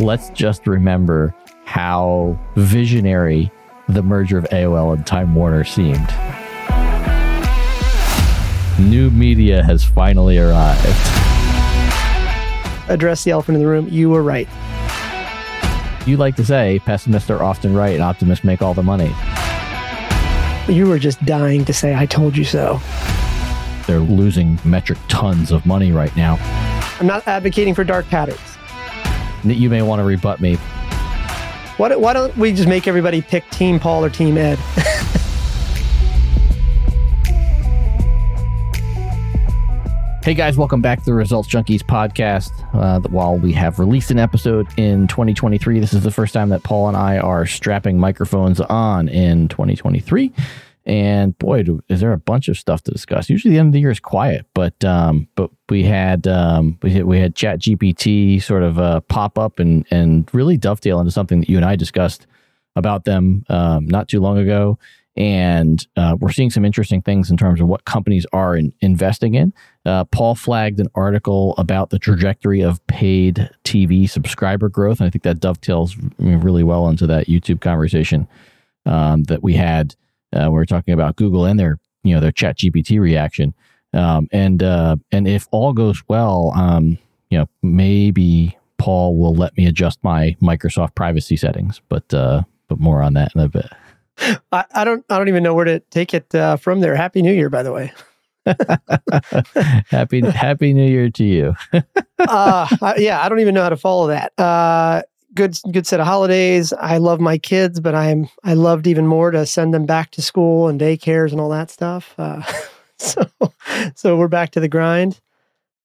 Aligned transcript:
let's 0.00 0.30
just 0.30 0.66
remember 0.66 1.34
how 1.64 2.38
visionary 2.56 3.50
the 3.88 4.02
merger 4.02 4.38
of 4.38 4.44
AOL 4.44 4.94
and 4.94 5.06
Time 5.06 5.34
Warner 5.34 5.64
seemed. 5.64 6.08
New 8.78 9.10
media 9.10 9.62
has 9.62 9.84
finally 9.84 10.38
arrived. 10.38 10.86
Address 12.88 13.24
the 13.24 13.32
elephant 13.32 13.56
in 13.56 13.62
the 13.62 13.68
room. 13.68 13.88
You 13.88 14.10
were 14.10 14.22
right. 14.22 14.48
You 16.06 16.16
like 16.16 16.36
to 16.36 16.44
say 16.44 16.80
pessimists 16.84 17.28
are 17.28 17.42
often 17.42 17.74
right 17.74 17.94
and 17.94 18.02
optimists 18.02 18.44
make 18.44 18.62
all 18.62 18.74
the 18.74 18.82
money. 18.82 19.12
You 20.72 20.86
were 20.86 20.98
just 20.98 21.22
dying 21.24 21.64
to 21.64 21.72
say, 21.72 21.94
I 21.94 22.06
told 22.06 22.36
you 22.36 22.44
so. 22.44 22.80
They're 23.86 23.98
losing 23.98 24.58
metric 24.64 24.98
tons 25.08 25.50
of 25.50 25.66
money 25.66 25.92
right 25.92 26.14
now. 26.16 26.36
I'm 27.00 27.06
not 27.06 27.26
advocating 27.26 27.74
for 27.74 27.84
dark 27.84 28.06
patterns. 28.08 28.47
You 29.44 29.70
may 29.70 29.82
want 29.82 30.00
to 30.00 30.04
rebut 30.04 30.40
me. 30.40 30.56
Why 31.76 31.88
don't, 31.88 32.00
why 32.00 32.12
don't 32.12 32.36
we 32.36 32.52
just 32.52 32.68
make 32.68 32.88
everybody 32.88 33.22
pick 33.22 33.48
Team 33.50 33.78
Paul 33.78 34.04
or 34.04 34.10
Team 34.10 34.36
Ed? 34.36 34.58
Hey 40.28 40.34
guys, 40.34 40.58
welcome 40.58 40.82
back 40.82 40.98
to 40.98 41.04
the 41.06 41.14
Results 41.14 41.48
Junkies 41.48 41.80
podcast. 41.80 42.50
Uh, 42.74 43.00
while 43.08 43.38
we 43.38 43.50
have 43.54 43.78
released 43.78 44.10
an 44.10 44.18
episode 44.18 44.66
in 44.76 45.06
2023, 45.06 45.80
this 45.80 45.94
is 45.94 46.02
the 46.02 46.10
first 46.10 46.34
time 46.34 46.50
that 46.50 46.62
Paul 46.62 46.88
and 46.88 46.98
I 46.98 47.16
are 47.16 47.46
strapping 47.46 47.98
microphones 47.98 48.60
on 48.60 49.08
in 49.08 49.48
2023. 49.48 50.30
And 50.88 51.38
boy, 51.38 51.62
do, 51.62 51.80
is 51.88 52.00
there 52.00 52.12
a 52.12 52.18
bunch 52.18 52.48
of 52.48 52.56
stuff 52.56 52.82
to 52.84 52.90
discuss. 52.90 53.28
Usually, 53.28 53.52
the 53.52 53.60
end 53.60 53.68
of 53.68 53.72
the 53.74 53.80
year 53.80 53.90
is 53.90 54.00
quiet, 54.00 54.46
but 54.54 54.82
um, 54.84 55.28
but 55.34 55.50
we 55.68 55.84
had 55.84 56.26
um, 56.26 56.78
we 56.82 56.90
had, 56.92 57.04
we 57.04 57.20
had 57.20 57.36
Chat 57.36 57.60
GPT 57.60 58.42
sort 58.42 58.62
of 58.62 58.78
uh, 58.78 59.00
pop 59.02 59.38
up 59.38 59.58
and 59.58 59.86
and 59.90 60.28
really 60.32 60.56
dovetail 60.56 60.98
into 60.98 61.12
something 61.12 61.40
that 61.40 61.48
you 61.48 61.56
and 61.56 61.64
I 61.66 61.76
discussed 61.76 62.26
about 62.74 63.04
them 63.04 63.44
um, 63.48 63.86
not 63.86 64.08
too 64.08 64.20
long 64.20 64.38
ago 64.38 64.78
and 65.18 65.84
uh, 65.96 66.16
we're 66.20 66.30
seeing 66.30 66.48
some 66.48 66.64
interesting 66.64 67.02
things 67.02 67.28
in 67.28 67.36
terms 67.36 67.60
of 67.60 67.66
what 67.66 67.84
companies 67.84 68.24
are 68.32 68.56
in, 68.56 68.72
investing 68.80 69.34
in. 69.34 69.52
Uh, 69.84 70.04
Paul 70.04 70.36
flagged 70.36 70.78
an 70.78 70.86
article 70.94 71.56
about 71.58 71.90
the 71.90 71.98
trajectory 71.98 72.60
of 72.60 72.86
paid 72.86 73.50
TV 73.64 74.08
subscriber 74.08 74.68
growth, 74.68 75.00
and 75.00 75.08
I 75.08 75.10
think 75.10 75.24
that 75.24 75.40
dovetails 75.40 75.96
really 76.18 76.62
well 76.62 76.88
into 76.88 77.04
that 77.08 77.26
YouTube 77.26 77.60
conversation 77.60 78.28
um, 78.86 79.24
that 79.24 79.42
we 79.42 79.54
had. 79.54 79.96
Uh, 80.32 80.50
We're 80.50 80.64
talking 80.64 80.94
about 80.94 81.16
Google 81.16 81.44
and 81.44 81.58
their 81.58 81.78
you 82.02 82.14
know 82.14 82.20
their 82.20 82.32
Chat 82.32 82.58
GPT 82.58 83.00
reaction, 83.00 83.54
um, 83.92 84.28
and 84.32 84.62
uh, 84.62 84.96
and 85.10 85.26
if 85.26 85.48
all 85.50 85.72
goes 85.72 86.02
well, 86.08 86.52
um, 86.54 86.98
you 87.30 87.38
know 87.38 87.48
maybe 87.62 88.56
Paul 88.78 89.16
will 89.16 89.34
let 89.34 89.56
me 89.56 89.66
adjust 89.66 89.98
my 90.02 90.36
Microsoft 90.40 90.94
privacy 90.94 91.36
settings, 91.36 91.80
but 91.88 92.12
uh, 92.14 92.42
but 92.68 92.78
more 92.78 93.02
on 93.02 93.14
that 93.14 93.32
in 93.34 93.40
a 93.40 93.48
bit. 93.48 93.66
I, 94.52 94.64
I, 94.74 94.84
don't 94.84 95.04
I 95.10 95.18
don't 95.18 95.28
even 95.28 95.42
know 95.42 95.54
where 95.54 95.64
to 95.64 95.80
take 95.80 96.14
it 96.14 96.34
uh, 96.34 96.56
from 96.56 96.80
there. 96.80 96.94
Happy 96.94 97.22
New 97.22 97.32
Year, 97.32 97.50
by 97.50 97.62
the 97.62 97.72
way. 97.72 97.92
happy 99.90 100.20
Happy 100.22 100.72
New 100.72 100.88
Year 100.88 101.10
to 101.10 101.24
you. 101.24 101.54
uh, 102.18 102.94
yeah, 102.96 103.22
I 103.22 103.28
don't 103.28 103.40
even 103.40 103.54
know 103.54 103.62
how 103.62 103.68
to 103.68 103.76
follow 103.76 104.08
that. 104.08 104.32
Uh, 104.38 105.02
good 105.38 105.56
good 105.70 105.86
set 105.86 106.00
of 106.00 106.06
holidays. 106.06 106.72
I 106.72 106.98
love 106.98 107.20
my 107.20 107.38
kids, 107.38 107.78
but 107.78 107.94
I'm 107.94 108.28
I 108.42 108.54
loved 108.54 108.86
even 108.88 109.06
more 109.06 109.30
to 109.30 109.46
send 109.46 109.72
them 109.72 109.86
back 109.86 110.10
to 110.12 110.22
school 110.22 110.68
and 110.68 110.80
daycares 110.80 111.30
and 111.30 111.40
all 111.40 111.48
that 111.50 111.70
stuff. 111.70 112.14
Uh, 112.18 112.42
so 112.98 113.30
so 113.94 114.16
we're 114.16 114.28
back 114.28 114.50
to 114.50 114.60
the 114.60 114.68
grind. 114.68 115.20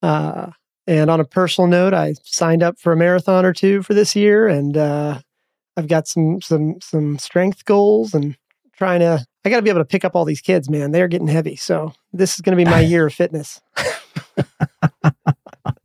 Uh, 0.02 0.50
and 0.88 1.10
on 1.10 1.22
a 1.22 1.26
personal 1.26 1.68
note, 1.68 1.94
I 1.94 2.16
signed 2.24 2.64
up 2.64 2.80
for 2.80 2.92
a 2.92 2.98
marathon 2.98 3.46
or 3.46 3.54
two 3.54 3.84
for 3.84 3.94
this 3.94 4.16
year, 4.16 4.48
and 4.48 4.76
uh, 4.76 5.20
I've 5.78 5.88
got 5.88 6.08
some 6.08 6.42
some 6.42 6.82
some 6.82 7.20
strength 7.20 7.64
goals 7.64 8.16
and 8.16 8.36
trying 8.76 9.02
to 9.02 9.24
I 9.46 9.50
got 9.50 9.58
to 9.58 9.62
be 9.62 9.70
able 9.70 9.82
to 9.82 9.86
pick 9.86 10.04
up 10.04 10.16
all 10.16 10.26
these 10.26 10.42
kids, 10.42 10.68
man. 10.68 10.92
They're 10.92 11.08
getting 11.08 11.28
heavy. 11.28 11.56
So 11.56 11.94
this 12.12 12.34
is 12.34 12.42
going 12.42 12.58
to 12.58 12.66
be 12.66 12.70
my 12.70 12.80
year 12.92 13.06
of 13.08 13.14
fitness. 13.14 13.62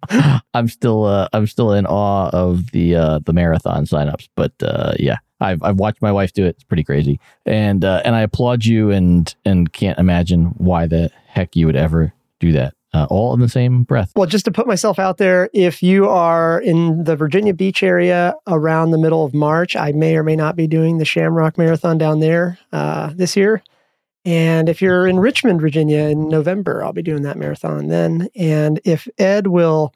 I'm 0.54 0.68
still 0.68 1.04
uh, 1.04 1.28
I'm 1.32 1.46
still 1.46 1.72
in 1.72 1.86
awe 1.86 2.30
of 2.30 2.70
the 2.72 2.96
uh, 2.96 3.18
the 3.24 3.32
marathon 3.32 3.84
signups, 3.84 4.28
but 4.34 4.52
uh, 4.62 4.94
yeah, 4.98 5.18
I've 5.40 5.62
I've 5.62 5.76
watched 5.76 6.02
my 6.02 6.12
wife 6.12 6.32
do 6.32 6.44
it. 6.44 6.50
It's 6.50 6.64
pretty 6.64 6.84
crazy, 6.84 7.20
and 7.46 7.84
uh, 7.84 8.02
and 8.04 8.14
I 8.14 8.22
applaud 8.22 8.64
you 8.64 8.90
and 8.90 9.34
and 9.44 9.72
can't 9.72 9.98
imagine 9.98 10.46
why 10.58 10.86
the 10.86 11.10
heck 11.26 11.56
you 11.56 11.66
would 11.66 11.76
ever 11.76 12.12
do 12.40 12.52
that 12.52 12.74
uh, 12.94 13.06
all 13.10 13.34
in 13.34 13.40
the 13.40 13.48
same 13.48 13.82
breath. 13.82 14.12
Well, 14.16 14.26
just 14.26 14.44
to 14.46 14.50
put 14.50 14.66
myself 14.66 14.98
out 14.98 15.18
there, 15.18 15.50
if 15.52 15.82
you 15.82 16.08
are 16.08 16.60
in 16.60 17.04
the 17.04 17.16
Virginia 17.16 17.54
Beach 17.54 17.82
area 17.82 18.34
around 18.46 18.90
the 18.90 18.98
middle 18.98 19.24
of 19.24 19.34
March, 19.34 19.76
I 19.76 19.92
may 19.92 20.16
or 20.16 20.22
may 20.22 20.36
not 20.36 20.56
be 20.56 20.66
doing 20.66 20.98
the 20.98 21.04
Shamrock 21.04 21.58
Marathon 21.58 21.98
down 21.98 22.20
there 22.20 22.58
uh, 22.72 23.12
this 23.14 23.36
year. 23.36 23.62
And 24.24 24.68
if 24.68 24.82
you're 24.82 25.06
in 25.06 25.20
Richmond, 25.20 25.60
Virginia 25.60 26.00
in 26.00 26.28
November, 26.28 26.84
I'll 26.84 26.92
be 26.92 27.02
doing 27.02 27.22
that 27.22 27.38
marathon 27.38 27.88
then. 27.88 28.28
And 28.34 28.80
if 28.84 29.08
Ed 29.16 29.46
will 29.46 29.94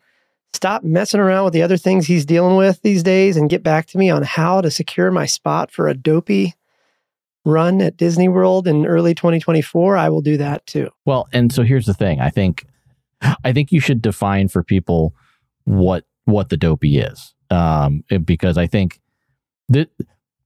stop 0.55 0.83
messing 0.85 1.21
around 1.21 1.45
with 1.45 1.53
the 1.53 1.63
other 1.63 1.77
things 1.77 2.07
he's 2.07 2.27
dealing 2.27 2.57
with 2.57 2.83
these 2.83 3.03
days 3.03 3.37
and 3.37 3.51
get 3.51 3.63
back 3.63 3.87
to 3.87 3.99
me 3.99 4.11
on 4.11 4.23
how 4.23 4.61
to 4.61 4.71
secure 4.71 5.11
my 5.11 5.27
spot 5.27 5.71
for 5.71 5.89
a 5.89 5.95
dopey 5.95 6.55
run 7.45 7.81
at 7.81 7.97
Disney 7.97 8.29
World 8.29 8.69
in 8.69 8.87
early 8.87 9.15
2024, 9.15 9.97
I 9.97 10.09
will 10.09 10.21
do 10.21 10.37
that 10.37 10.67
too. 10.67 10.91
Well, 11.05 11.29
and 11.33 11.53
so 11.53 11.63
here's 11.63 11.87
the 11.87 11.95
thing. 11.95 12.21
I 12.21 12.31
think 12.31 12.67
I 13.45 13.53
think 13.53 13.73
you 13.73 13.81
should 13.81 14.03
define 14.03 14.49
for 14.49 14.63
people 14.63 15.15
what 15.65 16.05
what 16.25 16.49
the 16.51 16.57
dopey 16.57 16.99
is, 16.99 17.35
um, 17.51 18.05
because 18.25 18.57
I 18.57 18.67
think 18.67 19.01
that 19.69 19.91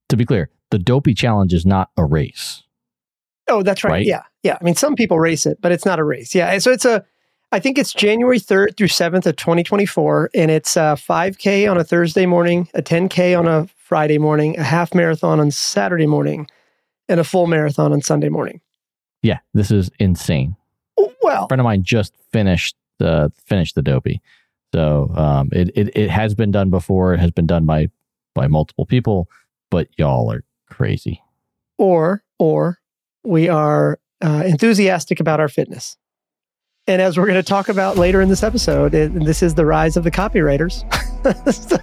to 0.09 0.17
be 0.17 0.25
clear, 0.25 0.51
the 0.71 0.79
dopey 0.79 1.15
challenge 1.15 1.53
is 1.53 1.67
not 1.67 1.91
a 1.97 2.05
race. 2.05 2.63
Oh, 3.49 3.63
that's 3.63 3.85
right. 3.85 3.91
right. 3.91 4.07
Yeah, 4.07 4.23
yeah. 4.43 4.59
I 4.61 4.65
mean, 4.65 4.75
some 4.75 4.95
people 4.95 5.19
race 5.19 5.47
it, 5.47 5.59
but 5.61 5.71
it's 5.73 5.85
not 5.85 5.99
a 5.99 6.05
race. 6.05 6.35
Yeah, 6.35 6.59
so 6.59 6.73
it's 6.73 6.85
a. 6.85 7.05
I 7.57 7.59
think 7.59 7.79
it's 7.79 7.95
January 7.95 8.39
third 8.39 8.77
through 8.77 8.89
seventh 8.89 9.27
of 9.27 9.37
twenty 9.37 9.63
twenty 9.63 9.87
four, 9.87 10.29
and 10.35 10.51
it's 10.51 10.77
a 10.77 10.95
five 10.95 11.39
k 11.39 11.67
on 11.67 11.79
a 11.79 11.85
Thursday 11.85 12.27
morning, 12.27 12.69
a 12.75 12.83
ten 12.83 13.09
k 13.09 13.35
on 13.35 13.49
a 13.49 13.67
Friday 13.79 14.19
morning, 14.19 14.59
a 14.59 14.63
half 14.63 14.95
marathon 14.95 15.41
on 15.41 15.51
Saturday 15.51 16.05
morning, 16.05 16.47
and 17.09 17.19
a 17.19 17.25
full 17.25 17.47
marathon 17.47 17.95
on 17.95 18.03
Sunday 18.03 18.29
morning. 18.29 18.61
Yeah, 19.23 19.39
this 19.55 19.71
is 19.71 19.91
insane. 19.99 20.55
Well, 21.23 21.47
a 21.47 21.49
friend 21.49 21.63
of 21.63 21.65
mine 21.65 21.83
just 21.83 22.13
finished 22.31 22.77
the 22.99 23.33
finished 23.47 23.75
the 23.75 23.81
dopey, 23.81 24.21
so 24.75 25.11
um, 25.17 25.49
it, 25.51 25.71
it 25.75 25.97
it 25.97 26.11
has 26.11 26.35
been 26.35 26.51
done 26.51 26.69
before. 26.69 27.15
It 27.15 27.21
has 27.21 27.31
been 27.31 27.47
done 27.47 27.65
by 27.65 27.89
by 28.35 28.49
multiple 28.49 28.85
people, 28.85 29.31
but 29.71 29.89
y'all 29.97 30.31
are 30.31 30.45
crazy. 30.69 31.23
Or 31.79 32.23
or 32.39 32.81
we 33.25 33.49
are 33.49 33.99
uh, 34.23 34.43
enthusiastic 34.45 35.21
about 35.21 35.41
our 35.41 35.49
fitness. 35.49 35.97
And 36.89 37.03
as 37.03 37.19
we're 37.19 37.27
going 37.27 37.35
to 37.35 37.43
talk 37.43 37.69
about 37.69 37.99
later 37.99 38.21
in 38.21 38.29
this 38.29 38.45
episode, 38.45 38.95
it, 38.95 39.13
this 39.13 39.43
is 39.43 39.57
the 39.57 39.67
rise 39.67 39.97
of 39.97 40.05
the 40.05 40.11
copywriters. 40.11 40.85
so, 41.53 41.77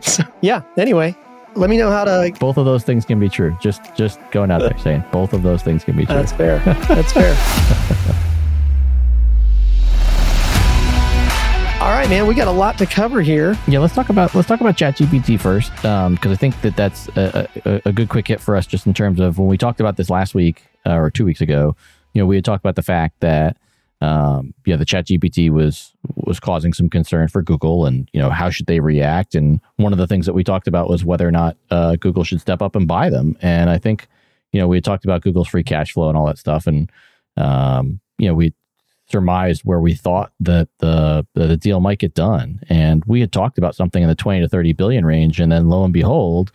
so, 0.00 0.22
yeah. 0.42 0.62
Anyway, 0.76 1.16
let 1.56 1.68
me 1.68 1.76
know 1.76 1.90
how 1.90 2.04
to. 2.04 2.32
Both 2.38 2.56
of 2.56 2.64
those 2.64 2.84
things 2.84 3.04
can 3.04 3.18
be 3.18 3.28
true. 3.28 3.58
Just 3.60 3.82
just 3.96 4.20
going 4.30 4.52
out 4.52 4.60
there 4.60 4.78
saying 4.78 5.02
both 5.10 5.32
of 5.32 5.42
those 5.42 5.62
things 5.62 5.82
can 5.82 5.96
be 5.96 6.06
true. 6.06 6.14
That's 6.14 6.30
fair. 6.30 6.60
That's 6.60 7.12
fair. 7.12 7.30
All 11.82 11.90
right, 11.90 12.08
man, 12.08 12.28
we 12.28 12.36
got 12.36 12.46
a 12.46 12.52
lot 12.52 12.78
to 12.78 12.86
cover 12.86 13.22
here. 13.22 13.58
Yeah, 13.66 13.80
let's 13.80 13.96
talk 13.96 14.08
about 14.08 14.36
let's 14.36 14.46
talk 14.46 14.60
about 14.60 14.76
ChatGPT 14.76 15.40
first, 15.40 15.74
because 15.74 16.06
um, 16.06 16.16
I 16.22 16.36
think 16.36 16.60
that 16.60 16.76
that's 16.76 17.08
a, 17.16 17.48
a, 17.64 17.82
a, 17.86 17.92
good 17.92 18.08
quick 18.08 18.28
hit 18.28 18.40
for 18.40 18.54
us, 18.54 18.68
just 18.68 18.86
in 18.86 18.94
terms 18.94 19.18
of 19.18 19.36
when 19.36 19.48
we 19.48 19.58
talked 19.58 19.80
about 19.80 19.96
this 19.96 20.10
last 20.10 20.32
week 20.32 20.62
uh, 20.86 20.94
or 20.94 21.10
two 21.10 21.24
weeks 21.24 21.40
ago. 21.40 21.74
You 22.12 22.22
know, 22.22 22.26
we 22.26 22.36
had 22.36 22.44
talked 22.44 22.62
about 22.62 22.76
the 22.76 22.82
fact 22.82 23.18
that 23.18 23.56
um, 24.04 24.52
yeah, 24.66 24.76
the 24.76 24.84
ChatGPT 24.84 25.50
was 25.50 25.92
was 26.14 26.38
causing 26.38 26.72
some 26.72 26.90
concern 26.90 27.28
for 27.28 27.42
Google, 27.42 27.86
and 27.86 28.08
you 28.12 28.20
know 28.20 28.28
how 28.28 28.50
should 28.50 28.66
they 28.66 28.80
react? 28.80 29.34
And 29.34 29.60
one 29.76 29.92
of 29.92 29.98
the 29.98 30.06
things 30.06 30.26
that 30.26 30.34
we 30.34 30.44
talked 30.44 30.68
about 30.68 30.90
was 30.90 31.04
whether 31.04 31.26
or 31.26 31.30
not 31.30 31.56
uh, 31.70 31.96
Google 31.96 32.24
should 32.24 32.40
step 32.40 32.60
up 32.60 32.76
and 32.76 32.86
buy 32.86 33.08
them. 33.08 33.36
And 33.40 33.70
I 33.70 33.78
think 33.78 34.06
you 34.52 34.60
know 34.60 34.68
we 34.68 34.80
talked 34.80 35.04
about 35.04 35.22
Google's 35.22 35.48
free 35.48 35.62
cash 35.62 35.92
flow 35.92 36.08
and 36.08 36.18
all 36.18 36.26
that 36.26 36.38
stuff, 36.38 36.66
and 36.66 36.90
um, 37.36 38.00
you 38.18 38.28
know 38.28 38.34
we 38.34 38.52
surmised 39.06 39.62
where 39.64 39.80
we 39.80 39.94
thought 39.94 40.32
that 40.40 40.68
the 40.80 41.26
the 41.34 41.56
deal 41.56 41.80
might 41.80 41.98
get 41.98 42.14
done. 42.14 42.60
And 42.68 43.02
we 43.06 43.20
had 43.20 43.32
talked 43.32 43.58
about 43.58 43.74
something 43.74 44.02
in 44.02 44.08
the 44.08 44.14
20 44.14 44.40
to 44.40 44.48
30 44.48 44.72
billion 44.74 45.04
range. 45.04 45.40
And 45.40 45.52
then 45.52 45.68
lo 45.68 45.84
and 45.84 45.92
behold, 45.92 46.52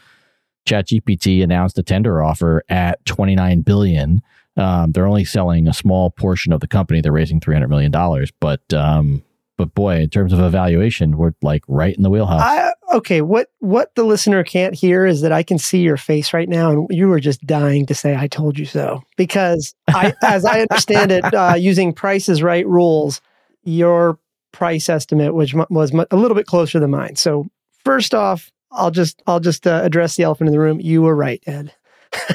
ChatGPT 0.67 1.43
announced 1.43 1.77
a 1.77 1.83
tender 1.83 2.23
offer 2.23 2.63
at 2.69 3.03
29 3.05 3.61
billion. 3.61 4.21
Um, 4.59 4.91
they're 4.91 5.07
only 5.07 5.25
selling 5.25 5.67
a 5.67 5.73
small 5.73 6.11
portion 6.11 6.51
of 6.51 6.59
the 6.59 6.67
company. 6.67 7.01
They're 7.01 7.11
raising 7.11 7.39
300 7.39 7.67
million 7.67 7.91
dollars, 7.91 8.31
but 8.39 8.61
um, 8.73 9.23
but 9.57 9.73
boy, 9.73 9.99
in 9.99 10.09
terms 10.09 10.31
of 10.31 10.39
evaluation, 10.39 11.17
we're 11.17 11.33
like 11.41 11.63
right 11.67 11.95
in 11.95 12.03
the 12.03 12.09
wheelhouse. 12.09 12.41
I, 12.41 12.71
okay, 12.93 13.21
what 13.21 13.51
what 13.59 13.93
the 13.95 14.03
listener 14.03 14.43
can't 14.43 14.73
hear 14.75 15.05
is 15.05 15.21
that 15.21 15.31
I 15.31 15.43
can 15.43 15.57
see 15.57 15.79
your 15.79 15.97
face 15.97 16.33
right 16.33 16.47
now, 16.47 16.71
and 16.71 16.87
you 16.89 17.07
were 17.07 17.19
just 17.19 17.45
dying 17.45 17.85
to 17.87 17.95
say 17.95 18.15
"I 18.15 18.27
told 18.27 18.57
you 18.59 18.65
so" 18.65 19.03
because 19.17 19.75
I, 19.89 20.13
as 20.23 20.45
I 20.45 20.61
understand 20.61 21.11
it, 21.11 21.33
uh, 21.33 21.55
using 21.57 21.93
Price 21.93 22.29
is 22.29 22.43
Right 22.43 22.67
rules, 22.67 23.21
your 23.63 24.19
price 24.51 24.89
estimate 24.89 25.35
which 25.35 25.53
was 25.69 25.91
a 26.09 26.15
little 26.15 26.35
bit 26.35 26.47
closer 26.47 26.79
than 26.79 26.89
mine. 26.89 27.15
So 27.15 27.47
first 27.85 28.13
off, 28.13 28.51
I'll 28.71 28.91
just 28.91 29.21
I'll 29.27 29.39
just 29.39 29.65
uh, 29.67 29.81
address 29.83 30.15
the 30.15 30.23
elephant 30.23 30.47
in 30.47 30.53
the 30.53 30.59
room. 30.59 30.79
You 30.79 31.01
were 31.01 31.15
right, 31.15 31.41
Ed. 31.45 31.73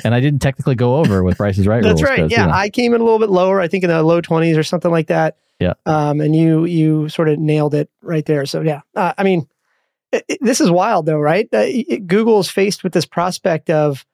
And 0.05 0.15
I 0.15 0.21
didn't 0.21 0.41
technically 0.41 0.75
go 0.75 0.97
over 0.97 1.23
with 1.23 1.37
Price 1.37 1.59
is 1.59 1.67
Right. 1.67 1.83
That's 1.83 2.03
right. 2.03 2.31
Yeah, 2.31 2.43
you 2.43 2.47
know, 2.49 2.53
I 2.55 2.69
came 2.71 2.95
in 2.95 3.01
a 3.01 3.05
little 3.05 3.19
bit 3.19 3.31
lower. 3.31 3.61
I 3.61 3.69
think 3.69 3.85
in 3.85 3.91
the 3.91 4.03
low 4.03 4.21
twenties 4.21 4.57
or 4.57 4.63
something 4.63 4.91
like 4.91 5.09
that. 5.09 5.37
Yeah. 5.61 5.75
Um, 5.87 6.21
and 6.21 6.35
you 6.35 6.65
you 6.65 7.09
sort 7.09 7.29
of 7.29 7.39
nailed 7.39 7.75
it 7.75 7.89
right 8.03 8.25
there. 8.27 8.45
So 8.47 8.61
yeah, 8.61 8.81
uh, 8.97 9.13
I 9.17 9.23
mean, 9.23 9.49
it, 10.13 10.25
it- 10.29 10.39
this 10.41 10.61
is 10.61 10.71
wild 10.71 11.07
though, 11.07 11.19
right? 11.19 11.49
Uh, 11.53 11.59
it- 11.67 12.07
Google 12.07 12.41
is 12.41 12.51
faced 12.51 12.85
with 12.85 12.93
this 12.93 13.07
prospect 13.07 13.71
of 13.71 14.05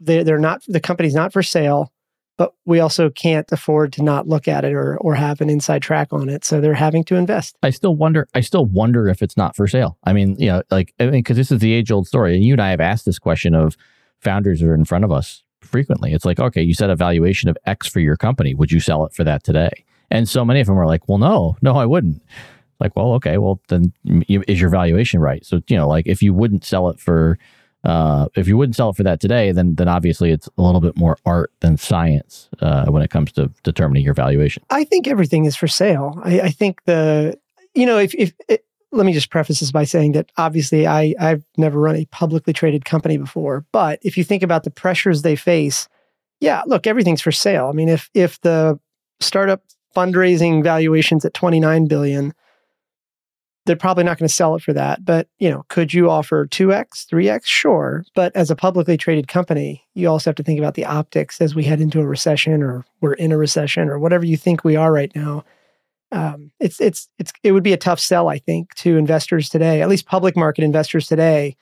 they 0.00 0.22
they're 0.22 0.38
not 0.38 0.62
the 0.68 0.80
company's 0.80 1.14
not 1.14 1.32
for 1.32 1.42
sale, 1.42 1.90
but 2.36 2.52
we 2.64 2.80
also 2.80 3.10
can't 3.10 3.50
afford 3.50 3.92
to 3.94 4.02
not 4.02 4.28
look 4.28 4.46
at 4.46 4.64
it 4.64 4.72
or 4.72 4.96
or 4.98 5.14
have 5.16 5.40
an 5.40 5.50
inside 5.50 5.82
track 5.82 6.08
on 6.12 6.28
it. 6.28 6.44
So 6.44 6.60
they're 6.60 6.74
having 6.74 7.02
to 7.04 7.16
invest. 7.16 7.56
I 7.62 7.70
still 7.70 7.96
wonder. 7.96 8.28
I 8.34 8.40
still 8.40 8.66
wonder 8.66 9.08
if 9.08 9.20
it's 9.22 9.36
not 9.36 9.56
for 9.56 9.66
sale. 9.66 9.98
I 10.04 10.12
mean, 10.12 10.36
you 10.38 10.46
know, 10.46 10.62
like 10.70 10.92
I 11.00 11.04
mean, 11.04 11.12
because 11.12 11.36
this 11.36 11.50
is 11.50 11.58
the 11.60 11.72
age 11.72 11.90
old 11.90 12.06
story, 12.06 12.34
and 12.34 12.44
you 12.44 12.52
and 12.54 12.62
I 12.62 12.70
have 12.70 12.80
asked 12.80 13.04
this 13.06 13.18
question 13.18 13.54
of 13.54 13.76
founders 14.24 14.62
are 14.62 14.74
in 14.74 14.84
front 14.84 15.04
of 15.04 15.12
us 15.12 15.42
frequently. 15.60 16.12
It's 16.12 16.24
like, 16.24 16.40
okay, 16.40 16.62
you 16.62 16.74
set 16.74 16.90
a 16.90 16.96
valuation 16.96 17.48
of 17.48 17.56
X 17.66 17.86
for 17.86 18.00
your 18.00 18.16
company. 18.16 18.54
Would 18.54 18.72
you 18.72 18.80
sell 18.80 19.04
it 19.06 19.14
for 19.14 19.24
that 19.24 19.44
today? 19.44 19.84
And 20.10 20.28
so 20.28 20.44
many 20.44 20.60
of 20.60 20.66
them 20.66 20.78
are 20.78 20.86
like, 20.86 21.08
well, 21.08 21.18
no, 21.18 21.56
no, 21.62 21.76
I 21.76 21.86
wouldn't. 21.86 22.22
Like, 22.80 22.96
well, 22.96 23.12
okay, 23.14 23.38
well, 23.38 23.60
then 23.68 23.92
is 24.28 24.60
your 24.60 24.70
valuation 24.70 25.20
right? 25.20 25.44
So, 25.44 25.62
you 25.68 25.76
know, 25.76 25.88
like 25.88 26.06
if 26.06 26.22
you 26.22 26.34
wouldn't 26.34 26.64
sell 26.64 26.88
it 26.88 27.00
for, 27.00 27.38
uh, 27.84 28.28
if 28.34 28.48
you 28.48 28.56
wouldn't 28.56 28.76
sell 28.76 28.90
it 28.90 28.96
for 28.96 29.04
that 29.04 29.20
today, 29.20 29.52
then 29.52 29.76
then 29.76 29.88
obviously 29.88 30.30
it's 30.30 30.48
a 30.58 30.62
little 30.62 30.80
bit 30.80 30.96
more 30.96 31.16
art 31.24 31.52
than 31.60 31.76
science 31.76 32.48
uh, 32.60 32.86
when 32.86 33.02
it 33.02 33.10
comes 33.10 33.32
to 33.32 33.50
determining 33.62 34.04
your 34.04 34.14
valuation. 34.14 34.62
I 34.70 34.84
think 34.84 35.06
everything 35.06 35.44
is 35.44 35.56
for 35.56 35.68
sale. 35.68 36.20
I, 36.24 36.40
I 36.40 36.50
think 36.50 36.84
the, 36.84 37.38
you 37.74 37.86
know, 37.86 37.98
if, 37.98 38.14
if 38.14 38.32
let 38.94 39.06
me 39.06 39.12
just 39.12 39.30
preface 39.30 39.60
this 39.60 39.72
by 39.72 39.84
saying 39.84 40.12
that 40.12 40.30
obviously 40.36 40.86
I, 40.86 41.14
I've 41.20 41.44
never 41.56 41.78
run 41.78 41.96
a 41.96 42.06
publicly 42.06 42.52
traded 42.52 42.84
company 42.84 43.16
before, 43.16 43.64
but 43.72 43.98
if 44.02 44.16
you 44.16 44.24
think 44.24 44.42
about 44.42 44.64
the 44.64 44.70
pressures 44.70 45.22
they 45.22 45.36
face, 45.36 45.88
yeah, 46.40 46.62
look, 46.66 46.86
everything's 46.86 47.20
for 47.20 47.32
sale. 47.32 47.66
I 47.66 47.72
mean, 47.72 47.88
if 47.88 48.10
if 48.14 48.40
the 48.42 48.78
startup 49.20 49.62
fundraising 49.94 50.62
valuations 50.62 51.24
at 51.24 51.34
29 51.34 51.86
billion, 51.86 52.34
they're 53.66 53.76
probably 53.76 54.04
not 54.04 54.18
going 54.18 54.28
to 54.28 54.34
sell 54.34 54.54
it 54.54 54.62
for 54.62 54.72
that. 54.72 55.04
But, 55.04 55.28
you 55.38 55.50
know, 55.50 55.64
could 55.68 55.94
you 55.94 56.10
offer 56.10 56.46
2x, 56.46 57.06
3x? 57.06 57.46
Sure. 57.46 58.04
But 58.14 58.34
as 58.36 58.50
a 58.50 58.56
publicly 58.56 58.96
traded 58.96 59.28
company, 59.28 59.84
you 59.94 60.08
also 60.08 60.30
have 60.30 60.36
to 60.36 60.42
think 60.42 60.58
about 60.58 60.74
the 60.74 60.84
optics 60.84 61.40
as 61.40 61.54
we 61.54 61.64
head 61.64 61.80
into 61.80 62.00
a 62.00 62.06
recession 62.06 62.62
or 62.62 62.84
we're 63.00 63.14
in 63.14 63.32
a 63.32 63.38
recession 63.38 63.88
or 63.88 63.98
whatever 63.98 64.24
you 64.24 64.36
think 64.36 64.64
we 64.64 64.76
are 64.76 64.92
right 64.92 65.14
now. 65.14 65.44
Um, 66.12 66.52
it's 66.60 66.80
it's 66.80 67.08
it's 67.18 67.32
it 67.42 67.52
would 67.52 67.62
be 67.62 67.72
a 67.72 67.78
tough 67.78 68.00
sell, 68.00 68.28
I 68.28 68.38
think, 68.38 68.74
to 68.76 68.96
investors 68.96 69.48
today, 69.48 69.82
at 69.82 69.88
least 69.88 70.06
public 70.06 70.36
market 70.36 70.62
investors 70.64 71.06
today, 71.06 71.56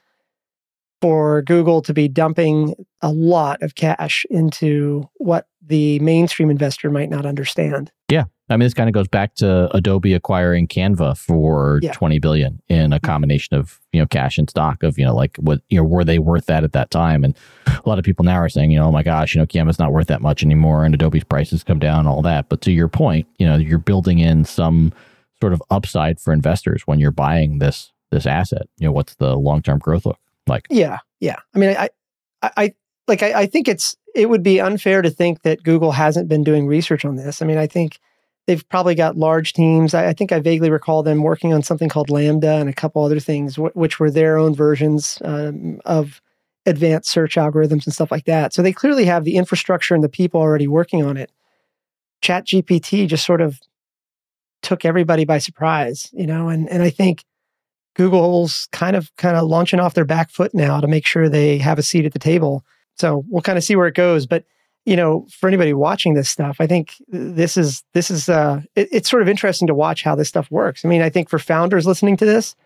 for 1.00 1.42
Google 1.42 1.82
to 1.82 1.94
be 1.94 2.08
dumping 2.08 2.74
a 3.00 3.10
lot 3.10 3.62
of 3.62 3.74
cash 3.74 4.24
into 4.30 5.08
what 5.16 5.46
the 5.64 5.98
mainstream 6.00 6.50
investor 6.50 6.90
might 6.90 7.10
not 7.10 7.26
understand. 7.26 7.90
I 8.52 8.56
mean, 8.56 8.66
this 8.66 8.74
kind 8.74 8.88
of 8.88 8.94
goes 8.94 9.08
back 9.08 9.34
to 9.36 9.74
Adobe 9.74 10.14
acquiring 10.14 10.68
Canva 10.68 11.16
for 11.16 11.80
Yeah. 11.82 11.92
20 11.92 12.18
billion 12.18 12.60
in 12.68 12.92
a 12.92 12.96
mm-hmm. 12.96 13.06
combination 13.06 13.56
of, 13.56 13.80
you 13.92 14.00
know, 14.00 14.06
cash 14.06 14.38
and 14.38 14.48
stock 14.48 14.82
of, 14.82 14.98
you 14.98 15.04
know, 15.04 15.14
like 15.14 15.36
what, 15.38 15.60
you 15.70 15.78
know, 15.78 15.84
were 15.84 16.04
they 16.04 16.18
worth 16.18 16.46
that 16.46 16.64
at 16.64 16.72
that 16.72 16.90
time? 16.90 17.24
And 17.24 17.36
a 17.66 17.88
lot 17.88 17.98
of 17.98 18.04
people 18.04 18.24
now 18.24 18.36
are 18.36 18.48
saying, 18.48 18.70
you 18.70 18.78
know, 18.78 18.86
oh 18.86 18.92
my 18.92 19.02
gosh, 19.02 19.34
you 19.34 19.40
know, 19.40 19.46
Canva's 19.46 19.78
not 19.78 19.92
worth 19.92 20.06
that 20.08 20.20
much 20.20 20.42
anymore 20.42 20.84
and 20.84 20.94
Adobe's 20.94 21.24
prices 21.24 21.64
come 21.64 21.78
down, 21.78 22.06
all 22.06 22.22
that. 22.22 22.48
But 22.48 22.60
to 22.62 22.72
your 22.72 22.88
point, 22.88 23.26
you 23.38 23.46
know, 23.46 23.56
you're 23.56 23.78
building 23.78 24.18
in 24.18 24.44
some 24.44 24.92
sort 25.40 25.52
of 25.52 25.62
upside 25.70 26.20
for 26.20 26.32
investors 26.32 26.82
when 26.86 27.00
you're 27.00 27.10
buying 27.10 27.58
this, 27.58 27.92
this 28.10 28.26
asset. 28.26 28.68
You 28.78 28.86
know, 28.86 28.92
what's 28.92 29.14
the 29.14 29.36
long-term 29.36 29.78
growth 29.78 30.06
look 30.06 30.18
like? 30.46 30.66
Yeah, 30.70 30.98
yeah. 31.20 31.36
I 31.54 31.58
mean, 31.58 31.76
I, 31.76 31.88
I, 32.42 32.50
I 32.56 32.74
like. 33.08 33.22
I, 33.22 33.40
I 33.40 33.46
think 33.46 33.66
it's 33.66 33.96
it 34.14 34.28
would 34.28 34.42
be 34.42 34.60
unfair 34.60 35.02
to 35.02 35.10
think 35.10 35.42
that 35.42 35.62
Google 35.62 35.92
hasn't 35.92 36.28
been 36.28 36.44
doing 36.44 36.66
research 36.66 37.04
on 37.04 37.16
this. 37.16 37.42
I 37.42 37.46
mean, 37.46 37.58
I 37.58 37.66
think 37.66 37.98
they've 38.46 38.68
probably 38.68 38.94
got 38.94 39.16
large 39.16 39.52
teams. 39.52 39.94
I, 39.94 40.08
I 40.08 40.12
think 40.12 40.32
I 40.32 40.40
vaguely 40.40 40.70
recall 40.70 41.02
them 41.02 41.22
working 41.22 41.52
on 41.52 41.62
something 41.62 41.88
called 41.88 42.08
LaMDA 42.08 42.60
and 42.60 42.68
a 42.68 42.74
couple 42.74 43.02
other 43.02 43.20
things, 43.20 43.56
wh- 43.56 43.76
which 43.76 44.00
were 44.00 44.10
their 44.10 44.36
own 44.36 44.54
versions 44.54 45.20
um, 45.24 45.80
of 45.84 46.20
advanced 46.66 47.10
search 47.10 47.36
algorithms 47.36 47.84
and 47.84 47.94
stuff 47.94 48.10
like 48.10 48.24
that. 48.24 48.52
So 48.52 48.62
they 48.62 48.72
clearly 48.72 49.04
have 49.04 49.24
the 49.24 49.36
infrastructure 49.36 49.94
and 49.94 50.04
the 50.04 50.08
people 50.08 50.40
already 50.40 50.68
working 50.68 51.04
on 51.04 51.16
it. 51.16 51.30
Chat 52.20 52.46
GPT 52.46 53.08
just 53.08 53.26
sort 53.26 53.40
of 53.40 53.60
took 54.62 54.84
everybody 54.84 55.24
by 55.24 55.38
surprise, 55.38 56.08
you 56.12 56.26
know, 56.26 56.48
and 56.48 56.68
and 56.68 56.82
I 56.82 56.90
think 56.90 57.24
Google's 57.94 58.68
kind 58.70 58.94
of 58.94 59.14
kind 59.16 59.36
of 59.36 59.48
launching 59.48 59.80
off 59.80 59.94
their 59.94 60.04
back 60.04 60.30
foot 60.30 60.54
now 60.54 60.80
to 60.80 60.86
make 60.86 61.04
sure 61.04 61.28
they 61.28 61.58
have 61.58 61.78
a 61.78 61.82
seat 61.82 62.06
at 62.06 62.12
the 62.12 62.18
table. 62.18 62.64
So 62.96 63.24
we'll 63.28 63.42
kind 63.42 63.58
of 63.58 63.64
see 63.64 63.74
where 63.74 63.88
it 63.88 63.94
goes. 63.94 64.26
But 64.26 64.44
you 64.84 64.96
know, 64.96 65.26
for 65.30 65.48
anybody 65.48 65.72
watching 65.72 66.14
this 66.14 66.28
stuff, 66.28 66.56
I 66.58 66.66
think 66.66 66.96
this 67.08 67.56
is 67.56 67.84
this 67.94 68.10
is 68.10 68.28
uh, 68.28 68.62
it, 68.74 68.88
it's 68.90 69.10
sort 69.10 69.22
of 69.22 69.28
interesting 69.28 69.68
to 69.68 69.74
watch 69.74 70.02
how 70.02 70.14
this 70.14 70.28
stuff 70.28 70.50
works. 70.50 70.84
I 70.84 70.88
mean, 70.88 71.02
I 71.02 71.10
think 71.10 71.28
for 71.28 71.38
founders 71.38 71.86
listening 71.86 72.16
to 72.18 72.24
this, 72.24 72.56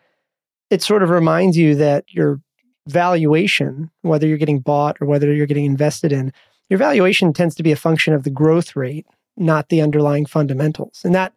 it 0.71 0.83
sort 0.83 1.03
of 1.03 1.11
reminds 1.11 1.57
you 1.57 1.75
that 1.77 2.05
your 2.09 2.41
valuation, 2.89 3.91
whether 4.03 4.27
you're 4.27 4.39
getting 4.39 4.61
bought 4.61 4.97
or 5.01 5.07
whether 5.07 5.33
you're 5.33 5.47
getting 5.47 5.65
invested 5.65 6.13
in, 6.13 6.33
your 6.71 6.79
valuation 6.79 7.33
tends 7.33 7.55
to 7.57 7.63
be 7.63 7.73
a 7.73 7.77
function 7.77 8.15
of 8.15 8.25
the 8.25 8.31
growth 8.31 8.77
rate, 8.77 9.07
not 9.37 9.69
the 9.69 9.83
underlying 9.83 10.25
fundamentals. 10.25 11.03
And 11.05 11.15
that 11.15 11.35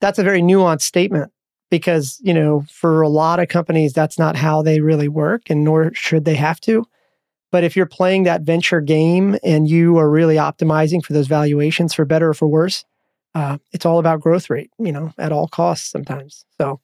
that's 0.00 0.18
a 0.18 0.24
very 0.24 0.42
nuanced 0.42 0.82
statement 0.82 1.32
because 1.70 2.18
you 2.22 2.34
know 2.34 2.64
for 2.68 3.00
a 3.00 3.08
lot 3.08 3.40
of 3.40 3.48
companies 3.48 3.92
that's 3.92 4.18
not 4.18 4.36
how 4.36 4.60
they 4.60 4.80
really 4.80 5.08
work 5.08 5.42
and 5.48 5.64
nor 5.64 5.94
should 5.94 6.24
they 6.24 6.34
have 6.34 6.60
to 6.60 6.84
but 7.50 7.64
if 7.64 7.76
you're 7.76 7.86
playing 7.86 8.24
that 8.24 8.42
venture 8.42 8.80
game 8.80 9.36
and 9.42 9.68
you 9.68 9.98
are 9.98 10.10
really 10.10 10.36
optimizing 10.36 11.04
for 11.04 11.12
those 11.12 11.26
valuations 11.26 11.94
for 11.94 12.04
better 12.04 12.30
or 12.30 12.34
for 12.34 12.48
worse 12.48 12.84
uh, 13.34 13.58
it's 13.72 13.86
all 13.86 13.98
about 13.98 14.20
growth 14.20 14.50
rate 14.50 14.70
you 14.78 14.92
know 14.92 15.12
at 15.18 15.32
all 15.32 15.48
costs 15.48 15.90
sometimes. 15.90 16.44
So 16.58 16.80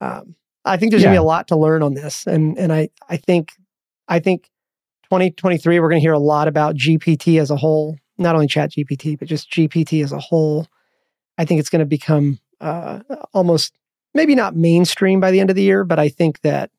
um, 0.00 0.34
i 0.64 0.76
think 0.76 0.90
there's 0.90 1.02
going 1.02 1.14
to 1.14 1.20
be 1.20 1.24
a 1.24 1.26
lot 1.26 1.48
to 1.48 1.56
learn 1.56 1.82
on 1.82 1.94
this. 1.94 2.26
And 2.26 2.58
and 2.58 2.72
i 2.72 2.88
i 3.08 3.16
think 3.16 3.52
i 4.08 4.18
think 4.18 4.50
2023 5.04 5.80
we're 5.80 5.88
going 5.88 6.00
to 6.00 6.04
hear 6.04 6.12
a 6.12 6.18
lot 6.18 6.48
about 6.48 6.74
gpt 6.74 7.40
as 7.40 7.50
a 7.50 7.56
whole 7.56 7.96
not 8.18 8.34
only 8.34 8.46
chat 8.46 8.72
gpt 8.72 9.18
but 9.18 9.28
just 9.28 9.50
gpt 9.50 10.02
as 10.02 10.12
a 10.12 10.18
whole. 10.18 10.66
I 11.38 11.44
think 11.44 11.60
it's 11.60 11.68
going 11.68 11.80
to 11.80 11.86
become 11.86 12.38
uh, 12.60 13.00
almost 13.34 13.74
maybe 14.14 14.34
not 14.34 14.56
mainstream 14.56 15.20
by 15.20 15.30
the 15.30 15.40
end 15.40 15.50
of 15.50 15.56
the 15.56 15.62
year, 15.62 15.84
but 15.84 15.98
I 15.98 16.08
think 16.08 16.40
that 16.40 16.70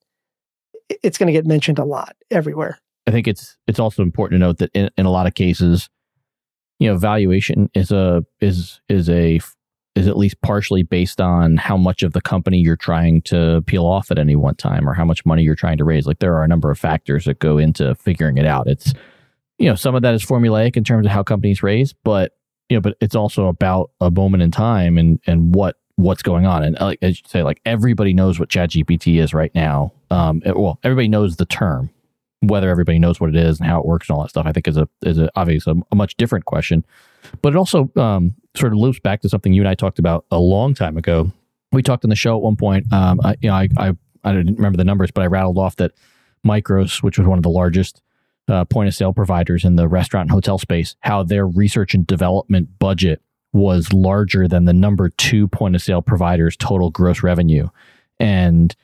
it's 0.90 1.18
going 1.18 1.28
to 1.28 1.34
get 1.34 1.46
mentioned 1.46 1.80
a 1.80 1.86
lot 1.86 2.16
everywhere. 2.32 2.80
I 3.08 3.12
think 3.12 3.28
it's 3.28 3.58
it's 3.68 3.80
also 3.80 4.04
important 4.04 4.40
to 4.42 4.46
note 4.46 4.58
that 4.58 4.72
in, 4.74 4.90
in 4.98 5.06
a 5.06 5.12
lot 5.12 5.28
of 5.28 5.34
cases, 5.34 5.90
you 6.80 6.88
know, 6.90 6.98
valuation 6.98 7.70
is 7.74 7.92
a 7.92 8.24
is 8.42 8.82
is 8.90 9.10
a 9.10 9.40
is 9.96 10.08
at 10.08 10.18
least 10.18 10.40
partially 10.42 10.84
based 10.84 11.20
on 11.20 11.58
how 11.58 11.76
much 11.76 12.04
of 12.04 12.14
the 12.14 12.22
company 12.22 12.60
you're 12.60 12.76
trying 12.76 13.20
to 13.24 13.64
peel 13.66 13.86
off 13.86 14.12
at 14.12 14.20
any 14.20 14.36
one 14.36 14.54
time 14.54 14.88
or 14.88 14.94
how 14.94 15.06
much 15.06 15.26
money 15.26 15.42
you're 15.42 15.56
trying 15.56 15.78
to 15.78 15.84
raise. 15.84 16.06
Like 16.06 16.20
there 16.20 16.36
are 16.36 16.44
a 16.44 16.48
number 16.48 16.70
of 16.70 16.78
factors 16.78 17.26
that 17.26 17.40
go 17.40 17.58
into 17.58 17.96
figuring 17.96 18.38
it 18.38 18.46
out. 18.46 18.68
It's 18.68 18.94
you 19.58 19.68
know, 19.68 19.74
some 19.76 19.96
of 19.96 20.04
that 20.04 20.14
is 20.14 20.24
formulaic 20.24 20.78
in 20.78 20.84
terms 20.84 21.06
of 21.08 21.12
how 21.12 21.24
companies 21.24 21.64
raise, 21.64 21.94
but 22.04 22.34
you 22.70 22.78
know, 22.78 22.82
but 22.82 22.96
it's 23.02 23.16
also 23.16 23.48
about 23.48 23.90
a 24.02 24.12
moment 24.12 24.44
in 24.44 24.52
time 24.52 24.98
and 24.98 25.20
and 25.26 25.56
what 25.56 25.78
what's 25.96 26.22
going 26.22 26.46
on. 26.46 26.64
And 26.64 26.78
like 26.80 27.00
as 27.02 27.20
you 27.20 27.26
say, 27.28 27.42
like 27.42 27.60
everybody 27.66 28.14
knows 28.14 28.40
what 28.40 28.50
ChatGPT 28.50 29.20
is 29.20 29.34
right 29.34 29.54
now. 29.56 29.94
Um, 30.12 30.44
it- 30.46 30.58
well, 30.60 30.78
everybody 30.84 31.08
knows 31.08 31.38
the 31.38 31.46
term. 31.46 31.90
Whether 32.42 32.70
everybody 32.70 33.00
knows 33.00 33.20
what 33.20 33.30
it 33.30 33.36
is 33.36 33.60
and 33.60 33.68
how 33.68 33.80
it 33.80 33.86
works 33.86 34.10
and 34.10 34.16
all 34.16 34.22
that 34.24 34.30
stuff, 34.30 34.46
I 34.46 34.52
think 34.52 34.68
is 34.68 34.78
a 34.78 34.88
is 35.02 35.18
a 35.18 35.30
obviously 35.36 35.74
a, 35.74 35.82
a 35.92 35.96
much 35.96 36.16
different 36.18 36.46
question. 36.46 36.86
But 37.42 37.54
it 37.54 37.58
also 37.58 37.92
um, 37.96 38.36
sort 38.56 38.74
of 38.74 38.80
loops 38.80 39.00
back 39.00 39.22
to 39.22 39.30
something 39.30 39.54
you 39.54 39.62
and 39.62 39.70
I 39.70 39.76
talked 39.76 40.00
about 40.00 40.26
a 40.32 40.40
long 40.40 40.74
time 40.76 40.98
ago. 40.98 41.32
We 41.72 41.82
talked 41.82 42.06
on 42.06 42.10
the 42.10 42.16
show 42.16 42.36
at 42.38 42.44
one 42.44 42.56
point. 42.56 42.92
Um, 42.94 43.20
I, 43.24 43.36
you 43.42 43.50
know, 43.50 43.56
I, 43.56 43.68
I 43.78 43.92
I 44.24 44.34
didn't 44.34 44.56
remember 44.56 44.78
the 44.78 44.84
numbers, 44.84 45.12
but 45.12 45.24
I 45.24 45.28
rattled 45.28 45.58
off 45.58 45.78
that 45.78 45.94
Micros, 46.46 47.02
which 47.02 47.18
was 47.18 47.28
one 47.28 47.40
of 47.40 47.44
the 47.44 47.50
largest 47.50 48.02
uh, 48.48 48.66
point 48.66 48.88
of 48.88 48.96
sale 48.96 49.14
providers 49.14 49.66
in 49.66 49.76
the 49.76 49.88
restaurant 49.88 50.26
and 50.26 50.32
hotel 50.32 50.58
space, 50.58 50.96
how 51.02 51.24
their 51.24 51.48
research 51.48 51.94
and 51.94 52.06
development 52.06 52.80
budget 52.80 53.22
was 53.54 53.92
larger 53.94 54.48
than 54.48 54.66
the 54.66 54.74
number 54.74 55.10
two 55.10 55.48
point 55.48 55.76
of 55.76 55.82
sale 55.82 56.02
provider's 56.02 56.56
total 56.56 56.90
gross 56.90 57.24
revenue. 57.24 57.68
And, 58.20 58.76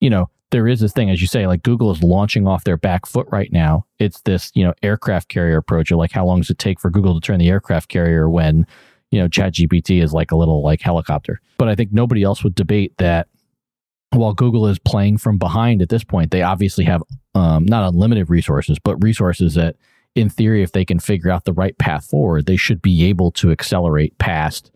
you 0.00 0.10
know, 0.10 0.30
there 0.54 0.68
is 0.68 0.78
this 0.78 0.92
thing, 0.92 1.10
as 1.10 1.20
you 1.20 1.26
say, 1.26 1.48
like 1.48 1.64
Google 1.64 1.90
is 1.90 2.00
launching 2.00 2.46
off 2.46 2.62
their 2.62 2.76
back 2.76 3.06
foot 3.06 3.26
right 3.32 3.52
now. 3.52 3.86
It's 3.98 4.20
this, 4.20 4.52
you 4.54 4.62
know, 4.62 4.72
aircraft 4.84 5.28
carrier 5.28 5.56
approach 5.56 5.90
of 5.90 5.98
like, 5.98 6.12
how 6.12 6.24
long 6.24 6.42
does 6.42 6.50
it 6.50 6.60
take 6.60 6.78
for 6.78 6.90
Google 6.90 7.20
to 7.20 7.20
turn 7.20 7.40
the 7.40 7.48
aircraft 7.48 7.88
carrier 7.88 8.30
when, 8.30 8.64
you 9.10 9.18
know, 9.18 9.26
ChatGPT 9.26 10.00
is 10.00 10.12
like 10.12 10.30
a 10.30 10.36
little 10.36 10.62
like 10.62 10.80
helicopter? 10.80 11.40
But 11.58 11.68
I 11.68 11.74
think 11.74 11.92
nobody 11.92 12.22
else 12.22 12.44
would 12.44 12.54
debate 12.54 12.96
that 12.98 13.26
while 14.12 14.32
Google 14.32 14.68
is 14.68 14.78
playing 14.78 15.18
from 15.18 15.38
behind 15.38 15.82
at 15.82 15.88
this 15.88 16.04
point, 16.04 16.30
they 16.30 16.42
obviously 16.42 16.84
have 16.84 17.02
um, 17.34 17.64
not 17.64 17.88
unlimited 17.92 18.30
resources, 18.30 18.78
but 18.78 19.02
resources 19.02 19.54
that, 19.54 19.74
in 20.14 20.30
theory, 20.30 20.62
if 20.62 20.70
they 20.70 20.84
can 20.84 21.00
figure 21.00 21.32
out 21.32 21.46
the 21.46 21.52
right 21.52 21.76
path 21.78 22.06
forward, 22.06 22.46
they 22.46 22.56
should 22.56 22.80
be 22.80 23.06
able 23.06 23.32
to 23.32 23.50
accelerate 23.50 24.16
past 24.18 24.70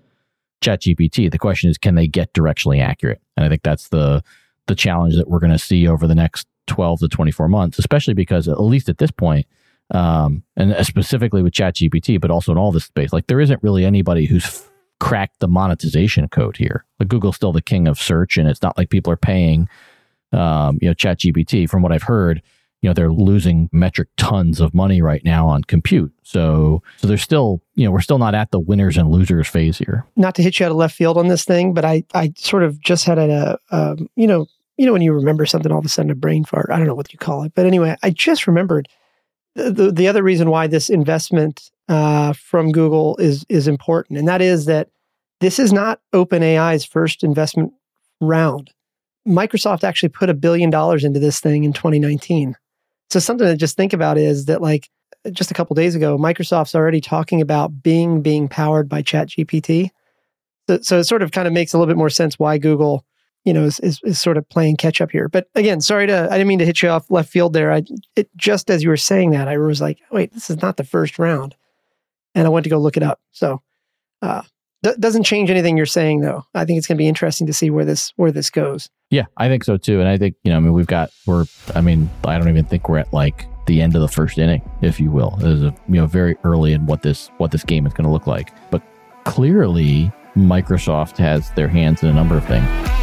ChatGPT. 0.61 1.31
The 1.31 1.39
question 1.39 1.71
is, 1.71 1.79
can 1.79 1.95
they 1.95 2.09
get 2.09 2.33
directionally 2.33 2.83
accurate? 2.83 3.23
And 3.37 3.47
I 3.47 3.49
think 3.49 3.63
that's 3.63 3.91
the 3.91 4.25
the 4.69 4.75
challenge 4.75 5.17
that 5.17 5.29
we're 5.29 5.41
going 5.41 5.53
to 5.53 5.59
see 5.59 5.89
over 5.89 6.07
the 6.07 6.15
next 6.15 6.47
12 6.69 7.01
to 7.01 7.09
24 7.09 7.49
months, 7.49 7.79
especially 7.79 8.15
because 8.15 8.47
at 8.47 8.61
least 8.61 8.89
at 8.89 8.99
this 8.99 9.11
point, 9.11 9.47
um, 9.91 10.43
and 10.57 10.75
specifically 10.87 11.43
with 11.43 11.55
ChatGPT, 11.55 12.21
but 12.21 12.31
also 12.31 12.53
in 12.53 12.59
all 12.59 12.71
this 12.71 12.85
space, 12.85 13.13
like 13.13 13.27
there 13.27 13.41
isn't 13.41 13.63
really 13.63 13.85
anybody 13.85 14.27
who's 14.27 14.45
f- 14.45 14.71
cracked 15.01 15.41
the 15.41 15.49
monetization 15.49 16.29
code 16.29 16.57
here. 16.57 16.85
Like 17.01 17.09
Google's 17.09 17.37
still 17.37 17.53
the 17.53 17.63
king 17.63 17.89
of 17.89 17.99
search, 17.99 18.37
and 18.37 18.49
it's 18.49 18.63
not 18.63 18.77
like 18.77 18.91
people 18.91 19.13
are 19.13 19.17
paying, 19.17 19.69
um, 20.33 20.79
you 20.83 20.89
know, 20.89 20.95
ChatGPT. 20.95 21.69
From 21.69 21.83
what 21.83 21.91
I've 21.91 22.03
heard, 22.03 22.43
you 22.83 22.91
know, 22.91 22.95
they're 22.95 23.11
losing 23.11 23.69
metric 23.73 24.09
tons 24.17 24.61
of 24.61 24.75
money 24.75 25.01
right 25.01 25.25
now 25.25 25.49
on 25.49 25.65
compute. 25.65 26.13
So, 26.23 26.83
so 26.99 27.09
there's 27.09 27.23
still, 27.23 27.63
you 27.75 27.85
know, 27.85 27.91
we're 27.91 28.01
still 28.01 28.19
not 28.19 28.35
at 28.35 28.51
the 28.51 28.61
winners 28.61 28.97
and 28.97 29.11
losers 29.11 29.49
phase 29.49 29.79
here. 29.79 30.07
Not 30.17 30.35
to 30.37 30.43
hit 30.43 30.61
you 30.61 30.67
out 30.67 30.73
of 30.73 30.77
left 30.77 30.95
field 30.95 31.17
on 31.17 31.29
this 31.29 31.45
thing, 31.45 31.73
but 31.73 31.85
I, 31.85 32.05
I 32.15 32.33
sort 32.37 32.63
of 32.63 32.79
just 32.81 33.05
had 33.07 33.19
a, 33.19 33.59
um, 33.71 34.09
you 34.15 34.27
know, 34.27 34.47
you 34.79 34.87
know, 34.87 34.93
when 34.93 35.03
you 35.03 35.13
remember 35.13 35.45
something, 35.45 35.71
all 35.71 35.81
of 35.81 35.85
a 35.85 35.89
sudden 35.89 36.11
a 36.11 36.15
brain 36.15 36.45
fart. 36.45 36.71
I 36.73 36.79
don't 36.79 36.87
know 36.87 36.95
what 36.95 37.13
you 37.13 37.19
call 37.19 37.43
it, 37.43 37.53
but 37.55 37.67
anyway, 37.67 37.97
I 38.03 38.11
just 38.11 38.47
remembered 38.47 38.89
the, 39.55 39.91
the, 39.91 40.07
other 40.07 40.23
reason 40.23 40.51
why 40.51 40.69
this 40.69 40.89
investment 40.89 41.71
uh, 41.89 42.33
from 42.33 42.71
Google 42.71 43.17
is 43.17 43.45
is 43.49 43.67
important, 43.67 44.19
and 44.19 44.29
that 44.29 44.41
is 44.41 44.67
that 44.67 44.89
this 45.41 45.59
is 45.59 45.73
not 45.73 46.01
OpenAI's 46.15 46.85
first 46.85 47.25
investment 47.25 47.73
round. 48.21 48.71
Microsoft 49.27 49.83
actually 49.85 50.11
put 50.11 50.31
a 50.31 50.35
billion 50.35 50.71
dollars 50.71 51.05
into 51.05 51.19
this 51.19 51.41
thing 51.41 51.65
in 51.65 51.73
2019. 51.73 52.55
So 53.11 53.19
something 53.19 53.47
to 53.47 53.57
just 53.57 53.77
think 53.77 53.93
about 53.93 54.17
is 54.17 54.45
that 54.47 54.63
like 54.63 54.89
just 55.33 55.51
a 55.51 55.55
couple 55.55 55.75
days 55.75 55.95
ago, 55.95 56.17
Microsoft's 56.17 56.75
already 56.75 57.01
talking 57.01 57.41
about 57.41 57.83
Bing 57.83 58.23
being 58.23 58.49
powered 58.49 58.89
by 58.89 59.03
ChatGPT. 59.03 59.91
So, 60.69 60.81
so 60.83 60.99
it 60.99 61.05
sort 61.05 61.23
of 61.23 61.33
kind 61.33 61.49
of 61.49 61.55
makes 61.55 61.73
a 61.73 61.79
little 61.79 61.91
bit 61.91 61.99
more 61.99 62.11
sense 62.11 62.39
why 62.39 62.59
Google 62.59 63.05
you 63.49 63.55
know, 63.55 63.65
is, 63.65 63.81
is, 63.81 63.99
is, 64.05 64.21
sort 64.21 64.37
of 64.37 64.47
playing 64.51 64.77
catch 64.77 65.01
up 65.01 65.11
here. 65.11 65.27
But 65.27 65.49
again, 65.55 65.81
sorry 65.81 66.07
to, 66.07 66.29
I 66.31 66.37
didn't 66.37 66.49
mean 66.49 66.59
to 66.59 66.67
hit 66.67 66.83
you 66.83 66.91
off 66.91 67.11
left 67.11 67.31
field 67.31 67.55
there. 67.55 67.73
I, 67.73 67.83
it, 68.15 68.29
just 68.37 68.69
as 68.69 68.83
you 68.83 68.91
were 68.91 68.99
saying 68.99 69.31
that, 69.31 69.49
I 69.49 69.57
was 69.57 69.81
like, 69.81 70.01
wait, 70.13 70.35
this 70.35 70.51
is 70.51 70.61
not 70.61 70.77
the 70.77 70.85
first 70.85 71.19
round. 71.19 71.57
And 72.35 72.47
I 72.47 72.51
went 72.51 72.65
to 72.65 72.71
go 72.71 72.77
look 72.77 72.99
it 72.99 73.03
up. 73.03 73.23
So, 73.31 73.63
uh, 74.21 74.43
doesn't 74.83 75.25
change 75.25 75.49
anything 75.49 75.79
you're 75.79 75.87
saying 75.87 76.21
though. 76.21 76.45
I 76.55 76.67
think 76.67 76.77
it's 76.77 76.87
going 76.87 76.99
to 76.99 77.03
be 77.03 77.09
interesting 77.09 77.47
to 77.47 77.55
see 77.55 77.71
where 77.71 77.87
this, 77.87 78.13
where 78.17 78.31
this 78.31 78.51
goes. 78.51 78.91
Yeah, 79.09 79.25
I 79.39 79.49
think 79.49 79.65
so 79.65 79.79
too. 79.79 79.99
And 79.99 80.11
I 80.11 80.19
think, 80.19 80.35
you 80.45 80.51
know, 80.51 80.59
I 80.59 80.61
mean, 80.61 80.75
we've 80.75 80.87
got, 80.87 81.11
we're, 81.25 81.47
I 81.75 81.81
mean, 81.81 82.11
I 82.25 82.37
don't 82.37 82.51
even 82.51 82.67
think 82.67 82.87
we're 82.87 82.99
at 82.99 83.11
like 83.15 83.47
the 83.67 83.81
end 83.81 83.95
of 83.95 84.03
the 84.03 84.09
first 84.09 84.37
inning, 84.37 84.61
if 84.83 85.01
you 85.01 85.11
will. 85.11 85.39
Is 85.41 85.63
a, 85.63 85.75
you 85.89 85.95
know, 85.95 86.07
very 86.07 86.37
early 86.45 86.75
in 86.75 86.85
what 86.85 87.01
this, 87.01 87.29
what 87.39 87.51
this 87.51 87.65
game 87.65 87.87
is 87.87 87.95
going 87.95 88.05
to 88.05 88.13
look 88.13 88.27
like. 88.27 88.53
But 88.71 88.83
clearly, 89.25 90.13
Microsoft 90.37 91.17
has 91.17 91.51
their 91.53 91.69
hands 91.69 92.03
in 92.03 92.11
a 92.11 92.13
number 92.13 92.37
of 92.37 92.45
things. 92.45 92.98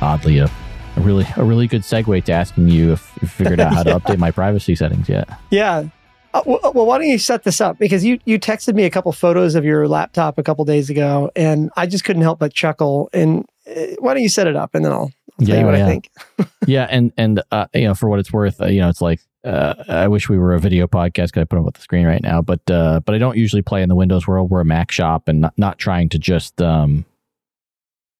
Oddly 0.00 0.38
a, 0.38 0.50
a 0.96 1.00
really 1.00 1.26
a 1.36 1.44
really 1.44 1.66
good 1.66 1.82
segue 1.82 2.24
to 2.24 2.32
asking 2.32 2.68
you 2.68 2.92
if 2.92 3.12
you 3.20 3.28
figured 3.28 3.60
out 3.60 3.72
how 3.72 3.82
to 3.82 3.90
update 3.98 4.18
my 4.18 4.30
privacy 4.30 4.74
settings 4.74 5.08
yet. 5.08 5.28
Yeah. 5.50 5.88
Uh, 6.34 6.42
well, 6.44 6.60
uh, 6.62 6.70
well, 6.74 6.86
why 6.86 6.98
don't 6.98 7.08
you 7.08 7.18
set 7.18 7.44
this 7.44 7.60
up? 7.60 7.78
Because 7.78 8.04
you 8.04 8.18
you 8.24 8.38
texted 8.38 8.74
me 8.74 8.84
a 8.84 8.90
couple 8.90 9.10
photos 9.12 9.54
of 9.54 9.64
your 9.64 9.88
laptop 9.88 10.38
a 10.38 10.42
couple 10.42 10.64
days 10.64 10.90
ago, 10.90 11.30
and 11.34 11.70
I 11.76 11.86
just 11.86 12.04
couldn't 12.04 12.22
help 12.22 12.38
but 12.38 12.52
chuckle. 12.52 13.08
And 13.12 13.46
uh, 13.66 13.86
why 13.98 14.14
don't 14.14 14.22
you 14.22 14.28
set 14.28 14.46
it 14.46 14.54
up, 14.54 14.74
and 14.74 14.84
then 14.84 14.92
I'll, 14.92 15.10
I'll 15.40 15.46
tell 15.46 15.48
yeah, 15.48 15.60
you 15.60 15.66
what 15.66 15.78
yeah. 15.78 15.86
I 15.86 15.88
think. 15.88 16.10
yeah, 16.66 16.86
and 16.90 17.12
and 17.16 17.42
uh, 17.50 17.66
you 17.72 17.84
know, 17.84 17.94
for 17.94 18.08
what 18.08 18.18
it's 18.18 18.32
worth, 18.32 18.60
uh, 18.60 18.66
you 18.66 18.80
know, 18.80 18.90
it's 18.90 19.00
like 19.00 19.20
uh, 19.44 19.74
I 19.88 20.08
wish 20.08 20.28
we 20.28 20.38
were 20.38 20.54
a 20.54 20.60
video 20.60 20.86
podcast 20.86 21.28
because 21.28 21.40
I 21.40 21.44
put 21.44 21.56
them 21.56 21.66
up 21.66 21.74
the 21.74 21.80
screen 21.80 22.06
right 22.06 22.22
now, 22.22 22.42
but 22.42 22.60
uh, 22.70 23.00
but 23.00 23.14
I 23.14 23.18
don't 23.18 23.36
usually 23.36 23.62
play 23.62 23.82
in 23.82 23.88
the 23.88 23.94
Windows 23.94 24.26
world. 24.26 24.50
We're 24.50 24.60
a 24.60 24.64
Mac 24.64 24.90
shop, 24.92 25.28
and 25.28 25.40
not, 25.40 25.54
not 25.56 25.78
trying 25.78 26.10
to 26.10 26.18
just 26.18 26.60
um, 26.60 27.06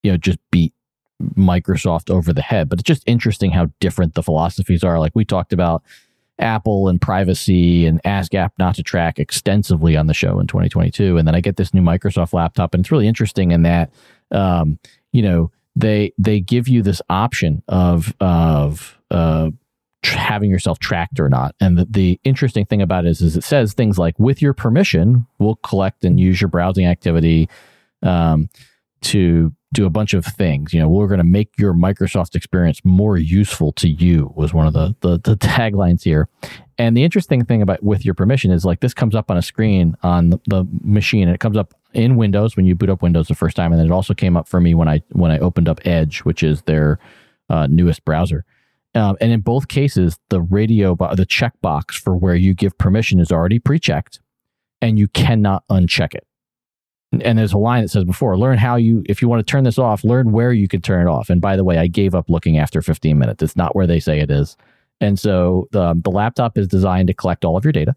you 0.02 0.10
know 0.10 0.16
just 0.16 0.38
beat 0.50 0.72
Microsoft 1.34 2.10
over 2.10 2.32
the 2.32 2.42
head, 2.42 2.68
but 2.68 2.78
it's 2.78 2.86
just 2.86 3.02
interesting 3.06 3.50
how 3.50 3.70
different 3.80 4.14
the 4.14 4.22
philosophies 4.22 4.84
are. 4.84 4.98
Like 4.98 5.12
we 5.14 5.24
talked 5.24 5.52
about 5.52 5.82
Apple 6.38 6.88
and 6.88 7.00
privacy 7.00 7.86
and 7.86 8.00
ask 8.04 8.34
app 8.34 8.52
not 8.58 8.76
to 8.76 8.82
track 8.82 9.18
extensively 9.18 9.96
on 9.96 10.06
the 10.06 10.14
show 10.14 10.38
in 10.38 10.46
2022. 10.46 11.16
And 11.16 11.26
then 11.26 11.34
I 11.34 11.40
get 11.40 11.56
this 11.56 11.74
new 11.74 11.82
Microsoft 11.82 12.32
laptop, 12.32 12.74
and 12.74 12.82
it's 12.82 12.92
really 12.92 13.08
interesting 13.08 13.50
in 13.50 13.62
that, 13.62 13.90
um, 14.30 14.78
you 15.12 15.22
know, 15.22 15.50
they 15.74 16.12
they 16.18 16.40
give 16.40 16.68
you 16.68 16.82
this 16.82 17.02
option 17.08 17.62
of 17.68 18.14
of 18.20 18.98
uh, 19.10 19.50
having 20.04 20.50
yourself 20.50 20.78
tracked 20.78 21.18
or 21.20 21.28
not. 21.28 21.54
And 21.60 21.78
the, 21.78 21.86
the 21.88 22.20
interesting 22.24 22.64
thing 22.66 22.82
about 22.82 23.04
it 23.04 23.10
is, 23.10 23.20
is 23.20 23.36
it 23.36 23.44
says 23.44 23.72
things 23.72 23.98
like, 23.98 24.18
with 24.18 24.40
your 24.40 24.54
permission, 24.54 25.26
we'll 25.38 25.56
collect 25.56 26.04
and 26.04 26.20
use 26.20 26.40
your 26.40 26.48
browsing 26.48 26.86
activity 26.86 27.48
um, 28.02 28.48
to 29.02 29.52
do 29.72 29.86
a 29.86 29.90
bunch 29.90 30.14
of 30.14 30.24
things. 30.24 30.72
You 30.72 30.80
know, 30.80 30.88
we're 30.88 31.08
going 31.08 31.18
to 31.18 31.24
make 31.24 31.58
your 31.58 31.74
Microsoft 31.74 32.34
experience 32.34 32.80
more 32.84 33.18
useful 33.18 33.72
to 33.72 33.88
you 33.88 34.32
was 34.34 34.54
one 34.54 34.66
of 34.66 34.72
the, 34.72 34.94
the, 35.00 35.18
the 35.18 35.36
taglines 35.46 36.02
here. 36.02 36.28
And 36.78 36.96
the 36.96 37.04
interesting 37.04 37.44
thing 37.44 37.60
about 37.60 37.82
with 37.82 38.04
your 38.04 38.14
permission 38.14 38.50
is 38.50 38.64
like 38.64 38.80
this 38.80 38.94
comes 38.94 39.14
up 39.14 39.30
on 39.30 39.36
a 39.36 39.42
screen 39.42 39.96
on 40.02 40.30
the, 40.30 40.40
the 40.46 40.64
machine 40.82 41.24
and 41.24 41.34
it 41.34 41.40
comes 41.40 41.56
up 41.56 41.74
in 41.92 42.16
Windows 42.16 42.56
when 42.56 42.66
you 42.66 42.74
boot 42.74 42.90
up 42.90 43.02
Windows 43.02 43.28
the 43.28 43.34
first 43.34 43.56
time, 43.56 43.72
and 43.72 43.80
then 43.80 43.86
it 43.86 43.92
also 43.92 44.14
came 44.14 44.36
up 44.36 44.46
for 44.46 44.60
me 44.60 44.74
when 44.74 44.88
I 44.88 45.02
when 45.10 45.30
I 45.30 45.38
opened 45.38 45.68
up 45.68 45.80
Edge, 45.86 46.20
which 46.20 46.42
is 46.42 46.62
their 46.62 46.98
uh, 47.48 47.66
newest 47.66 48.04
browser. 48.04 48.44
Um, 48.94 49.16
and 49.20 49.32
in 49.32 49.40
both 49.40 49.68
cases, 49.68 50.18
the 50.28 50.40
radio 50.40 50.94
the 50.94 51.26
checkbox 51.26 51.92
for 51.92 52.16
where 52.16 52.34
you 52.34 52.54
give 52.54 52.76
permission 52.78 53.20
is 53.20 53.32
already 53.32 53.58
pre-checked, 53.58 54.20
and 54.80 54.98
you 54.98 55.08
cannot 55.08 55.64
uncheck 55.68 56.14
it 56.14 56.26
and 57.12 57.38
there's 57.38 57.52
a 57.52 57.58
line 57.58 57.82
that 57.82 57.88
says 57.88 58.04
before 58.04 58.36
learn 58.36 58.58
how 58.58 58.76
you 58.76 59.02
if 59.06 59.22
you 59.22 59.28
want 59.28 59.44
to 59.44 59.50
turn 59.50 59.64
this 59.64 59.78
off 59.78 60.04
learn 60.04 60.32
where 60.32 60.52
you 60.52 60.68
can 60.68 60.80
turn 60.80 61.06
it 61.06 61.10
off. 61.10 61.30
And 61.30 61.40
by 61.40 61.56
the 61.56 61.64
way 61.64 61.78
i 61.78 61.86
gave 61.86 62.14
up 62.14 62.28
looking 62.28 62.58
after 62.58 62.82
15 62.82 63.18
minutes. 63.18 63.42
It's 63.42 63.56
not 63.56 63.74
where 63.74 63.86
they 63.86 64.00
say 64.00 64.20
it 64.20 64.30
is. 64.30 64.56
And 65.00 65.18
so 65.18 65.68
the, 65.70 65.98
the 66.02 66.10
laptop 66.10 66.58
is 66.58 66.66
designed 66.66 67.06
to 67.08 67.14
collect 67.14 67.44
all 67.44 67.56
of 67.56 67.64
your 67.64 67.72
data. 67.72 67.96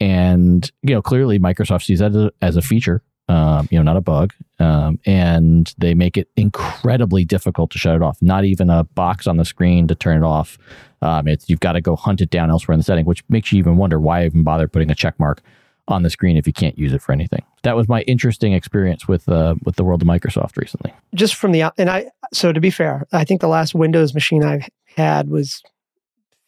And 0.00 0.70
you 0.82 0.94
know 0.94 1.02
clearly 1.02 1.38
microsoft 1.38 1.84
sees 1.84 1.98
that 1.98 2.12
as 2.12 2.16
a, 2.16 2.32
as 2.40 2.56
a 2.56 2.62
feature 2.62 3.02
um, 3.28 3.68
you 3.70 3.78
know 3.78 3.82
not 3.82 3.96
a 3.96 4.00
bug 4.00 4.32
um, 4.60 4.98
and 5.04 5.74
they 5.76 5.94
make 5.94 6.16
it 6.16 6.28
incredibly 6.36 7.24
difficult 7.24 7.70
to 7.72 7.78
shut 7.78 7.96
it 7.96 8.02
off. 8.02 8.22
Not 8.22 8.44
even 8.44 8.70
a 8.70 8.84
box 8.84 9.26
on 9.26 9.36
the 9.36 9.44
screen 9.44 9.88
to 9.88 9.94
turn 9.96 10.22
it 10.22 10.26
off. 10.26 10.58
Um, 11.02 11.26
it's 11.26 11.50
you've 11.50 11.60
got 11.60 11.72
to 11.72 11.80
go 11.80 11.96
hunt 11.96 12.20
it 12.20 12.30
down 12.30 12.50
elsewhere 12.50 12.74
in 12.74 12.78
the 12.78 12.84
setting 12.84 13.04
which 13.04 13.24
makes 13.28 13.50
you 13.50 13.58
even 13.58 13.76
wonder 13.76 13.98
why 13.98 14.24
even 14.24 14.44
bother 14.44 14.68
putting 14.68 14.90
a 14.92 14.94
check 14.94 15.18
mark 15.18 15.42
on 15.88 16.02
the 16.02 16.10
screen 16.10 16.36
if 16.36 16.46
you 16.46 16.52
can't 16.52 16.78
use 16.78 16.92
it 16.92 17.02
for 17.02 17.12
anything. 17.12 17.42
That 17.62 17.74
was 17.76 17.88
my 17.88 18.02
interesting 18.02 18.52
experience 18.52 19.08
with 19.08 19.28
uh, 19.28 19.56
with 19.64 19.76
the 19.76 19.84
world 19.84 20.02
of 20.02 20.08
Microsoft 20.08 20.56
recently. 20.56 20.92
Just 21.14 21.34
from 21.34 21.52
the 21.52 21.72
and 21.76 21.90
I 21.90 22.10
so 22.32 22.52
to 22.52 22.60
be 22.60 22.70
fair, 22.70 23.06
I 23.12 23.24
think 23.24 23.40
the 23.40 23.48
last 23.48 23.74
Windows 23.74 24.14
machine 24.14 24.44
I've 24.44 24.68
had 24.96 25.28
was 25.28 25.62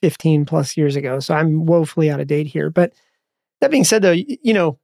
15 0.03 0.45
plus 0.45 0.77
years 0.77 0.97
ago. 0.97 1.21
So 1.21 1.35
I'm 1.35 1.67
woefully 1.67 2.11
out 2.11 2.21
of 2.21 2.27
date 2.27 2.47
here. 2.47 2.71
But 2.71 2.93
that 3.61 3.71
being 3.71 3.85
said, 3.85 4.03
though, 4.03 4.13
you 4.13 4.55
know, 4.55 4.79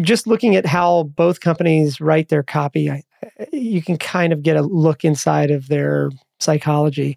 just 0.00 0.26
looking 0.26 0.56
at 0.56 0.66
how 0.66 1.04
both 1.04 1.40
companies 1.40 2.00
write 2.00 2.28
their 2.28 2.42
copy, 2.42 2.90
I, 2.90 3.02
you 3.52 3.82
can 3.82 3.98
kind 3.98 4.32
of 4.32 4.42
get 4.42 4.56
a 4.56 4.62
look 4.62 5.04
inside 5.04 5.50
of 5.50 5.68
their 5.68 6.10
psychology. 6.38 7.16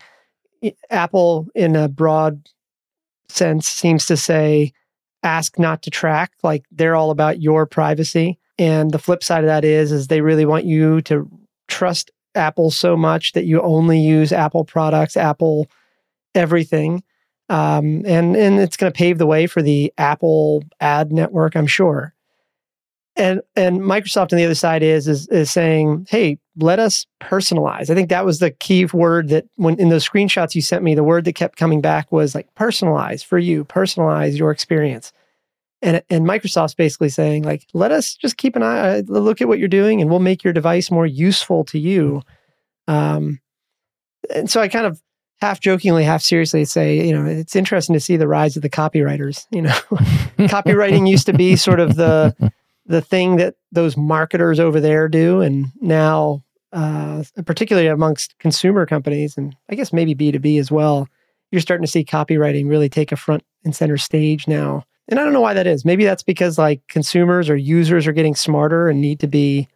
Apple, 0.90 1.48
in 1.56 1.76
a 1.76 1.88
broad 1.88 2.48
sense, 3.30 3.68
seems 3.68 4.06
to 4.08 4.18
say 4.18 4.74
ask 5.24 5.60
not 5.60 5.82
to 5.84 5.90
track 5.90 6.32
like 6.44 6.66
they're 6.72 6.96
all 6.96 7.12
about 7.12 7.42
your 7.42 7.66
privacy. 7.66 8.40
And 8.58 8.92
the 8.92 9.00
flip 9.00 9.24
side 9.24 9.44
of 9.44 9.48
that 9.48 9.66
is 9.66 9.92
is 9.92 10.08
they 10.08 10.22
really 10.22 10.46
want 10.46 10.66
you 10.66 11.02
to 11.04 11.30
trust 11.68 12.12
apple 12.36 12.72
so 12.72 12.96
much 12.96 13.34
that 13.34 13.46
you 13.46 13.62
only 13.62 14.00
use 14.00 14.32
apple 14.32 14.64
products 14.64 15.18
apple 15.18 15.68
everything. 16.36 17.04
Um, 17.50 18.04
and 18.06 18.36
and 18.36 18.60
it's 18.60 18.78
going 18.78 18.92
to 18.92 18.98
pave 18.98 19.18
the 19.18 19.26
way 19.26 19.48
for 19.48 19.62
the 19.62 19.92
apple 19.98 20.64
ad 20.80 21.12
network 21.12 21.56
i'm 21.56 21.66
sure 21.66 22.14
and 23.20 23.42
and 23.56 23.82
Microsoft 23.82 24.32
on 24.32 24.38
the 24.38 24.46
other 24.46 24.56
side 24.56 24.82
is 24.82 25.08
is 25.08 25.28
is 25.28 25.52
saying, 25.52 26.08
"Hey, 26.10 26.40
let 26.58 26.80
us 26.80 27.06
personalize." 27.22 27.90
I 27.90 27.96
think 27.96 28.10
that 28.10 28.26
was 28.26 28.40
the 28.40 28.52
key 28.52 28.86
word 28.86 29.28
that 29.30 29.46
when 29.56 29.80
in 29.80 29.90
those 29.90 30.08
screenshots 30.08 30.56
you 30.56 30.62
sent 30.62 30.84
me, 30.84 30.96
the 30.96 31.04
word 31.04 31.26
that 31.26 31.36
kept 31.36 31.58
coming 31.58 31.82
back 31.82 32.12
was 32.12 32.34
like 32.34 32.48
personalize 32.56 33.24
for 33.24 33.38
you, 33.38 33.66
personalize 33.66 34.38
your 34.38 34.52
experience. 34.52 35.12
And 35.82 36.02
and 36.10 36.26
Microsoft's 36.26 36.76
basically 36.76 37.10
saying 37.10 37.44
like, 37.44 37.68
"Let 37.74 37.92
us 37.92 38.16
just 38.16 38.38
keep 38.38 38.56
an 38.56 38.64
eye, 38.64 39.00
uh, 39.00 39.02
look 39.08 39.42
at 39.42 39.48
what 39.48 39.60
you're 39.60 39.68
doing, 39.68 40.02
and 40.02 40.10
we'll 40.10 40.20
make 40.20 40.44
your 40.44 40.54
device 40.54 40.90
more 40.90 41.06
useful 41.06 41.66
to 41.66 41.78
you." 41.78 42.22
Um, 42.88 43.40
and 44.34 44.50
so 44.50 44.62
I 44.62 44.70
kind 44.70 44.86
of 44.86 45.02
half 45.42 45.60
jokingly, 45.60 46.04
half 46.04 46.22
seriously 46.22 46.66
say, 46.66 47.06
you 47.06 47.14
know, 47.14 47.26
it's 47.26 47.56
interesting 47.56 47.94
to 47.94 48.00
see 48.00 48.18
the 48.18 48.28
rise 48.28 48.56
of 48.56 48.62
the 48.62 48.70
copywriters. 48.70 49.46
You 49.52 49.64
know, 49.64 49.70
copywriting 50.48 51.10
used 51.10 51.26
to 51.26 51.34
be 51.34 51.56
sort 51.56 51.80
of 51.80 51.96
the 51.96 52.36
the 52.90 53.02
thing 53.02 53.38
that 53.38 53.56
those 53.72 53.96
marketers 53.96 54.60
over 54.60 54.82
there 54.82 55.08
do, 55.08 55.40
and 55.40 55.68
now, 55.80 56.44
uh, 56.74 57.24
particularly 57.46 57.88
amongst 57.88 58.38
consumer 58.40 58.86
companies, 58.86 59.38
and 59.38 59.56
I 59.70 59.76
guess 59.76 59.94
maybe 59.94 60.14
B 60.14 60.32
two 60.32 60.40
B 60.40 60.58
as 60.58 60.70
well, 60.70 61.08
you're 61.52 61.62
starting 61.62 61.86
to 61.86 61.92
see 61.92 62.04
copywriting 62.04 62.68
really 62.68 62.90
take 62.90 63.14
a 63.14 63.16
front 63.16 63.44
and 63.64 63.74
center 63.74 63.98
stage 63.98 64.48
now. 64.48 64.84
And 65.08 65.20
I 65.20 65.24
don't 65.24 65.34
know 65.34 65.42
why 65.42 65.54
that 65.54 65.68
is. 65.68 65.86
Maybe 65.86 66.04
that's 66.04 66.24
because 66.24 66.58
like 66.58 66.82
consumers 66.88 67.50
or 67.50 67.56
users 67.56 68.06
are 68.06 68.12
getting 68.12 68.36
smarter 68.36 68.90
and 68.90 69.00
need 69.00 69.20
to 69.22 69.28
be 69.28 69.70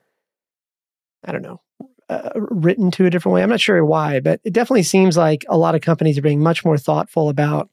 I 1.25 1.31
don't 1.31 1.41
know, 1.41 1.61
uh, 2.09 2.31
written 2.35 2.91
to 2.91 3.05
a 3.05 3.09
different 3.09 3.33
way. 3.33 3.43
I'm 3.43 3.49
not 3.49 3.61
sure 3.61 3.85
why, 3.85 4.19
but 4.19 4.41
it 4.43 4.53
definitely 4.53 4.83
seems 4.83 5.15
like 5.15 5.45
a 5.47 5.57
lot 5.57 5.73
of 5.75 5.81
companies 5.81 6.17
are 6.17 6.21
being 6.21 6.43
much 6.43 6.65
more 6.65 6.77
thoughtful 6.77 7.29
about 7.29 7.69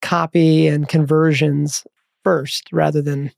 copy 0.00 0.66
and 0.66 0.88
conversions 0.88 1.86
first 2.24 2.68
rather 2.72 3.02
than, 3.02 3.30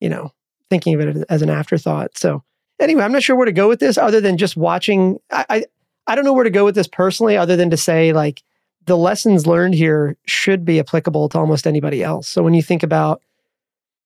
you 0.00 0.08
know, 0.08 0.32
thinking 0.70 0.94
of 0.94 1.00
it 1.00 1.24
as 1.28 1.42
an 1.42 1.50
afterthought. 1.50 2.16
So 2.16 2.42
anyway, 2.80 3.02
I'm 3.02 3.12
not 3.12 3.22
sure 3.22 3.36
where 3.36 3.46
to 3.46 3.52
go 3.52 3.68
with 3.68 3.80
this 3.80 3.98
other 3.98 4.20
than 4.20 4.36
just 4.36 4.56
watching. 4.56 5.18
I, 5.30 5.46
I, 5.48 5.64
I 6.06 6.14
don't 6.14 6.24
know 6.24 6.32
where 6.32 6.44
to 6.44 6.50
go 6.50 6.64
with 6.64 6.74
this 6.74 6.88
personally, 6.88 7.36
other 7.36 7.56
than 7.56 7.70
to 7.70 7.76
say 7.76 8.12
like 8.12 8.42
the 8.86 8.96
lessons 8.96 9.46
learned 9.46 9.74
here 9.74 10.16
should 10.26 10.64
be 10.64 10.78
applicable 10.78 11.28
to 11.30 11.38
almost 11.38 11.66
anybody 11.66 12.02
else. 12.02 12.28
So 12.28 12.42
when 12.42 12.54
you 12.54 12.62
think 12.62 12.82
about, 12.82 13.20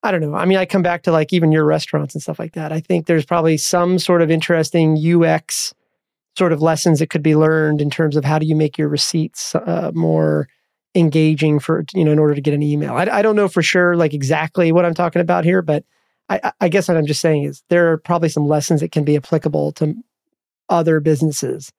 I 0.03 0.11
don't 0.11 0.23
know, 0.23 0.35
I 0.35 0.47
mean, 0.47 0.57
I 0.57 0.65
come 0.65 0.83
back 0.83 1.03
to 1.03 1.13
like 1.13 1.33
even 1.33 1.53
your 1.53 1.65
restaurants 1.65 2.15
and 2.15 2.23
stuff 2.23 2.39
like 2.39 2.55
that. 2.55 2.73
I 2.73 2.81
think 2.81 3.07
there's 3.07 3.27
probably 3.27 3.59
some 3.59 3.99
sort 3.99 4.23
of 4.23 4.31
interesting 4.31 4.97
UX 4.97 5.75
sort 6.39 6.53
of 6.53 6.63
lessons 6.63 7.01
that 7.01 7.11
could 7.11 7.23
be 7.23 7.37
learned 7.37 7.83
in 7.83 7.91
terms 7.91 8.17
of 8.17 8.25
how 8.25 8.39
do 8.39 8.47
you 8.47 8.57
make 8.57 8.79
your 8.79 8.89
receipts 8.89 9.55
uh, 9.55 9.91
more 9.95 10.49
engaging 10.95 11.61
for 11.61 11.85
you 11.95 12.05
know 12.05 12.11
in 12.11 12.19
order 12.19 12.35
to 12.35 12.41
get 12.41 12.55
an 12.55 12.63
email. 12.63 12.95
I, 12.95 13.03
I 13.05 13.23
don't 13.23 13.37
know 13.37 13.49
for 13.49 13.63
sure 13.63 13.97
like 13.97 14.15
exactly 14.15 14.73
what 14.73 14.85
I'm 14.85 14.95
talking 14.95 15.21
about 15.21 15.45
here, 15.45 15.63
but 15.63 15.85
I, 16.31 16.53
I 16.61 16.69
guess 16.69 16.89
what 16.89 16.97
I'm 16.97 17.07
just 17.07 17.21
saying 17.21 17.45
is 17.45 17.63
there 17.69 17.91
are 17.91 17.99
probably 17.99 18.29
some 18.29 18.47
lessons 18.47 18.81
that 18.81 18.93
can 18.93 19.05
be 19.05 19.17
applicable 19.17 19.73
to 19.73 19.95
other 20.69 21.01
businesses 21.01 21.73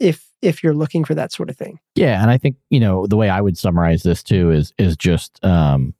if 0.00 0.26
if 0.40 0.62
you're 0.62 0.74
looking 0.74 1.04
for 1.04 1.14
that 1.14 1.32
sort 1.32 1.50
of 1.50 1.56
thing. 1.56 1.78
Yeah, 1.94 2.20
and 2.22 2.30
I 2.30 2.38
think 2.38 2.56
you 2.70 2.80
know 2.80 3.06
the 3.06 3.16
way 3.16 3.28
I 3.28 3.40
would 3.40 3.58
summarize 3.58 4.02
this 4.02 4.22
too 4.22 4.50
is 4.50 4.72
is 4.78 4.96
just 4.96 5.44
um, 5.44 5.94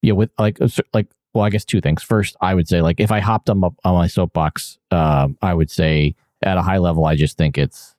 you 0.00 0.12
know 0.12 0.16
with 0.16 0.30
like 0.38 0.58
like 0.94 1.08
well 1.34 1.44
I 1.44 1.50
guess 1.50 1.64
two 1.64 1.80
things. 1.80 2.02
First, 2.02 2.36
I 2.40 2.54
would 2.54 2.68
say 2.68 2.80
like 2.80 3.00
if 3.00 3.10
I 3.10 3.20
hopped 3.20 3.50
on, 3.50 3.62
on 3.62 3.94
my 3.94 4.06
soapbox, 4.06 4.78
um, 4.90 5.36
I 5.42 5.52
would 5.52 5.70
say 5.70 6.14
at 6.42 6.56
a 6.56 6.62
high 6.62 6.78
level, 6.78 7.04
I 7.04 7.16
just 7.16 7.36
think 7.36 7.58
it's 7.58 7.94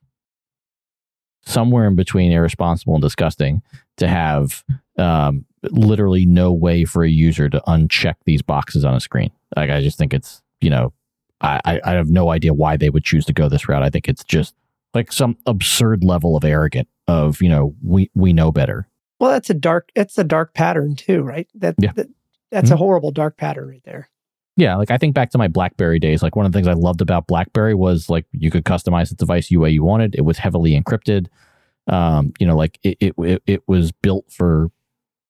somewhere 1.44 1.86
in 1.86 1.94
between 1.94 2.32
irresponsible 2.32 2.94
and 2.94 3.02
disgusting 3.02 3.62
to 3.96 4.08
have 4.08 4.64
um, 4.98 5.44
literally 5.70 6.26
no 6.26 6.52
way 6.52 6.84
for 6.84 7.04
a 7.04 7.10
user 7.10 7.48
to 7.48 7.62
uncheck 7.66 8.14
these 8.24 8.42
boxes 8.42 8.84
on 8.84 8.94
a 8.94 9.00
screen. 9.00 9.30
Like 9.56 9.70
I 9.70 9.80
just 9.80 9.98
think 9.98 10.14
it's 10.14 10.42
you 10.60 10.70
know 10.70 10.92
I 11.40 11.80
I 11.84 11.92
have 11.92 12.10
no 12.10 12.30
idea 12.30 12.54
why 12.54 12.76
they 12.76 12.90
would 12.90 13.04
choose 13.04 13.24
to 13.26 13.32
go 13.32 13.48
this 13.48 13.68
route. 13.68 13.82
I 13.82 13.90
think 13.90 14.08
it's 14.08 14.24
just 14.24 14.54
like 14.94 15.12
some 15.12 15.36
absurd 15.46 16.04
level 16.04 16.36
of 16.36 16.44
arrogant 16.44 16.88
of 17.08 17.40
you 17.42 17.48
know 17.48 17.74
we 17.82 18.10
we 18.14 18.32
know 18.32 18.52
better. 18.52 18.88
Well, 19.18 19.30
that's 19.30 19.50
a 19.50 19.54
dark 19.54 19.90
that's 19.94 20.18
a 20.18 20.24
dark 20.24 20.54
pattern 20.54 20.96
too, 20.96 21.22
right? 21.22 21.48
That, 21.54 21.74
yeah. 21.78 21.92
that 21.94 22.08
that's 22.50 22.66
mm-hmm. 22.66 22.74
a 22.74 22.78
horrible 22.78 23.12
dark 23.12 23.36
pattern 23.36 23.68
right 23.68 23.84
there. 23.84 24.08
Yeah, 24.56 24.76
like 24.76 24.90
I 24.90 24.98
think 24.98 25.14
back 25.14 25.30
to 25.30 25.38
my 25.38 25.48
BlackBerry 25.48 25.98
days. 25.98 26.22
Like 26.22 26.36
one 26.36 26.44
of 26.44 26.52
the 26.52 26.56
things 26.56 26.68
I 26.68 26.74
loved 26.74 27.00
about 27.00 27.26
BlackBerry 27.26 27.74
was 27.74 28.10
like 28.10 28.26
you 28.32 28.50
could 28.50 28.64
customize 28.64 29.08
the 29.08 29.14
device 29.14 29.50
UI 29.50 29.72
you 29.72 29.82
wanted. 29.82 30.14
It 30.14 30.22
was 30.22 30.38
heavily 30.38 30.78
encrypted. 30.78 31.28
Um, 31.86 32.32
you 32.38 32.46
know, 32.46 32.56
like 32.56 32.78
it, 32.82 32.98
it 33.00 33.42
it, 33.46 33.62
was 33.66 33.92
built 33.92 34.30
for 34.30 34.70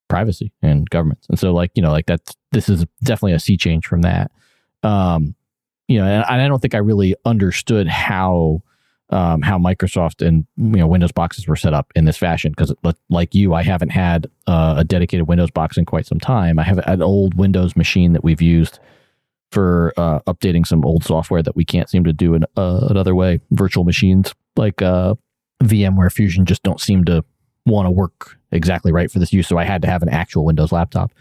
privacy 0.08 0.52
and 0.60 0.90
governments. 0.90 1.26
And 1.30 1.38
so 1.38 1.52
like, 1.52 1.70
you 1.74 1.82
know, 1.82 1.90
like 1.90 2.06
that's 2.06 2.36
this 2.50 2.68
is 2.68 2.84
definitely 3.04 3.32
a 3.32 3.40
sea 3.40 3.56
change 3.56 3.86
from 3.86 4.02
that. 4.02 4.30
Um, 4.82 5.34
you 5.88 5.98
know, 5.98 6.04
and, 6.04 6.24
I 6.24 6.46
don't 6.48 6.60
think 6.60 6.74
I 6.74 6.78
really 6.78 7.14
understood 7.24 7.86
how 7.86 8.62
um, 9.10 9.42
how 9.42 9.56
Microsoft 9.58 10.26
and 10.26 10.46
you 10.56 10.80
know 10.80 10.86
Windows 10.86 11.12
boxes 11.12 11.46
were 11.46 11.56
set 11.56 11.74
up 11.74 11.92
in 11.94 12.06
this 12.06 12.16
fashion 12.16 12.50
because 12.50 12.74
like 13.08 13.34
you, 13.34 13.54
I 13.54 13.62
haven't 13.62 13.90
had 13.90 14.26
uh, 14.48 14.74
a 14.78 14.84
dedicated 14.84 15.28
Windows 15.28 15.50
box 15.50 15.76
in 15.76 15.84
quite 15.84 16.06
some 16.06 16.18
time. 16.18 16.58
I 16.58 16.64
have 16.64 16.78
an 16.78 17.02
old 17.02 17.34
Windows 17.34 17.76
machine 17.76 18.14
that 18.14 18.24
we've 18.24 18.42
used 18.42 18.80
for 19.52 19.92
uh, 19.96 20.20
updating 20.20 20.66
some 20.66 20.84
old 20.84 21.04
software 21.04 21.42
that 21.42 21.54
we 21.54 21.64
can't 21.64 21.88
seem 21.88 22.04
to 22.04 22.12
do 22.12 22.34
in 22.34 22.44
uh, 22.56 22.86
another 22.90 23.14
way. 23.14 23.38
Virtual 23.50 23.84
machines 23.84 24.34
like 24.56 24.82
uh, 24.82 25.14
VMware 25.62 26.10
Fusion 26.10 26.46
just 26.46 26.62
don't 26.62 26.80
seem 26.80 27.04
to 27.04 27.24
want 27.66 27.86
to 27.86 27.90
work 27.90 28.38
exactly 28.50 28.90
right 28.90 29.10
for 29.10 29.18
this 29.18 29.32
use. 29.32 29.46
So 29.46 29.58
I 29.58 29.64
had 29.64 29.82
to 29.82 29.88
have 29.88 30.02
an 30.02 30.08
actual 30.08 30.44
Windows 30.44 30.72
laptop. 30.72 31.12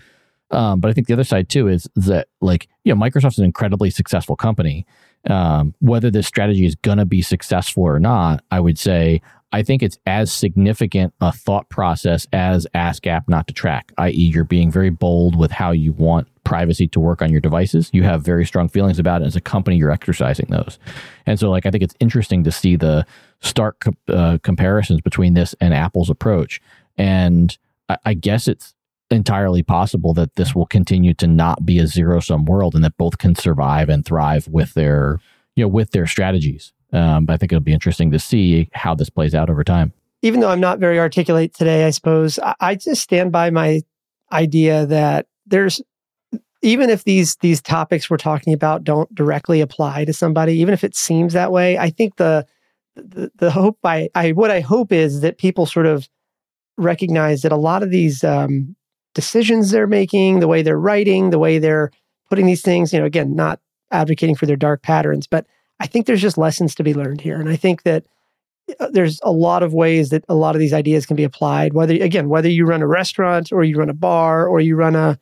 Um, 0.49 0.79
but 0.79 0.89
I 0.89 0.93
think 0.93 1.07
the 1.07 1.13
other 1.13 1.23
side 1.23 1.49
too 1.49 1.67
is 1.67 1.87
that 1.95 2.27
like 2.41 2.67
you 2.83 2.93
know 2.93 3.01
Microsoft's 3.01 3.37
an 3.37 3.45
incredibly 3.45 3.89
successful 3.89 4.35
company. 4.35 4.85
Um, 5.29 5.75
whether 5.79 6.09
this 6.09 6.27
strategy 6.27 6.65
is 6.65 6.75
going 6.75 6.97
to 6.97 7.05
be 7.05 7.21
successful 7.21 7.83
or 7.83 7.99
not, 7.99 8.43
I 8.49 8.59
would 8.59 8.79
say 8.79 9.21
I 9.53 9.63
think 9.63 9.83
it's 9.83 9.97
as 10.05 10.31
significant 10.31 11.13
a 11.19 11.31
thought 11.31 11.67
process 11.69 12.25
as 12.31 12.65
ask 12.73 13.05
app 13.05 13.27
not 13.27 13.47
to 13.47 13.53
track, 13.53 13.91
i.e., 13.97 14.11
you're 14.11 14.45
being 14.45 14.71
very 14.71 14.89
bold 14.89 15.35
with 15.35 15.51
how 15.51 15.71
you 15.71 15.91
want 15.93 16.27
privacy 16.45 16.87
to 16.87 16.99
work 16.99 17.21
on 17.21 17.31
your 17.31 17.41
devices. 17.41 17.89
You 17.91 18.03
have 18.03 18.23
very 18.23 18.45
strong 18.45 18.69
feelings 18.69 18.97
about 18.97 19.21
it. 19.21 19.25
As 19.25 19.35
a 19.35 19.41
company, 19.41 19.75
you're 19.75 19.91
exercising 19.91 20.47
those. 20.49 20.79
And 21.25 21.37
so, 21.37 21.49
like, 21.49 21.65
I 21.65 21.71
think 21.71 21.83
it's 21.83 21.95
interesting 21.99 22.43
to 22.45 22.51
see 22.51 22.77
the 22.77 23.05
stark 23.41 23.85
uh, 24.07 24.37
comparisons 24.41 25.01
between 25.01 25.33
this 25.33 25.53
and 25.59 25.73
Apple's 25.73 26.09
approach. 26.09 26.61
And 26.97 27.57
I, 27.89 27.97
I 28.05 28.13
guess 28.13 28.47
it's 28.47 28.73
entirely 29.11 29.63
possible 29.63 30.13
that 30.13 30.35
this 30.35 30.55
will 30.55 30.65
continue 30.65 31.13
to 31.15 31.27
not 31.27 31.65
be 31.65 31.79
a 31.79 31.87
zero 31.87 32.19
sum 32.19 32.45
world 32.45 32.75
and 32.75 32.83
that 32.83 32.97
both 32.97 33.17
can 33.17 33.35
survive 33.35 33.89
and 33.89 34.05
thrive 34.05 34.47
with 34.47 34.73
their, 34.73 35.19
you 35.55 35.63
know, 35.63 35.67
with 35.67 35.91
their 35.91 36.07
strategies. 36.07 36.73
Um, 36.93 37.25
but 37.25 37.33
I 37.33 37.37
think 37.37 37.51
it'll 37.51 37.61
be 37.61 37.73
interesting 37.73 38.11
to 38.11 38.19
see 38.19 38.69
how 38.73 38.95
this 38.95 39.09
plays 39.09 39.35
out 39.35 39.49
over 39.49 39.63
time. 39.63 39.93
Even 40.21 40.39
though 40.39 40.49
I'm 40.49 40.59
not 40.59 40.79
very 40.79 40.99
articulate 40.99 41.53
today, 41.53 41.85
I 41.85 41.89
suppose 41.89 42.37
I, 42.39 42.55
I 42.59 42.75
just 42.75 43.01
stand 43.01 43.31
by 43.31 43.49
my 43.49 43.81
idea 44.31 44.85
that 44.85 45.27
there's 45.45 45.81
even 46.61 46.89
if 46.89 47.03
these 47.03 47.35
these 47.37 47.61
topics 47.61 48.09
we're 48.09 48.17
talking 48.17 48.53
about 48.53 48.83
don't 48.83 49.13
directly 49.15 49.61
apply 49.61 50.05
to 50.05 50.13
somebody, 50.13 50.53
even 50.59 50.73
if 50.73 50.83
it 50.83 50.95
seems 50.95 51.33
that 51.33 51.51
way, 51.51 51.77
I 51.77 51.89
think 51.89 52.17
the 52.17 52.45
the, 52.95 53.31
the 53.35 53.51
hope 53.51 53.79
I, 53.83 54.09
I 54.13 54.33
what 54.33 54.51
I 54.51 54.59
hope 54.59 54.91
is 54.91 55.21
that 55.21 55.37
people 55.37 55.65
sort 55.65 55.85
of 55.85 56.07
recognize 56.77 57.41
that 57.41 57.51
a 57.51 57.57
lot 57.57 57.83
of 57.83 57.89
these 57.89 58.23
um, 58.23 58.75
decisions 59.13 59.71
they're 59.71 59.87
making, 59.87 60.39
the 60.39 60.47
way 60.47 60.61
they're 60.61 60.79
writing, 60.79 61.29
the 61.29 61.39
way 61.39 61.59
they're 61.59 61.91
putting 62.29 62.45
these 62.45 62.61
things, 62.61 62.93
you 62.93 62.99
know, 62.99 63.05
again, 63.05 63.35
not 63.35 63.59
advocating 63.91 64.35
for 64.35 64.45
their 64.45 64.55
dark 64.55 64.81
patterns, 64.81 65.27
but 65.27 65.45
I 65.79 65.87
think 65.87 66.05
there's 66.05 66.21
just 66.21 66.37
lessons 66.37 66.75
to 66.75 66.83
be 66.83 66.93
learned 66.93 67.21
here. 67.21 67.39
And 67.39 67.49
I 67.49 67.55
think 67.55 67.83
that 67.83 68.05
uh, 68.79 68.89
there's 68.91 69.19
a 69.23 69.31
lot 69.31 69.63
of 69.63 69.73
ways 69.73 70.09
that 70.09 70.23
a 70.29 70.35
lot 70.35 70.55
of 70.55 70.59
these 70.59 70.73
ideas 70.73 71.05
can 71.05 71.15
be 71.15 71.23
applied, 71.23 71.73
whether, 71.73 71.93
again, 71.95 72.29
whether 72.29 72.49
you 72.49 72.65
run 72.65 72.81
a 72.81 72.87
restaurant 72.87 73.51
or 73.51 73.63
you 73.63 73.77
run 73.77 73.89
a 73.89 73.93
bar 73.93 74.47
or 74.47 74.61
you 74.61 74.75
run 74.75 74.95
a 74.95 75.19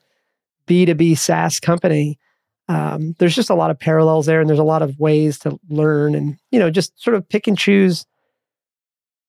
B2B 0.67 1.17
SaaS 1.17 1.59
company. 1.59 2.19
Um, 2.67 3.15
there's 3.17 3.35
just 3.35 3.49
a 3.49 3.55
lot 3.55 3.71
of 3.71 3.79
parallels 3.79 4.27
there 4.27 4.41
and 4.41 4.47
there's 4.47 4.59
a 4.59 4.63
lot 4.63 4.83
of 4.83 4.99
ways 4.99 5.39
to 5.39 5.59
learn 5.69 6.13
and, 6.13 6.37
you 6.51 6.59
know, 6.59 6.69
just 6.69 7.01
sort 7.01 7.15
of 7.15 7.27
pick 7.27 7.47
and 7.47 7.57
choose 7.57 8.05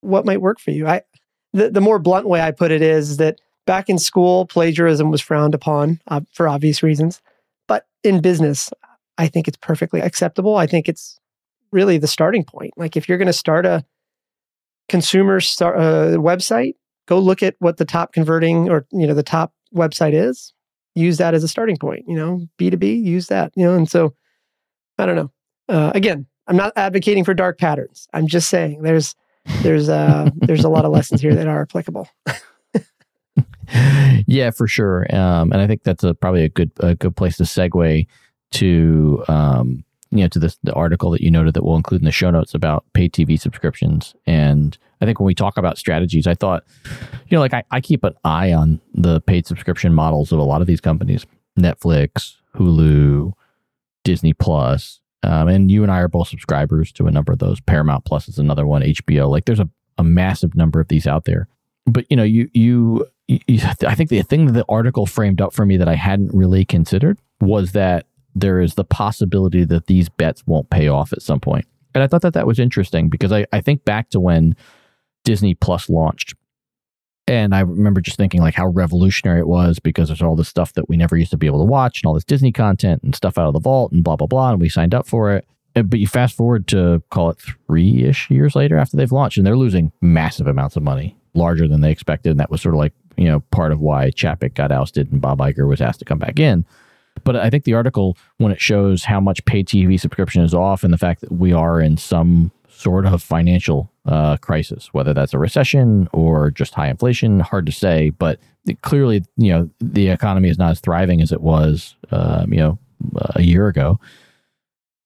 what 0.03 0.27
might 0.27 0.43
work 0.43 0.61
for 0.61 0.73
you. 0.73 0.87
I, 0.87 1.03
the, 1.53 1.71
the 1.71 1.81
more 1.81 1.99
blunt 1.99 2.29
way 2.29 2.41
I 2.41 2.51
put 2.51 2.71
it 2.71 2.83
is 2.83 3.17
that 3.17 3.41
back 3.67 3.89
in 3.89 3.99
school, 3.99 4.47
plagiarism 4.47 5.11
was 5.11 5.21
frowned 5.21 5.55
upon 5.55 6.01
uh, 6.09 6.21
for 6.33 6.49
obvious 6.49 6.83
reasons. 6.83 7.21
But 7.69 7.87
in 8.03 8.21
business, 8.21 8.71
I 9.19 9.29
think 9.29 9.49
it's 9.49 9.59
perfectly 9.59 10.01
acceptable. 10.01 10.57
I 10.57 10.67
think 10.67 10.89
it's 10.89 11.19
really 11.73 11.99
the 11.99 12.07
starting 12.07 12.45
point. 12.45 12.73
Like 12.77 12.97
if 12.97 13.09
you're 13.09 13.19
going 13.19 13.27
to 13.27 13.33
start 13.33 13.67
a 13.67 13.85
consumer 14.89 15.41
start, 15.41 15.77
uh, 15.77 16.17
website, 16.19 16.75
go 17.07 17.19
look 17.19 17.43
at 17.43 17.55
what 17.59 17.77
the 17.77 17.85
top 17.85 18.13
converting 18.13 18.69
or 18.69 18.87
you 18.93 19.07
know 19.07 19.15
the 19.15 19.23
top 19.23 19.53
website 19.75 20.15
is. 20.15 20.53
Use 20.97 21.19
that 21.19 21.35
as 21.35 21.45
a 21.45 21.49
starting 21.49 21.77
point. 21.77 22.05
You 22.09 22.17
know, 22.17 22.47
B 22.57 22.71
two 22.71 22.77
B, 22.77 22.95
use 22.95 23.29
that. 23.29 23.53
You 23.57 23.65
know, 23.65 23.75
and 23.75 23.89
so 23.89 24.15
I 24.99 25.07
don't 25.07 25.17
know. 25.17 25.31
Uh, 25.69 25.93
again, 25.95 26.27
I'm 26.49 26.57
not 26.57 26.73
advocating 26.77 27.25
for 27.25 27.33
dark 27.33 27.59
patterns. 27.59 28.09
I'm 28.13 28.27
just 28.27 28.49
saying 28.49 28.83
there's 28.83 29.15
there's 29.63 29.89
uh 29.89 30.31
there's 30.37 30.65
a 30.65 30.69
lot 30.69 30.85
of 30.85 30.93
lessons 30.93 31.21
here 31.21 31.35
that 31.35 31.47
are 31.47 31.63
applicable. 31.63 32.09
yeah, 34.27 34.51
for 34.51 34.67
sure. 34.67 35.07
Um, 35.15 35.53
and 35.53 35.61
I 35.61 35.67
think 35.67 35.83
that's 35.83 36.05
a, 36.05 36.15
probably 36.15 36.45
a 36.45 36.49
good 36.49 36.71
a 36.81 36.95
good 36.95 37.17
place 37.17 37.37
to 37.39 37.45
segue 37.45 38.07
to 38.53 39.25
um, 39.29 39.85
you 40.11 40.19
know, 40.19 40.29
to 40.29 40.39
this 40.39 40.59
the 40.63 40.73
article 40.75 41.11
that 41.13 41.21
you 41.21 41.31
noted 41.31 41.55
that 41.55 41.65
we'll 41.65 41.77
include 41.77 42.01
in 42.01 42.05
the 42.05 42.13
show 42.13 42.31
notes 42.31 42.55
about 42.55 42.85
paid 42.93 43.13
TV 43.13 43.41
subscriptions. 43.41 44.15
And 44.27 44.77
I 45.01 45.05
think 45.05 45.21
when 45.21 45.27
we 45.27 45.35
talk 45.35 45.57
about 45.57 45.79
strategies, 45.79 46.27
I 46.27 46.35
thought, 46.35 46.65
you 47.29 47.37
know, 47.37 47.41
like 47.41 47.55
I, 47.55 47.63
I 47.71 47.81
keep 47.81 48.03
an 48.05 48.15
eye 48.25 48.53
on 48.53 48.81
the 48.93 49.21
paid 49.21 49.47
subscription 49.47 49.95
models 49.95 50.33
of 50.33 50.39
a 50.39 50.45
lot 50.45 50.61
of 50.61 50.67
these 50.67 50.81
companies, 50.81 51.25
Netflix, 51.59 52.37
Hulu, 52.57 53.33
Disney 54.05 54.33
Plus, 54.33 55.01
um, 55.23 55.49
and 55.49 55.71
you 55.71 55.83
and 55.83 55.93
I 55.93 56.01
are 56.01 56.09
both 56.09 56.29
subscribers 56.29 56.91
to 56.93 57.07
a 57.07 57.11
number 57.11 57.33
of 57.33 57.39
those. 57.39 57.61
Paramount 57.61 58.05
Plus 58.05 58.29
is 58.29 58.39
another 58.39 58.67
one, 58.67 58.83
HBO. 58.83 59.29
Like 59.29 59.45
there's 59.45 59.61
a, 59.61 59.69
a 59.97 60.03
massive 60.03 60.57
number 60.57 60.81
of 60.81 60.89
these 60.89 61.07
out 61.07 61.25
there. 61.25 61.47
But 61.87 62.07
you 62.11 62.17
know, 62.17 62.25
you 62.25 62.51
you 62.53 63.07
I 63.87 63.95
think 63.95 64.11
the 64.11 64.23
thing 64.23 64.47
that 64.47 64.53
the 64.53 64.65
article 64.69 65.07
framed 65.07 65.41
up 65.41 65.53
for 65.53 65.67
me 65.67 65.77
that 65.77 65.89
I 65.89 65.97
hadn't 65.97 66.35
really 66.35 66.65
considered 66.65 67.19
was 67.41 67.73
that 67.73 68.07
there 68.35 68.61
is 68.61 68.75
the 68.75 68.85
possibility 68.85 69.65
that 69.65 69.87
these 69.87 70.09
bets 70.09 70.47
won't 70.47 70.71
pay 70.71 70.89
off 70.89 71.13
at 71.13 71.23
some 71.23 71.41
point. 71.41 71.67
And 71.95 72.05
I 72.05 72.07
thought 72.07 72.23
that 72.23 72.35
that 72.35 72.47
was 72.47 72.59
interesting 72.59 73.09
because 73.09 73.33
I, 73.33 73.47
I 73.53 73.61
think 73.61 73.85
back 73.85 74.11
to 74.11 74.21
when 74.21 74.55
Disney 75.25 75.55
Plus 75.55 75.89
launched. 75.89 76.35
And 77.27 77.55
I 77.55 77.61
remember 77.61 78.01
just 78.01 78.17
thinking 78.17 78.41
like 78.41 78.55
how 78.55 78.67
revolutionary 78.67 79.41
it 79.41 79.49
was 79.49 79.79
because 79.79 80.09
there's 80.09 80.23
all 80.23 80.37
this 80.37 80.49
stuff 80.49 80.73
that 80.75 80.89
we 80.89 80.97
never 80.97 81.17
used 81.17 81.31
to 81.31 81.37
be 81.37 81.47
able 81.47 81.61
to 81.61 81.65
watch 81.65 82.03
and 82.03 82.09
all 82.09 82.15
this 82.15 82.25
Disney 82.25 82.53
content 82.53 83.03
and 83.03 83.15
stuff 83.15 83.39
out 83.39 83.47
of 83.47 83.53
the 83.53 83.61
vault 83.61 83.93
and 83.93 84.03
blah, 84.03 84.17
blah, 84.17 84.27
blah. 84.27 84.51
And 84.53 84.61
we 84.61 84.69
signed 84.69 84.95
up 84.95 85.07
for 85.07 85.33
it. 85.33 85.47
but 85.75 85.99
you 85.99 86.07
fast 86.07 86.37
forward 86.37 86.67
to 86.69 87.03
call 87.11 87.31
it 87.31 87.39
three 87.39 88.05
ish 88.05 88.31
years 88.31 88.57
later 88.57 88.77
after 88.79 88.97
they've 88.97 89.13
launched, 89.13 89.37
and 89.39 89.47
they're 89.47 89.57
losing 89.57 89.93
massive 90.01 90.47
amounts 90.47 90.77
of 90.77 90.83
money, 90.83 91.17
larger 91.35 91.69
than 91.69 91.81
they 91.81 91.93
expected. 91.93 92.31
And 92.31 92.41
that 92.41 92.51
was 92.51 92.63
sort 92.63 92.75
of 92.75 92.79
like, 92.79 92.93
you 93.17 93.25
know, 93.25 93.41
part 93.51 93.73
of 93.73 93.81
why 93.81 94.11
Chapek 94.11 94.55
got 94.55 94.73
ousted 94.73 95.13
and 95.13 95.21
Bob 95.21 95.39
Iger 95.39 95.69
was 95.69 95.81
asked 95.81 95.99
to 96.01 96.05
come 96.05 96.19
back 96.19 96.39
in. 96.39 96.65
But 97.25 97.37
I 97.37 97.51
think 97.51 97.65
the 97.65 97.75
article, 97.75 98.17
when 98.39 98.53
it 98.53 98.61
shows 98.61 99.05
how 99.05 99.21
much 99.21 99.45
pay 99.45 99.63
TV 99.63 100.01
subscription 100.01 100.43
is 100.43 100.55
off 100.55 100.85
and 100.85 100.93
the 100.93 100.99
fact 100.99 101.21
that 101.21 101.33
we 101.33 101.53
are 101.53 101.81
in 101.81 101.97
some 101.97 102.51
sort 102.69 103.05
of 103.05 103.23
financial 103.23 103.91
uh, 104.07 104.37
crisis, 104.39 104.89
whether 104.93 105.13
that's 105.13 105.35
a 105.35 105.39
recession 105.39 106.09
or 106.13 106.51
just 106.51 106.75
high 106.75 106.89
inflation, 106.89 107.41
hard 107.41 107.67
to 107.67 107.73
say. 107.73 108.11
But 108.11 108.41
clearly, 108.83 109.23
you 109.37 109.53
know, 109.53 109.71
the 109.81 110.09
economy 110.09 110.49
is 110.49 110.59
not 110.59 110.71
as 110.71 110.81
thriving 110.81 111.21
as 111.21 111.33
it 111.33 111.43
was, 111.43 111.95
um, 112.11 112.53
you 112.53 112.59
know, 112.59 112.79
a 113.35 113.43
year 113.43 113.69
ago. 113.69 114.01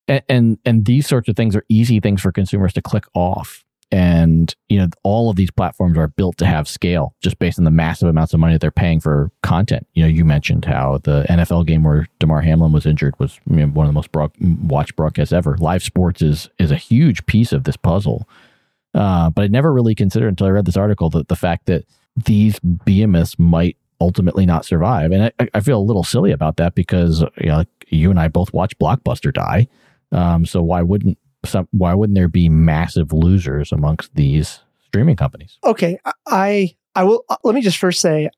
And, 0.07 0.23
and 0.29 0.57
and 0.65 0.85
these 0.85 1.07
sorts 1.07 1.27
of 1.27 1.35
things 1.35 1.55
are 1.55 1.65
easy 1.67 1.99
things 1.99 2.21
for 2.21 2.31
consumers 2.31 2.73
to 2.73 2.81
click 2.81 3.05
off 3.13 3.64
and 3.91 4.55
you 4.67 4.77
know 4.77 4.87
all 5.03 5.29
of 5.29 5.35
these 5.35 5.51
platforms 5.51 5.97
are 5.97 6.07
built 6.07 6.37
to 6.37 6.45
have 6.45 6.67
scale 6.67 7.13
just 7.21 7.37
based 7.39 7.59
on 7.59 7.65
the 7.65 7.71
massive 7.71 8.09
amounts 8.09 8.33
of 8.33 8.39
money 8.39 8.53
that 8.53 8.61
they're 8.61 8.71
paying 8.71 8.99
for 8.99 9.31
content. 9.43 9.87
You 9.93 10.03
know 10.03 10.09
you 10.09 10.25
mentioned 10.25 10.65
how 10.65 10.99
the 11.03 11.25
nfl 11.29 11.65
game 11.65 11.83
where 11.83 12.07
damar 12.19 12.41
hamlin 12.41 12.71
was 12.71 12.85
injured 12.85 13.17
was 13.19 13.39
you 13.49 13.57
know, 13.57 13.67
one 13.67 13.85
of 13.85 13.89
the 13.89 13.93
most 13.93 14.11
broad, 14.11 14.31
watched 14.39 14.95
broadcasts 14.95 15.33
ever. 15.33 15.55
Live 15.57 15.83
sports 15.83 16.21
is 16.21 16.49
is 16.57 16.71
a 16.71 16.75
huge 16.75 17.25
piece 17.25 17.51
of 17.51 17.63
this 17.63 17.77
puzzle. 17.77 18.27
Uh, 18.93 19.29
but 19.29 19.43
i 19.43 19.47
never 19.47 19.73
really 19.73 19.93
considered 19.95 20.29
until 20.29 20.47
i 20.47 20.51
read 20.51 20.65
this 20.65 20.77
article 20.77 21.09
that 21.09 21.27
the 21.27 21.35
fact 21.35 21.65
that 21.65 21.85
these 22.15 22.59
behemoths 22.59 23.37
might 23.37 23.77
ultimately 24.01 24.45
not 24.45 24.65
survive. 24.65 25.11
And 25.11 25.31
i, 25.39 25.49
I 25.53 25.59
feel 25.59 25.79
a 25.79 25.83
little 25.83 26.03
silly 26.03 26.31
about 26.31 26.57
that 26.57 26.75
because 26.75 27.21
you 27.37 27.47
know 27.47 27.65
you 27.87 28.09
and 28.09 28.19
i 28.19 28.27
both 28.27 28.51
watch 28.51 28.77
blockbuster 28.79 29.33
die. 29.33 29.67
Um, 30.11 30.45
so 30.45 30.61
why 30.61 30.81
wouldn't 30.81 31.17
some, 31.45 31.67
why 31.71 31.93
wouldn't 31.93 32.15
there 32.15 32.27
be 32.27 32.49
massive 32.49 33.13
losers 33.13 33.71
amongst 33.71 34.13
these 34.15 34.59
streaming 34.85 35.15
companies? 35.15 35.57
Okay, 35.63 35.97
I 36.27 36.75
I 36.95 37.03
will. 37.03 37.23
Uh, 37.29 37.37
let 37.43 37.55
me 37.55 37.61
just 37.61 37.77
first 37.77 38.01
say, 38.01 38.29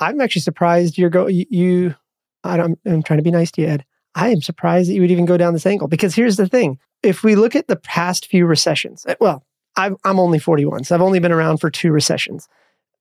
I'm 0.00 0.20
actually 0.20 0.42
surprised 0.42 0.98
you're 0.98 1.10
go 1.10 1.26
you. 1.26 1.94
I 2.44 2.56
don't, 2.56 2.78
I'm 2.86 3.02
trying 3.02 3.18
to 3.18 3.24
be 3.24 3.30
nice 3.30 3.50
to 3.52 3.62
you, 3.62 3.68
Ed. 3.68 3.84
I 4.14 4.28
am 4.30 4.40
surprised 4.40 4.88
that 4.88 4.94
you 4.94 5.00
would 5.00 5.10
even 5.10 5.26
go 5.26 5.36
down 5.36 5.52
this 5.52 5.66
angle 5.66 5.88
because 5.88 6.14
here's 6.14 6.36
the 6.36 6.48
thing: 6.48 6.78
if 7.02 7.22
we 7.22 7.34
look 7.34 7.54
at 7.56 7.68
the 7.68 7.76
past 7.76 8.26
few 8.26 8.46
recessions, 8.46 9.04
eh, 9.08 9.14
well, 9.20 9.44
i 9.76 9.86
am 9.86 10.18
only 10.18 10.38
41, 10.38 10.84
so 10.84 10.94
I've 10.94 11.02
only 11.02 11.20
been 11.20 11.32
around 11.32 11.58
for 11.58 11.70
two 11.70 11.92
recessions. 11.92 12.48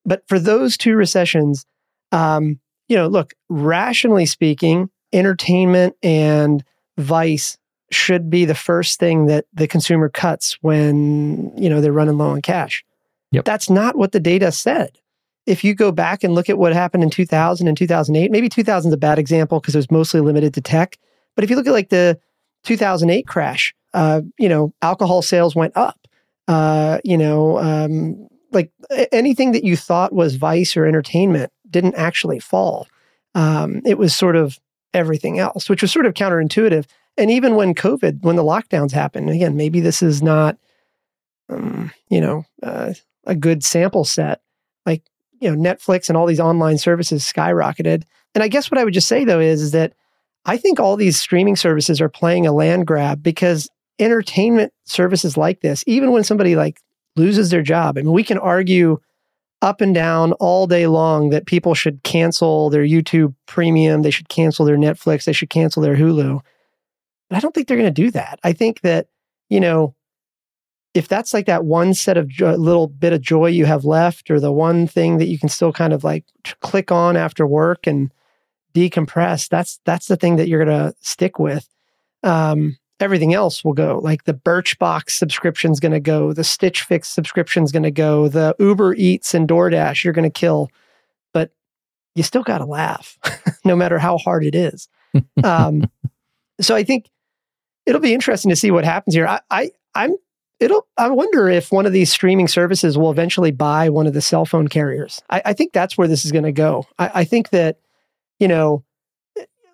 But 0.06 0.24
for 0.28 0.40
those 0.40 0.78
two 0.78 0.96
recessions, 0.96 1.66
um, 2.12 2.60
you 2.88 2.96
know, 2.96 3.08
look, 3.08 3.34
rationally 3.50 4.26
speaking, 4.26 4.90
entertainment 5.12 5.96
and 6.04 6.64
vice 6.98 7.58
should 7.92 8.30
be 8.30 8.46
the 8.46 8.56
first 8.56 9.00
thing 9.00 9.28
that 9.28 9.46
the 9.54 9.68
consumer 9.68 10.10
cuts 10.10 10.58
when 10.62 11.52
you 11.58 11.70
know 11.70 11.82
they're 11.82 11.94
running 11.94 12.18
low 12.18 12.30
on 12.30 12.42
cash. 12.42 12.84
Yep. 13.32 13.46
That's 13.46 13.70
not 13.70 13.98
what 13.98 14.12
the 14.12 14.20
data 14.20 14.52
said. 14.52 14.98
If 15.46 15.64
you 15.64 15.74
go 15.74 15.92
back 15.92 16.24
and 16.24 16.36
look 16.36 16.50
at 16.50 16.58
what 16.58 16.74
happened 16.74 17.04
in 17.04 17.10
2000 17.10 17.68
and 17.68 17.78
2008, 17.78 18.32
maybe 18.32 18.50
2000 18.50 18.90
is 18.90 18.94
a 18.94 18.98
bad 18.98 19.20
example 19.20 19.60
because 19.60 19.76
it 19.76 19.80
was 19.80 19.92
mostly 19.92 20.20
limited 20.20 20.54
to 20.56 20.62
tech. 20.62 20.98
But 21.36 21.44
if 21.44 21.50
you 21.50 21.56
look 21.56 21.68
at 21.68 21.74
like 21.74 21.90
the 21.90 22.20
2008 22.64 23.28
crash, 23.28 23.74
uh, 23.94 24.22
you 24.38 24.50
know, 24.50 24.74
alcohol 24.82 25.22
sales 25.22 25.56
went 25.56 25.76
up. 25.78 26.00
Uh, 26.48 27.00
you 27.04 27.18
know, 27.18 27.58
um, 27.60 28.28
like 28.52 28.72
anything 29.12 29.52
that 29.52 29.64
you 29.64 29.76
thought 29.76 30.14
was 30.14 30.36
vice 30.36 30.78
or 30.78 30.86
entertainment 30.86 31.52
didn't 31.70 31.96
actually 31.96 32.40
fall. 32.40 32.88
Um, 33.36 33.82
it 33.86 33.98
was 33.98 34.16
sort 34.16 34.36
of 34.36 34.58
everything 34.94 35.40
else, 35.40 35.70
which 35.70 35.82
was 35.82 35.92
sort 35.92 36.06
of 36.06 36.14
counterintuitive. 36.14 36.86
And 37.18 37.32
even 37.32 37.56
when 37.56 37.74
COVID, 37.74 38.22
when 38.22 38.36
the 38.36 38.44
lockdowns 38.44 38.92
happened, 38.92 39.30
again, 39.30 39.56
maybe 39.56 39.80
this 39.80 40.02
is 40.02 40.22
not, 40.22 40.58
um, 41.50 41.92
you 42.10 42.22
know, 42.22 42.46
uh, 42.62 42.94
a 43.26 43.36
good 43.36 43.64
sample 43.64 44.06
set. 44.06 44.42
Like, 44.86 45.04
you 45.40 45.54
know, 45.54 45.58
Netflix 45.58 46.10
and 46.10 46.18
all 46.18 46.26
these 46.26 46.40
online 46.40 46.78
services 46.78 47.24
skyrocketed. 47.24 48.04
And 48.36 48.44
I 48.44 48.48
guess 48.48 48.70
what 48.70 48.78
I 48.78 48.84
would 48.84 48.94
just 48.94 49.08
say 49.08 49.26
though 49.26 49.40
is, 49.40 49.62
is 49.62 49.72
that 49.72 49.94
I 50.46 50.58
think 50.58 50.80
all 50.80 50.96
these 50.96 51.20
streaming 51.20 51.56
services 51.56 52.00
are 52.00 52.10
playing 52.10 52.48
a 52.48 52.54
land 52.54 52.88
grab 52.88 53.22
because 53.22 53.70
entertainment 54.00 54.74
services 54.86 55.38
like 55.38 55.62
this, 55.62 55.84
even 55.88 56.12
when 56.12 56.24
somebody 56.24 56.56
like 56.56 56.80
loses 57.16 57.50
their 57.50 57.64
job, 57.64 57.98
I 57.98 58.02
mean, 58.02 58.14
we 58.14 58.24
can 58.24 58.38
argue 58.38 59.00
up 59.62 59.82
and 59.82 59.94
down 59.94 60.34
all 60.34 60.68
day 60.68 60.88
long 60.88 61.32
that 61.32 61.48
people 61.48 61.74
should 61.74 62.04
cancel 62.04 62.70
their 62.70 62.84
YouTube 62.84 63.34
premium, 63.48 64.04
they 64.04 64.12
should 64.12 64.30
cancel 64.30 64.66
their 64.66 64.78
Netflix, 64.78 65.24
they 65.24 65.34
should 65.34 65.50
cancel 65.50 65.82
their 65.82 65.96
Hulu. 65.96 66.42
But 67.30 67.38
I 67.38 67.40
don't 67.40 67.54
think 67.54 67.68
they're 67.68 67.78
going 67.78 67.94
to 67.94 68.02
do 68.02 68.12
that. 68.12 68.40
I 68.44 68.54
think 68.54 68.82
that, 68.82 69.08
you 69.50 69.60
know, 69.60 69.96
if 70.94 71.08
that's 71.08 71.34
like 71.34 71.46
that 71.46 71.66
one 71.66 71.94
set 71.94 72.18
of 72.18 72.28
jo- 72.28 72.56
little 72.56 72.88
bit 72.88 73.14
of 73.14 73.22
joy 73.22 73.48
you 73.48 73.66
have 73.66 73.86
left, 73.86 74.32
or 74.32 74.40
the 74.40 74.52
one 74.52 74.88
thing 74.88 75.18
that 75.18 75.28
you 75.28 75.38
can 75.38 75.50
still 75.50 75.72
kind 75.72 75.94
of 75.94 76.04
like 76.04 76.26
click 76.62 76.92
on 76.92 77.16
after 77.16 77.46
work 77.46 77.86
and 77.86 78.12
decompress, 78.74 79.48
that's 79.50 79.80
that's 79.86 80.08
the 80.08 80.16
thing 80.16 80.38
that 80.38 80.48
you're 80.48 80.66
going 80.66 80.92
to 80.92 80.96
stick 81.02 81.38
with. 81.38 81.68
Um, 82.24 82.78
everything 83.00 83.34
else 83.34 83.64
will 83.64 83.74
go. 83.74 84.00
Like 84.04 84.24
the 84.24 84.34
Birchbox 84.34 85.12
subscription 85.12 85.72
is 85.72 85.80
going 85.80 85.92
to 85.92 86.00
go, 86.00 86.34
the 86.34 86.44
Stitch 86.44 86.82
Fix 86.82 87.10
subscription 87.10 87.64
is 87.64 87.72
going 87.72 87.84
to 87.84 87.92
go, 87.92 88.28
the 88.28 88.56
Uber 88.60 88.96
Eats 88.96 89.34
and 89.34 89.48
DoorDash 89.48 90.04
you're 90.04 90.14
going 90.14 90.30
to 90.30 90.40
kill, 90.40 90.70
but 91.34 91.52
you 92.16 92.24
still 92.24 92.44
got 92.44 92.58
to 92.60 92.66
laugh, 92.66 93.20
no 93.66 93.76
matter 93.76 94.00
how 94.00 94.18
hard 94.18 94.44
it 94.46 94.56
is. 94.56 94.88
Um, 95.44 95.90
so 96.60 96.76
I 96.76 96.84
think 96.84 97.10
it'll 97.88 98.02
be 98.02 98.14
interesting 98.14 98.50
to 98.50 98.56
see 98.56 98.70
what 98.70 98.86
happens 98.86 99.16
here. 99.16 99.26
I, 99.26 99.40
I 99.50 99.72
I'm 99.96 100.16
it'll 100.60 100.86
I 100.98 101.10
wonder 101.10 101.50
if 101.50 101.72
one 101.72 101.88
of 101.88 101.94
these 101.94 102.12
streaming 102.12 102.48
services 102.48 102.98
will 102.98 103.10
eventually 103.10 103.52
buy 103.52 103.90
one 103.90 104.06
of 104.06 104.14
the 104.14 104.22
cell 104.22 104.46
phone 104.46 104.68
carriers. 104.68 105.22
I, 105.30 105.42
I 105.46 105.54
think 105.54 105.74
that's 105.74 105.98
where 105.98 106.08
this 106.08 106.26
is 106.26 106.32
going 106.32 106.44
to 106.44 106.52
go. 106.52 106.86
I, 107.00 107.12
I, 107.16 107.24
think 107.24 107.50
that 107.50 107.80
you 108.40 108.48
know, 108.48 108.84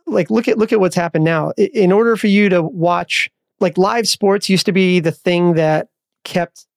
like 0.06 0.30
look 0.30 0.47
at 0.47 0.58
look 0.58 0.71
at 0.71 0.80
what's 0.80 0.95
happened 0.95 1.26
now. 1.26 1.52
In 1.58 1.91
order 1.91 2.15
for 2.15 2.28
you 2.28 2.47
to 2.49 2.62
watch 2.62 3.30
like 3.60 3.78
live 3.78 4.08
sports 4.08 4.49
used 4.49 4.67
to 4.67 4.71
be 4.71 4.99
the 4.99 5.12
thing 5.12 5.56
that 5.56 5.88
kept 6.23 6.67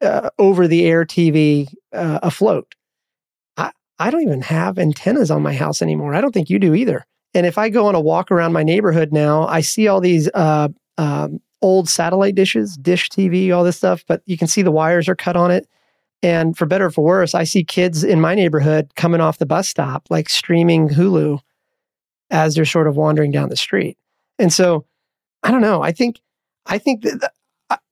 uh, 0.00 0.30
over 0.38 0.68
the 0.68 0.86
air 0.86 1.04
TV 1.04 1.68
uh, 1.92 2.20
afloat. 2.22 2.74
I 3.56 3.72
I 3.98 4.10
don't 4.10 4.22
even 4.22 4.42
have 4.42 4.78
antennas 4.78 5.30
on 5.30 5.42
my 5.42 5.54
house 5.54 5.82
anymore. 5.82 6.14
I 6.14 6.20
don't 6.20 6.32
think 6.32 6.50
you 6.50 6.58
do 6.58 6.74
either. 6.74 7.04
And 7.34 7.46
if 7.46 7.58
I 7.58 7.68
go 7.68 7.86
on 7.86 7.96
a 7.96 8.00
walk 8.00 8.30
around 8.30 8.52
my 8.52 8.62
neighborhood 8.62 9.12
now, 9.12 9.46
I 9.48 9.60
see 9.60 9.88
all 9.88 10.00
these 10.00 10.30
uh, 10.34 10.68
um, 10.98 11.40
old 11.62 11.88
satellite 11.88 12.34
dishes, 12.34 12.76
dish 12.76 13.08
TV, 13.08 13.54
all 13.54 13.64
this 13.64 13.76
stuff, 13.76 14.04
but 14.06 14.22
you 14.26 14.36
can 14.36 14.46
see 14.46 14.62
the 14.62 14.70
wires 14.70 15.08
are 15.08 15.16
cut 15.16 15.36
on 15.36 15.50
it. 15.50 15.66
And 16.22 16.56
for 16.56 16.66
better 16.66 16.86
or 16.86 16.90
for 16.90 17.04
worse, 17.04 17.34
I 17.34 17.44
see 17.44 17.64
kids 17.64 18.04
in 18.04 18.20
my 18.20 18.34
neighborhood 18.34 18.92
coming 18.96 19.20
off 19.20 19.38
the 19.38 19.46
bus 19.46 19.68
stop, 19.68 20.06
like 20.10 20.28
streaming 20.28 20.88
Hulu 20.88 21.40
as 22.30 22.54
they're 22.54 22.64
sort 22.64 22.86
of 22.86 22.96
wandering 22.96 23.30
down 23.30 23.48
the 23.48 23.56
street. 23.56 23.98
And 24.38 24.52
so 24.52 24.86
I 25.42 25.50
don't 25.50 25.60
know. 25.60 25.82
I 25.82 25.92
think, 25.92 26.20
I 26.66 26.78
think 26.78 27.02
that, 27.02 27.32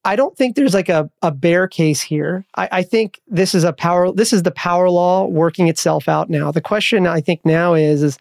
I 0.04 0.16
don't 0.16 0.36
think 0.36 0.56
there's 0.56 0.74
like 0.74 0.88
a, 0.88 1.10
a 1.22 1.30
bear 1.30 1.68
case 1.68 2.00
here. 2.00 2.44
I, 2.56 2.68
I 2.72 2.82
think 2.82 3.20
this 3.26 3.54
is 3.54 3.64
a 3.64 3.72
power, 3.72 4.12
this 4.12 4.32
is 4.32 4.42
the 4.42 4.50
power 4.50 4.90
law 4.90 5.26
working 5.26 5.68
itself 5.68 6.08
out 6.08 6.28
now. 6.28 6.50
The 6.50 6.60
question 6.60 7.06
I 7.06 7.20
think 7.20 7.44
now 7.44 7.74
is, 7.74 8.02
is 8.02 8.18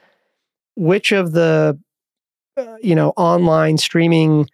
which 0.75 1.11
of 1.11 1.31
the, 1.31 1.79
uh, 2.57 2.75
you 2.81 2.95
know, 2.95 3.09
online 3.17 3.77
streaming 3.77 4.47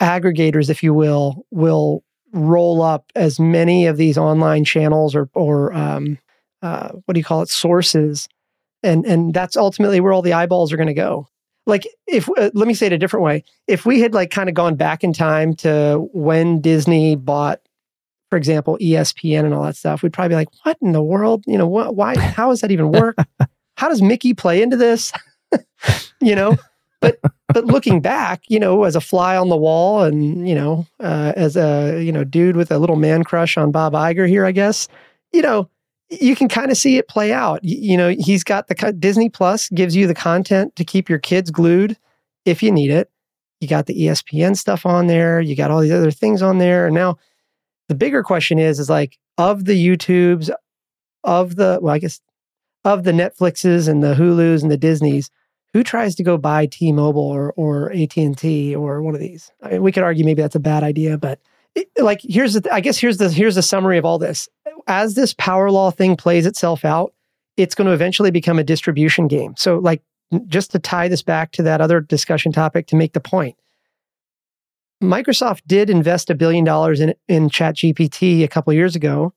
aggregators, 0.00 0.70
if 0.70 0.82
you 0.82 0.94
will, 0.94 1.46
will 1.50 2.02
roll 2.32 2.82
up 2.82 3.10
as 3.14 3.40
many 3.40 3.86
of 3.86 3.96
these 3.96 4.18
online 4.18 4.64
channels 4.64 5.14
or 5.14 5.28
or 5.34 5.72
um, 5.72 6.18
uh, 6.62 6.90
what 7.04 7.14
do 7.14 7.20
you 7.20 7.24
call 7.24 7.42
it 7.42 7.48
sources, 7.48 8.28
and 8.82 9.04
and 9.06 9.32
that's 9.34 9.56
ultimately 9.56 10.00
where 10.00 10.12
all 10.12 10.22
the 10.22 10.32
eyeballs 10.32 10.72
are 10.72 10.76
going 10.76 10.88
to 10.88 10.94
go. 10.94 11.28
Like 11.66 11.86
if 12.06 12.28
uh, 12.30 12.50
let 12.54 12.68
me 12.68 12.74
say 12.74 12.86
it 12.86 12.92
a 12.92 12.98
different 12.98 13.24
way, 13.24 13.44
if 13.66 13.84
we 13.84 14.00
had 14.00 14.14
like 14.14 14.30
kind 14.30 14.48
of 14.48 14.54
gone 14.54 14.76
back 14.76 15.04
in 15.04 15.12
time 15.12 15.54
to 15.56 16.08
when 16.12 16.60
Disney 16.60 17.14
bought, 17.14 17.60
for 18.30 18.36
example, 18.36 18.78
ESPN 18.80 19.44
and 19.44 19.54
all 19.54 19.64
that 19.64 19.76
stuff, 19.76 20.02
we'd 20.02 20.12
probably 20.12 20.30
be 20.30 20.34
like, 20.36 20.48
what 20.64 20.78
in 20.80 20.92
the 20.92 21.02
world? 21.02 21.44
You 21.46 21.58
know, 21.58 21.68
what? 21.68 21.94
Why? 21.94 22.18
How 22.18 22.48
does 22.48 22.62
that 22.62 22.70
even 22.70 22.90
work? 22.90 23.16
how 23.76 23.88
does 23.88 24.02
Mickey 24.02 24.34
play 24.34 24.62
into 24.62 24.76
this? 24.76 25.12
you 26.20 26.34
know, 26.34 26.56
but 27.00 27.18
but 27.48 27.64
looking 27.64 28.00
back, 28.00 28.42
you 28.48 28.58
know, 28.58 28.84
as 28.84 28.96
a 28.96 29.00
fly 29.00 29.36
on 29.36 29.48
the 29.48 29.56
wall, 29.56 30.02
and 30.02 30.48
you 30.48 30.54
know, 30.54 30.86
uh, 31.00 31.32
as 31.36 31.56
a 31.56 32.02
you 32.02 32.12
know 32.12 32.24
dude 32.24 32.56
with 32.56 32.70
a 32.70 32.78
little 32.78 32.96
man 32.96 33.24
crush 33.24 33.56
on 33.56 33.70
Bob 33.70 33.92
Iger 33.92 34.28
here, 34.28 34.44
I 34.44 34.52
guess, 34.52 34.88
you 35.32 35.42
know, 35.42 35.68
you 36.10 36.34
can 36.36 36.48
kind 36.48 36.70
of 36.70 36.76
see 36.76 36.98
it 36.98 37.08
play 37.08 37.32
out. 37.32 37.62
You, 37.64 37.92
you 37.92 37.96
know, 37.96 38.10
he's 38.10 38.44
got 38.44 38.68
the 38.68 38.92
Disney 38.98 39.28
Plus 39.28 39.68
gives 39.70 39.94
you 39.94 40.06
the 40.06 40.14
content 40.14 40.76
to 40.76 40.84
keep 40.84 41.08
your 41.08 41.18
kids 41.18 41.50
glued 41.50 41.96
if 42.44 42.62
you 42.62 42.70
need 42.70 42.90
it. 42.90 43.10
You 43.60 43.68
got 43.68 43.86
the 43.86 43.94
ESPN 43.94 44.56
stuff 44.56 44.86
on 44.86 45.06
there. 45.06 45.40
You 45.40 45.56
got 45.56 45.70
all 45.70 45.80
these 45.80 45.92
other 45.92 46.10
things 46.10 46.42
on 46.42 46.58
there, 46.58 46.86
and 46.86 46.94
now 46.94 47.18
the 47.88 47.94
bigger 47.94 48.22
question 48.22 48.58
is, 48.58 48.78
is 48.78 48.90
like 48.90 49.18
of 49.36 49.64
the 49.64 49.86
YouTubes, 49.86 50.50
of 51.24 51.56
the 51.56 51.78
well, 51.80 51.94
I 51.94 51.98
guess 51.98 52.20
of 52.84 53.04
the 53.04 53.12
Netflixes 53.12 53.88
and 53.88 54.02
the 54.02 54.14
Hulus 54.14 54.62
and 54.62 54.70
the 54.70 54.76
Disneys 54.76 55.30
who 55.78 55.84
tries 55.84 56.16
to 56.16 56.24
go 56.24 56.36
buy 56.36 56.66
T-Mobile 56.66 57.22
or 57.22 57.52
or 57.52 57.92
AT&T 57.92 58.74
or 58.74 59.00
one 59.00 59.14
of 59.14 59.20
these? 59.20 59.52
I 59.62 59.70
mean, 59.70 59.82
we 59.82 59.92
could 59.92 60.02
argue 60.02 60.24
maybe 60.24 60.42
that's 60.42 60.56
a 60.56 60.60
bad 60.60 60.82
idea, 60.82 61.16
but 61.16 61.38
it, 61.76 61.88
like 61.98 62.18
here's 62.20 62.54
the 62.54 62.74
I 62.74 62.80
guess 62.80 62.98
here's 62.98 63.18
the 63.18 63.30
here's 63.30 63.54
the 63.54 63.62
summary 63.62 63.96
of 63.96 64.04
all 64.04 64.18
this. 64.18 64.48
As 64.88 65.14
this 65.14 65.34
power 65.34 65.70
law 65.70 65.92
thing 65.92 66.16
plays 66.16 66.46
itself 66.46 66.84
out, 66.84 67.14
it's 67.56 67.76
going 67.76 67.86
to 67.86 67.92
eventually 67.92 68.32
become 68.32 68.58
a 68.58 68.64
distribution 68.64 69.28
game. 69.28 69.54
So 69.56 69.78
like 69.78 70.02
just 70.48 70.72
to 70.72 70.80
tie 70.80 71.06
this 71.06 71.22
back 71.22 71.52
to 71.52 71.62
that 71.62 71.80
other 71.80 72.00
discussion 72.00 72.50
topic 72.50 72.88
to 72.88 72.96
make 72.96 73.12
the 73.12 73.20
point. 73.20 73.54
Microsoft 75.00 75.60
did 75.64 75.90
invest 75.90 76.28
a 76.28 76.34
billion 76.34 76.64
dollars 76.64 76.98
in 76.98 77.14
in 77.28 77.50
ChatGPT 77.50 78.42
a 78.42 78.48
couple 78.48 78.72
years 78.72 78.96
ago, 78.96 79.32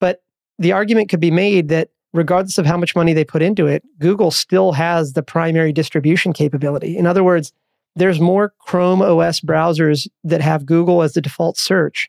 but 0.00 0.22
the 0.58 0.72
argument 0.72 1.10
could 1.10 1.20
be 1.20 1.30
made 1.30 1.68
that 1.68 1.90
regardless 2.16 2.58
of 2.58 2.66
how 2.66 2.76
much 2.76 2.96
money 2.96 3.12
they 3.12 3.24
put 3.24 3.42
into 3.42 3.66
it, 3.66 3.84
Google 3.98 4.30
still 4.30 4.72
has 4.72 5.12
the 5.12 5.22
primary 5.22 5.72
distribution 5.72 6.32
capability. 6.32 6.96
In 6.96 7.06
other 7.06 7.22
words, 7.24 7.52
there's 7.94 8.20
more 8.20 8.52
Chrome 8.58 9.02
OS 9.02 9.40
browsers 9.40 10.08
that 10.24 10.40
have 10.40 10.66
Google 10.66 11.02
as 11.02 11.14
the 11.14 11.20
default 11.20 11.56
search 11.56 12.08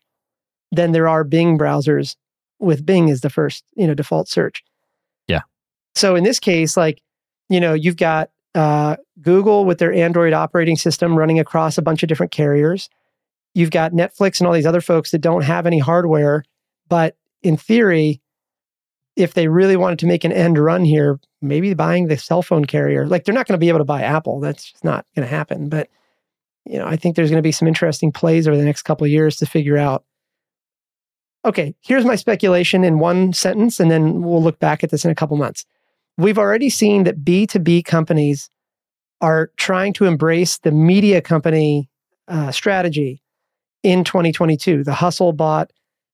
than 0.72 0.92
there 0.92 1.08
are 1.08 1.24
Bing 1.24 1.58
browsers 1.58 2.16
with 2.60 2.86
Bing 2.86 3.10
as 3.10 3.22
the 3.22 3.30
first, 3.30 3.64
you 3.76 3.88
know, 3.88 3.94
default 3.94 4.28
search. 4.28 4.64
Yeah. 5.28 5.42
So 5.96 6.16
in 6.16 6.24
this 6.24 6.40
case, 6.40 6.76
like, 6.76 7.02
you 7.50 7.60
know, 7.60 7.74
you've 7.74 7.98
got 7.98 8.32
uh, 8.54 8.98
Google 9.22 9.66
with 9.66 9.78
their 9.78 9.94
Android 9.94 10.34
operating 10.34 10.76
system 10.76 11.18
running 11.18 11.40
across 11.40 11.78
a 11.78 11.82
bunch 11.82 12.04
of 12.04 12.10
different 12.10 12.32
carriers. 12.32 12.90
You've 13.54 13.72
got 13.72 13.94
Netflix 13.94 14.40
and 14.40 14.48
all 14.48 14.54
these 14.54 14.66
other 14.66 14.82
folks 14.82 15.12
that 15.12 15.20
don't 15.20 15.44
have 15.44 15.66
any 15.66 15.80
hardware, 15.80 16.44
but 16.90 17.16
in 17.44 17.56
theory, 17.56 18.22
if 19.18 19.34
they 19.34 19.48
really 19.48 19.76
wanted 19.76 20.00
to 20.00 20.06
make 20.06 20.24
an 20.24 20.32
end 20.32 20.60
run 20.60 20.86
here, 20.86 21.20
maybe 21.42 21.74
buying 21.74 22.08
the 22.08 22.18
cell 22.18 22.44
phone 22.44 22.66
carrier. 22.66 23.08
Like 23.08 23.26
they're 23.26 23.34
not 23.34 23.48
going 23.48 23.56
to 23.56 23.60
be 23.60 23.68
able 23.68 23.80
to 23.80 23.86
buy 23.86 24.04
Apple. 24.04 24.40
That's 24.40 24.72
just 24.72 24.84
not 24.84 25.06
going 25.16 25.28
to 25.28 25.36
happen. 25.36 25.70
But 25.70 25.90
you 26.66 26.78
know, 26.78 26.86
I 26.86 26.96
think 26.98 27.16
there's 27.16 27.32
going 27.32 27.42
to 27.42 27.48
be 27.48 27.52
some 27.52 27.68
interesting 27.68 28.12
plays 28.12 28.48
over 28.48 28.56
the 28.56 28.64
next 28.64 28.84
couple 28.84 29.06
of 29.06 29.12
years 29.12 29.38
to 29.38 29.46
figure 29.46 29.78
out. 29.78 30.06
Okay, 31.46 31.76
here's 31.82 32.06
my 32.06 32.16
speculation 32.16 32.84
in 32.84 33.00
one 33.00 33.34
sentence, 33.34 33.80
and 33.80 33.90
then 33.90 34.22
we'll 34.22 34.44
look 34.44 34.60
back 34.60 34.84
at 34.84 34.92
this 34.92 35.06
in 35.06 35.12
a 35.12 35.16
couple 35.16 35.38
months. 35.38 35.66
We've 36.18 36.38
already 36.38 36.70
seen 36.70 37.04
that 37.06 37.24
B2B 37.24 37.86
companies 37.86 38.50
are 39.22 39.52
trying 39.58 39.94
to 39.94 40.06
embrace 40.06 40.58
the 40.60 40.72
media 40.72 41.22
company 41.22 41.90
uh, 42.28 42.52
strategy 42.52 43.24
in 43.82 44.04
2022. 44.04 44.84
The 44.84 44.94
Hustle 44.94 45.32
bought, 45.32 45.72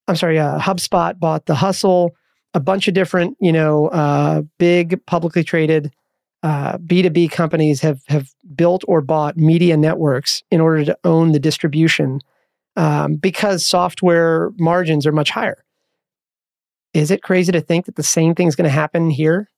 I'm 0.08 0.16
sorry, 0.16 0.40
uh, 0.40 0.60
HubSpot 0.60 1.20
bought 1.20 1.48
the 1.48 1.56
Hustle 1.56 2.16
a 2.54 2.60
bunch 2.60 2.88
of 2.88 2.94
different, 2.94 3.38
you 3.40 3.52
know, 3.52 3.88
uh, 3.88 4.42
big 4.58 5.04
publicly 5.06 5.44
traded 5.44 5.92
uh, 6.44 6.78
B2B 6.78 7.32
companies 7.32 7.80
have 7.82 8.02
have 8.08 8.30
built 8.54 8.84
or 8.88 9.02
bought 9.02 9.38
media 9.38 9.78
networks 9.78 10.44
in 10.52 10.60
order 10.60 10.84
to 10.84 10.98
own 11.06 11.32
the 11.32 11.40
distribution 11.40 12.20
um, 12.76 13.16
because 13.16 13.66
software 13.66 14.52
margins 14.60 15.08
are 15.08 15.14
much 15.14 15.30
higher. 15.30 15.64
Is 16.94 17.12
it 17.12 17.24
crazy 17.24 17.52
to 17.54 17.62
think 17.62 17.86
that 17.86 17.96
the 17.96 18.04
same 18.04 18.36
thing 18.36 18.48
is 18.48 18.56
going 18.56 18.66
to 18.66 18.70
happen 18.70 19.10
here? 19.10 19.50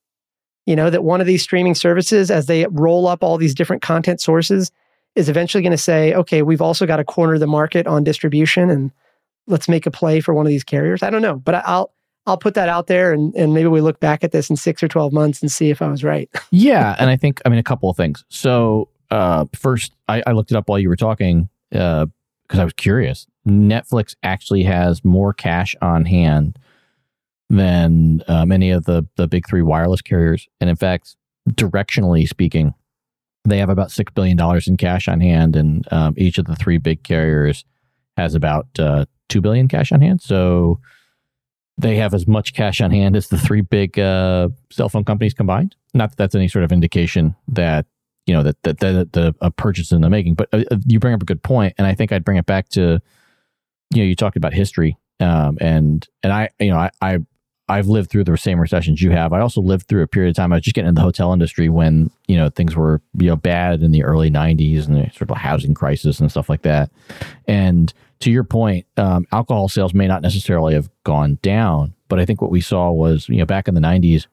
You 0.67 0.75
know, 0.75 0.89
that 0.89 1.03
one 1.03 1.21
of 1.21 1.27
these 1.27 1.41
streaming 1.43 1.75
services, 1.75 2.31
as 2.31 2.45
they 2.45 2.65
roll 2.69 3.07
up 3.07 3.23
all 3.23 3.37
these 3.37 3.55
different 3.55 3.81
content 3.81 4.21
sources, 4.21 4.71
is 5.15 5.27
eventually 5.27 5.61
going 5.61 5.71
to 5.71 5.77
say, 5.77 6.13
okay, 6.13 6.43
we've 6.43 6.61
also 6.61 6.85
got 6.85 6.97
to 6.97 7.03
corner 7.03 7.37
the 7.37 7.47
market 7.47 7.87
on 7.87 8.03
distribution 8.03 8.69
and 8.69 8.91
let's 9.47 9.69
make 9.69 9.85
a 9.85 9.91
play 9.91 10.19
for 10.19 10.33
one 10.33 10.45
of 10.45 10.49
these 10.49 10.63
carriers. 10.63 11.03
I 11.03 11.09
don't 11.09 11.21
know, 11.21 11.35
but 11.35 11.55
I'll 11.55 11.94
I'll 12.27 12.37
put 12.37 12.55
that 12.55 12.69
out 12.69 12.87
there 12.87 13.13
and, 13.13 13.33
and 13.35 13.53
maybe 13.53 13.67
we 13.67 13.81
look 13.81 13.99
back 13.99 14.23
at 14.23 14.31
this 14.31 14.49
in 14.49 14.55
six 14.55 14.81
or 14.81 14.87
12 14.87 15.13
months 15.13 15.41
and 15.41 15.51
see 15.51 15.69
if 15.69 15.81
I 15.81 15.87
was 15.87 16.03
right. 16.03 16.29
yeah. 16.51 16.95
And 16.97 17.09
I 17.09 17.15
think, 17.15 17.41
I 17.45 17.49
mean, 17.49 17.59
a 17.59 17.63
couple 17.63 17.89
of 17.89 17.97
things. 17.97 18.25
So, 18.29 18.89
uh, 19.11 19.45
first, 19.53 19.93
I, 20.07 20.23
I 20.25 20.31
looked 20.31 20.51
it 20.51 20.57
up 20.57 20.67
while 20.67 20.79
you 20.79 20.89
were 20.89 20.95
talking 20.95 21.49
because 21.69 22.09
uh, 22.53 22.61
I 22.61 22.63
was 22.63 22.73
curious. 22.73 23.27
Netflix 23.47 24.15
actually 24.23 24.63
has 24.63 25.05
more 25.05 25.33
cash 25.33 25.75
on 25.81 26.05
hand 26.05 26.57
than 27.49 28.23
uh, 28.27 28.45
many 28.45 28.71
of 28.71 28.85
the, 28.85 29.07
the 29.17 29.27
big 29.27 29.47
three 29.47 29.61
wireless 29.61 30.01
carriers. 30.01 30.47
And 30.59 30.69
in 30.69 30.75
fact, 30.75 31.15
directionally 31.49 32.27
speaking, 32.27 32.73
they 33.43 33.59
have 33.59 33.69
about 33.69 33.89
$6 33.89 34.13
billion 34.13 34.39
in 34.65 34.77
cash 34.77 35.07
on 35.07 35.21
hand, 35.21 35.55
and 35.55 35.87
um, 35.93 36.15
each 36.17 36.37
of 36.37 36.45
the 36.45 36.55
three 36.55 36.79
big 36.79 37.03
carriers 37.03 37.63
has 38.17 38.33
about 38.33 38.67
uh, 38.79 39.05
2 39.29 39.41
billion 39.41 39.67
cash 39.67 39.91
on 39.91 40.01
hand. 40.01 40.21
So, 40.21 40.79
they 41.77 41.97
have 41.97 42.13
as 42.13 42.27
much 42.27 42.53
cash 42.53 42.79
on 42.81 42.91
hand 42.91 43.15
as 43.15 43.27
the 43.27 43.37
three 43.37 43.61
big 43.61 43.99
uh, 43.99 44.49
cell 44.71 44.89
phone 44.89 45.03
companies 45.03 45.33
combined. 45.33 45.75
Not 45.93 46.11
that 46.11 46.17
that's 46.17 46.35
any 46.35 46.47
sort 46.47 46.63
of 46.63 46.71
indication 46.71 47.35
that 47.49 47.85
you 48.25 48.33
know 48.33 48.43
that 48.43 48.61
that, 48.63 48.79
that 48.79 49.13
the 49.13 49.35
a 49.41 49.51
purchase 49.51 49.91
in 49.91 50.01
the 50.01 50.09
making, 50.09 50.35
but 50.35 50.49
uh, 50.53 50.63
uh, 50.71 50.77
you 50.85 50.99
bring 50.99 51.13
up 51.13 51.21
a 51.21 51.25
good 51.25 51.43
point, 51.43 51.73
and 51.77 51.85
I 51.85 51.93
think 51.93 52.11
I'd 52.11 52.25
bring 52.25 52.37
it 52.37 52.45
back 52.45 52.69
to 52.69 53.01
you 53.93 53.97
know 53.97 54.03
you 54.03 54.15
talked 54.15 54.37
about 54.37 54.53
history, 54.53 54.97
um, 55.19 55.57
and 55.61 56.07
and 56.23 56.31
I 56.33 56.49
you 56.59 56.69
know 56.69 56.77
I, 56.77 56.91
I 57.01 57.19
I've 57.67 57.87
lived 57.87 58.09
through 58.09 58.23
the 58.23 58.37
same 58.37 58.59
recessions 58.59 59.01
you 59.01 59.11
have. 59.11 59.33
I 59.33 59.41
also 59.41 59.59
lived 59.59 59.87
through 59.87 60.03
a 60.03 60.07
period 60.07 60.29
of 60.29 60.35
time. 60.35 60.53
I 60.53 60.57
was 60.57 60.63
just 60.63 60.75
getting 60.75 60.89
in 60.89 60.95
the 60.95 61.01
hotel 61.01 61.33
industry 61.33 61.67
when 61.67 62.09
you 62.27 62.37
know 62.37 62.49
things 62.49 62.75
were 62.75 63.01
you 63.17 63.27
know 63.27 63.35
bad 63.35 63.83
in 63.83 63.91
the 63.91 64.03
early 64.03 64.31
'90s 64.31 64.87
and 64.87 64.95
the 64.95 65.09
sort 65.11 65.29
of 65.29 65.37
housing 65.37 65.73
crisis 65.73 66.19
and 66.19 66.31
stuff 66.31 66.49
like 66.49 66.61
that. 66.61 66.89
And 67.47 67.93
to 68.19 68.31
your 68.31 68.43
point, 68.43 68.85
um, 68.97 69.25
alcohol 69.31 69.67
sales 69.67 69.93
may 69.93 70.07
not 70.07 70.21
necessarily 70.21 70.73
have 70.73 70.89
gone 71.03 71.37
down, 71.41 71.93
but 72.07 72.19
I 72.19 72.25
think 72.25 72.41
what 72.41 72.51
we 72.51 72.61
saw 72.61 72.91
was, 72.91 73.27
you 73.29 73.37
know, 73.37 73.45
back 73.45 73.67
in 73.67 73.75
the 73.75 73.81
90s, 73.81 74.27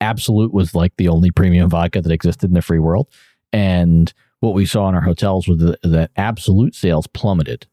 Absolut 0.00 0.52
was 0.52 0.74
like 0.74 0.96
the 0.96 1.08
only 1.08 1.30
premium 1.30 1.68
vodka 1.68 2.00
that 2.00 2.12
existed 2.12 2.50
in 2.50 2.54
the 2.54 2.62
free 2.62 2.78
world. 2.78 3.08
And 3.52 4.12
what 4.40 4.54
we 4.54 4.66
saw 4.66 4.88
in 4.88 4.94
our 4.94 5.00
hotels 5.00 5.48
was 5.48 5.58
that, 5.58 5.82
that 5.82 6.10
Absolut 6.16 6.74
sales 6.74 7.06
plummeted, 7.08 7.66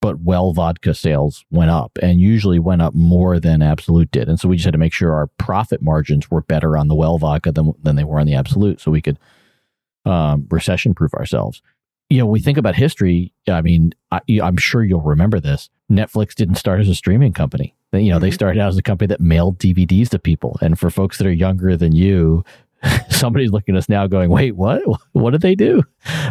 but 0.00 0.20
well 0.20 0.52
vodka 0.52 0.94
sales 0.94 1.44
went 1.50 1.70
up 1.70 1.98
and 2.00 2.20
usually 2.20 2.60
went 2.60 2.82
up 2.82 2.94
more 2.94 3.40
than 3.40 3.62
Absolut 3.62 4.10
did. 4.10 4.28
And 4.28 4.38
so 4.38 4.48
we 4.48 4.56
just 4.56 4.66
had 4.66 4.72
to 4.72 4.78
make 4.78 4.92
sure 4.92 5.12
our 5.12 5.26
profit 5.38 5.82
margins 5.82 6.30
were 6.30 6.42
better 6.42 6.76
on 6.76 6.88
the 6.88 6.94
well 6.94 7.18
vodka 7.18 7.50
than, 7.50 7.72
than 7.82 7.96
they 7.96 8.04
were 8.04 8.20
on 8.20 8.26
the 8.26 8.34
Absolut 8.34 8.80
so 8.80 8.90
we 8.90 9.02
could 9.02 9.18
um, 10.04 10.46
recession 10.50 10.94
proof 10.94 11.12
ourselves 11.14 11.62
you 12.08 12.18
know, 12.18 12.26
we 12.26 12.40
think 12.40 12.58
about 12.58 12.76
history, 12.76 13.32
I 13.48 13.62
mean, 13.62 13.92
I, 14.12 14.20
am 14.28 14.56
sure 14.56 14.84
you'll 14.84 15.00
remember 15.00 15.40
this. 15.40 15.70
Netflix 15.90 16.34
didn't 16.34 16.56
start 16.56 16.80
as 16.80 16.88
a 16.88 16.94
streaming 16.94 17.32
company. 17.32 17.74
You 17.92 18.10
know, 18.10 18.16
mm-hmm. 18.16 18.22
they 18.22 18.30
started 18.30 18.60
out 18.60 18.68
as 18.68 18.78
a 18.78 18.82
company 18.82 19.08
that 19.08 19.20
mailed 19.20 19.58
DVDs 19.58 20.08
to 20.10 20.18
people. 20.18 20.58
And 20.60 20.78
for 20.78 20.90
folks 20.90 21.18
that 21.18 21.26
are 21.26 21.32
younger 21.32 21.76
than 21.76 21.94
you, 21.94 22.44
somebody's 23.10 23.50
looking 23.50 23.74
at 23.74 23.78
us 23.78 23.88
now 23.88 24.06
going, 24.06 24.30
wait, 24.30 24.56
what? 24.56 24.82
What 25.12 25.30
did 25.30 25.40
they 25.40 25.54
do? 25.54 25.82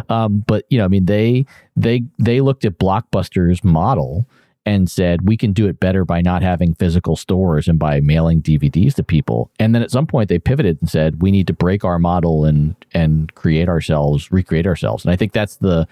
Um, 0.09 0.43
but, 0.45 0.65
you 0.69 0.77
know, 0.77 0.85
I 0.85 0.87
mean, 0.87 1.05
they, 1.05 1.45
they, 1.75 2.03
they 2.19 2.39
looked 2.39 2.63
at 2.63 2.77
Blockbuster's 2.77 3.63
model 3.63 4.27
and 4.65 4.89
said 4.89 5.27
we 5.27 5.37
can 5.37 5.53
do 5.53 5.67
it 5.67 5.79
better 5.79 6.05
by 6.05 6.21
not 6.21 6.41
having 6.41 6.73
physical 6.75 7.15
stores 7.15 7.67
and 7.67 7.77
by 7.77 7.99
mailing 7.99 8.41
DVDs 8.41 8.95
to 8.95 9.03
people. 9.03 9.51
And 9.59 9.75
then 9.75 9.81
at 9.81 9.91
some 9.91 10.07
point 10.07 10.29
they 10.29 10.39
pivoted 10.39 10.79
and 10.81 10.89
said 10.89 11.21
we 11.21 11.31
need 11.31 11.47
to 11.47 11.53
break 11.53 11.83
our 11.83 11.99
model 11.99 12.45
and 12.45 12.75
and 12.93 13.33
create 13.35 13.69
ourselves, 13.69 14.31
recreate 14.31 14.67
ourselves. 14.67 15.05
And 15.05 15.11
I 15.11 15.15
think 15.15 15.33
that's 15.33 15.57
the 15.57 15.87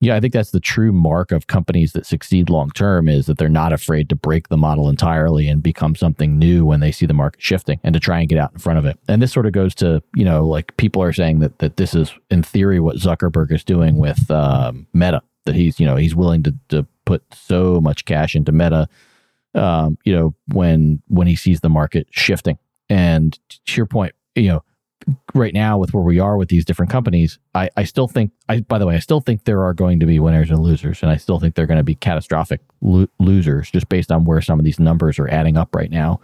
yeah, 0.00 0.14
I 0.14 0.20
think 0.20 0.34
that's 0.34 0.50
the 0.50 0.60
true 0.60 0.92
mark 0.92 1.32
of 1.32 1.46
companies 1.46 1.92
that 1.92 2.04
succeed 2.04 2.50
long 2.50 2.70
term 2.70 3.08
is 3.08 3.26
that 3.26 3.38
they're 3.38 3.48
not 3.48 3.72
afraid 3.72 4.10
to 4.10 4.16
break 4.16 4.48
the 4.48 4.58
model 4.58 4.90
entirely 4.90 5.48
and 5.48 5.62
become 5.62 5.94
something 5.94 6.38
new 6.38 6.66
when 6.66 6.80
they 6.80 6.92
see 6.92 7.06
the 7.06 7.14
market 7.14 7.40
shifting 7.40 7.80
and 7.82 7.94
to 7.94 8.00
try 8.00 8.20
and 8.20 8.28
get 8.28 8.38
out 8.38 8.52
in 8.52 8.58
front 8.58 8.78
of 8.78 8.84
it. 8.84 8.98
And 9.08 9.22
this 9.22 9.32
sort 9.32 9.46
of 9.46 9.52
goes 9.52 9.74
to, 9.76 10.02
you 10.14 10.24
know, 10.24 10.46
like 10.46 10.76
people 10.76 11.02
are 11.02 11.14
saying 11.14 11.38
that 11.38 11.58
that 11.60 11.78
this 11.78 11.94
is 11.94 12.12
in 12.30 12.42
theory 12.42 12.78
what 12.78 12.96
Zuckerberg 12.96 13.50
is 13.52 13.64
doing 13.64 13.96
with 13.96 14.30
um, 14.30 14.86
Meta, 14.92 15.22
that 15.46 15.54
he's, 15.54 15.80
you 15.80 15.86
know, 15.86 15.96
he's 15.96 16.14
willing 16.14 16.42
to, 16.42 16.54
to 16.68 16.86
put 17.04 17.22
so 17.32 17.80
much 17.80 18.04
cash 18.04 18.36
into 18.36 18.52
Meta. 18.52 18.88
Um, 19.54 19.96
you 20.04 20.14
know, 20.14 20.34
when 20.52 21.00
when 21.08 21.26
he 21.26 21.34
sees 21.34 21.60
the 21.60 21.70
market 21.70 22.08
shifting, 22.10 22.58
and 22.90 23.38
to 23.48 23.76
your 23.76 23.86
point, 23.86 24.14
you 24.34 24.48
know, 24.48 24.62
right 25.34 25.54
now 25.54 25.78
with 25.78 25.94
where 25.94 26.02
we 26.02 26.18
are 26.18 26.36
with 26.36 26.50
these 26.50 26.64
different 26.64 26.90
companies, 26.92 27.38
I, 27.54 27.70
I 27.76 27.84
still 27.84 28.06
think, 28.06 28.32
I 28.48 28.60
by 28.60 28.78
the 28.78 28.86
way, 28.86 28.96
I 28.96 28.98
still 28.98 29.20
think 29.20 29.44
there 29.44 29.64
are 29.64 29.72
going 29.72 30.00
to 30.00 30.06
be 30.06 30.20
winners 30.20 30.50
and 30.50 30.58
losers, 30.58 31.02
and 31.02 31.10
I 31.10 31.16
still 31.16 31.40
think 31.40 31.54
they're 31.54 31.66
going 31.66 31.78
to 31.78 31.84
be 31.84 31.94
catastrophic 31.94 32.60
lo- 32.82 33.08
losers 33.18 33.70
just 33.70 33.88
based 33.88 34.12
on 34.12 34.24
where 34.24 34.42
some 34.42 34.58
of 34.58 34.64
these 34.64 34.78
numbers 34.78 35.18
are 35.18 35.28
adding 35.28 35.56
up 35.56 35.74
right 35.74 35.90
now. 35.90 36.20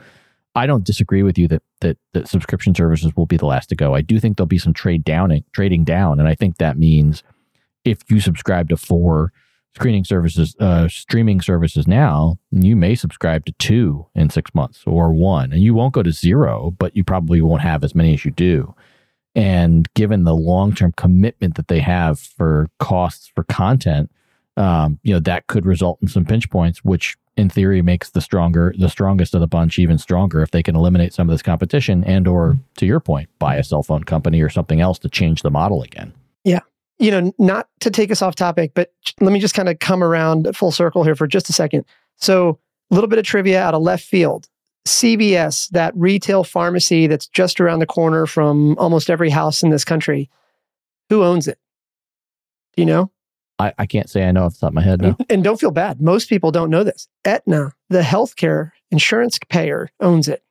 I 0.54 0.66
don't 0.66 0.84
disagree 0.84 1.22
with 1.22 1.38
you 1.38 1.48
that, 1.48 1.62
that 1.80 1.96
that 2.12 2.28
subscription 2.28 2.74
services 2.74 3.16
will 3.16 3.24
be 3.24 3.38
the 3.38 3.46
last 3.46 3.70
to 3.70 3.76
go. 3.76 3.94
I 3.94 4.02
do 4.02 4.20
think 4.20 4.36
there'll 4.36 4.46
be 4.46 4.58
some 4.58 4.74
trade 4.74 5.04
downing, 5.04 5.44
trading 5.52 5.84
down, 5.84 6.20
and 6.20 6.28
I 6.28 6.34
think 6.34 6.58
that 6.58 6.76
means 6.76 7.22
if 7.84 7.98
you 8.10 8.20
subscribe 8.20 8.68
to 8.68 8.76
four 8.76 9.32
screening 9.74 10.04
services, 10.04 10.54
uh, 10.60 10.86
streaming 10.88 11.40
services 11.40 11.86
now, 11.86 12.38
you 12.50 12.76
may 12.76 12.94
subscribe 12.94 13.44
to 13.46 13.52
two 13.52 14.06
in 14.14 14.28
six 14.30 14.54
months 14.54 14.82
or 14.86 15.12
one, 15.12 15.52
and 15.52 15.62
you 15.62 15.74
won't 15.74 15.94
go 15.94 16.02
to 16.02 16.12
zero, 16.12 16.74
but 16.78 16.94
you 16.94 17.02
probably 17.02 17.40
won't 17.40 17.62
have 17.62 17.82
as 17.82 17.94
many 17.94 18.14
as 18.14 18.24
you 18.24 18.30
do. 18.30 18.74
And 19.34 19.92
given 19.94 20.24
the 20.24 20.34
long 20.34 20.74
term 20.74 20.92
commitment 20.96 21.54
that 21.54 21.68
they 21.68 21.80
have 21.80 22.18
for 22.18 22.68
costs 22.78 23.30
for 23.34 23.44
content, 23.44 24.10
um, 24.58 24.98
you 25.02 25.14
know, 25.14 25.20
that 25.20 25.46
could 25.46 25.64
result 25.64 25.98
in 26.02 26.08
some 26.08 26.26
pinch 26.26 26.50
points, 26.50 26.84
which 26.84 27.16
in 27.38 27.48
theory 27.48 27.80
makes 27.80 28.10
the 28.10 28.20
stronger, 28.20 28.74
the 28.78 28.90
strongest 28.90 29.34
of 29.34 29.40
the 29.40 29.46
bunch 29.46 29.78
even 29.78 29.96
stronger 29.96 30.42
if 30.42 30.50
they 30.50 30.62
can 30.62 30.76
eliminate 30.76 31.14
some 31.14 31.30
of 31.30 31.32
this 31.32 31.40
competition 31.40 32.04
and, 32.04 32.28
or 32.28 32.58
to 32.76 32.84
your 32.84 33.00
point, 33.00 33.30
buy 33.38 33.56
a 33.56 33.64
cell 33.64 33.82
phone 33.82 34.04
company 34.04 34.42
or 34.42 34.50
something 34.50 34.82
else 34.82 34.98
to 34.98 35.08
change 35.08 35.40
the 35.40 35.50
model 35.50 35.82
again. 35.82 36.12
Yeah. 36.44 36.60
You 36.98 37.10
know, 37.10 37.32
not 37.38 37.68
to 37.80 37.90
take 37.90 38.10
us 38.10 38.22
off 38.22 38.34
topic, 38.34 38.72
but 38.74 38.92
let 39.20 39.32
me 39.32 39.40
just 39.40 39.54
kind 39.54 39.68
of 39.68 39.78
come 39.78 40.04
around 40.04 40.54
full 40.56 40.70
circle 40.70 41.02
here 41.04 41.16
for 41.16 41.26
just 41.26 41.48
a 41.48 41.52
second. 41.52 41.84
So, 42.16 42.58
a 42.90 42.94
little 42.94 43.08
bit 43.08 43.18
of 43.18 43.24
trivia 43.24 43.60
out 43.60 43.74
of 43.74 43.82
left 43.82 44.04
field. 44.04 44.48
CVS, 44.86 45.70
that 45.70 45.94
retail 45.96 46.44
pharmacy 46.44 47.06
that's 47.06 47.28
just 47.28 47.60
around 47.60 47.78
the 47.78 47.86
corner 47.86 48.26
from 48.26 48.76
almost 48.78 49.10
every 49.10 49.30
house 49.30 49.62
in 49.62 49.70
this 49.70 49.84
country, 49.84 50.28
who 51.08 51.22
owns 51.22 51.48
it? 51.48 51.58
Do 52.74 52.82
you 52.82 52.86
know? 52.86 53.10
I, 53.58 53.72
I 53.78 53.86
can't 53.86 54.10
say 54.10 54.26
I 54.26 54.32
know 54.32 54.44
off 54.44 54.54
the 54.54 54.60
top 54.60 54.70
of 54.70 54.74
my 54.74 54.82
head. 54.82 55.00
No. 55.00 55.16
And, 55.30 55.44
don't 55.44 55.60
feel 55.60 55.70
bad. 55.70 56.00
Most 56.00 56.28
people 56.28 56.50
don't 56.50 56.70
know 56.70 56.82
this. 56.84 57.06
Aetna, 57.24 57.72
the 57.90 58.00
healthcare 58.00 58.72
insurance 58.90 59.38
payer, 59.48 59.90
owns 60.00 60.26
it. 60.26 60.42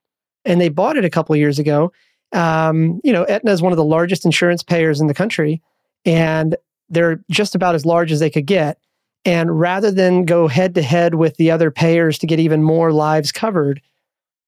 And 0.46 0.62
they 0.62 0.70
bought 0.70 0.98
it 0.98 1.06
a 1.06 1.10
couple 1.10 1.36
years 1.36 1.60
ago. 1.60 1.92
Um, 2.32 3.02
you 3.04 3.12
know, 3.12 3.24
Aetna 3.26 3.52
is 3.52 3.62
one 3.62 3.74
of 3.74 3.78
the 3.78 3.84
largest 3.84 4.26
insurance 4.26 4.64
payers 4.64 5.02
in 5.02 5.08
the 5.08 5.14
country, 5.14 5.62
and 6.06 6.56
they're 6.90 7.24
just 7.30 7.56
about 7.56 7.76
as 7.76 7.86
large 7.86 8.12
as 8.12 8.20
they 8.20 8.30
could 8.30 8.46
get. 8.46 8.78
And 9.24 9.60
rather 9.60 9.92
than 9.92 10.26
go 10.26 10.48
head 10.48 10.76
to 10.76 10.82
head 10.82 11.16
with 11.16 11.38
the 11.38 11.52
other 11.52 11.70
payers 11.72 12.18
to 12.20 12.28
get 12.28 12.40
even 12.40 12.64
more 12.64 12.92
lives 12.92 13.32
covered, 13.32 13.82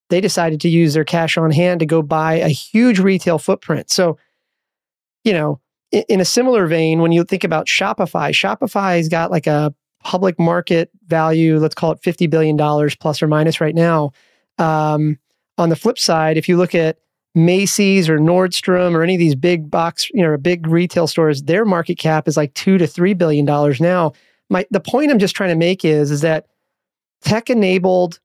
they 0.10 0.20
decided 0.20 0.62
to 0.62 0.70
use 0.70 0.94
their 0.94 1.06
cash 1.06 1.38
on 1.38 1.52
hand 1.52 1.80
to 1.80 1.86
go 1.86 2.02
buy 2.02 2.36
a 2.36 2.50
huge 2.50 3.00
retail 3.00 3.38
footprint. 3.38 3.90
So, 3.90 4.18
you 5.24 5.34
know, 5.34 5.60
in, 5.92 6.04
in 6.10 6.22
a 6.22 6.26
similar 6.26 6.66
vein, 6.68 7.02
when 7.02 7.12
you 7.12 7.24
think 7.24 7.44
about 7.44 7.68
Shopify, 7.68 8.32
Shopify's 8.32 9.10
got 9.10 9.32
like 9.32 9.48
a 9.48 9.74
public 10.04 10.40
market 10.40 10.90
value, 11.08 11.60
let's 11.60 11.76
call 11.76 11.92
it 11.92 12.02
$50 12.02 12.30
billion 12.30 12.58
plus 13.00 13.22
or 13.22 13.28
minus 13.28 13.62
right 13.62 13.76
now. 13.76 14.12
Um, 14.58 15.18
on 15.58 15.70
the 15.70 15.76
flip 15.76 15.98
side, 15.98 16.38
if 16.38 16.50
you 16.50 16.58
look 16.58 16.76
at 16.76 16.98
Macy's 17.36 18.10
or 18.10 18.20
Nordstrom 18.20 18.94
or 18.94 19.02
any 19.02 19.16
of 19.16 19.20
these 19.20 19.36
big 19.36 19.70
box, 19.70 20.10
you 20.12 20.22
know, 20.22 20.38
big 20.38 20.68
retail 20.68 21.08
stores, 21.08 21.44
their 21.44 21.66
market 21.66 21.98
cap 21.98 22.28
is 22.28 22.38
like 22.38 22.54
two 22.54 22.78
to 22.78 22.86
three 22.86 23.14
billion 23.14 23.46
dollars 23.46 23.82
now. 23.82 24.14
My 24.50 24.66
the 24.70 24.80
point 24.80 25.12
I'm 25.12 25.20
just 25.20 25.36
trying 25.36 25.50
to 25.50 25.56
make 25.56 25.84
is 25.84 26.12
is 26.12 26.22
that 26.22 26.46
tech 27.22 27.50
enabled 27.50 28.20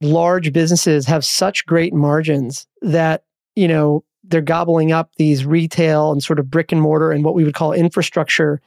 large 0.00 0.52
businesses 0.52 1.06
have 1.06 1.24
such 1.24 1.66
great 1.66 1.92
margins 1.92 2.66
that 2.82 3.24
you 3.56 3.66
know 3.66 4.04
they're 4.24 4.40
gobbling 4.40 4.92
up 4.92 5.14
these 5.16 5.44
retail 5.44 6.12
and 6.12 6.22
sort 6.22 6.38
of 6.38 6.50
brick 6.50 6.72
and 6.72 6.80
mortar 6.80 7.10
and 7.10 7.24
what 7.24 7.34
we 7.34 7.44
would 7.44 7.54
call 7.54 7.72
infrastructure, 7.72 8.60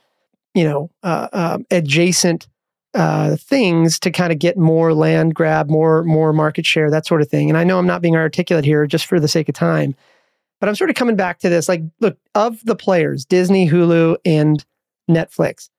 you 0.54 0.64
know, 0.64 0.90
uh, 1.04 1.28
uh, 1.32 1.58
adjacent 1.72 2.48
uh, 2.94 3.36
things 3.38 4.00
to 4.00 4.12
kind 4.12 4.32
of 4.32 4.40
get 4.40 4.58
more 4.58 4.94
land 4.94 5.36
grab, 5.36 5.70
more 5.70 6.04
more 6.04 6.34
market 6.34 6.66
share, 6.66 6.92
that 6.92 7.06
sort 7.06 7.22
of 7.22 7.30
thing. 7.30 7.50
And 7.50 7.58
I 7.58 7.64
know 7.64 7.80
I'm 7.80 7.88
not 7.88 8.02
being 8.02 8.16
articulate 8.16 8.66
here 8.66 8.86
just 8.86 9.06
for 9.06 9.20
the 9.20 9.28
sake 9.28 9.50
of 9.50 9.56
time, 9.56 9.96
but 10.60 10.70
I'm 10.70 10.76
sort 10.76 10.90
of 10.90 10.96
coming 10.96 11.16
back 11.16 11.40
to 11.40 11.50
this. 11.50 11.68
Like, 11.68 11.82
look, 12.00 12.18
of 12.36 12.64
the 12.66 12.76
players, 12.76 13.26
Disney, 13.26 13.70
Hulu, 13.70 14.18
and 14.26 14.64
Netflix, 15.10 15.70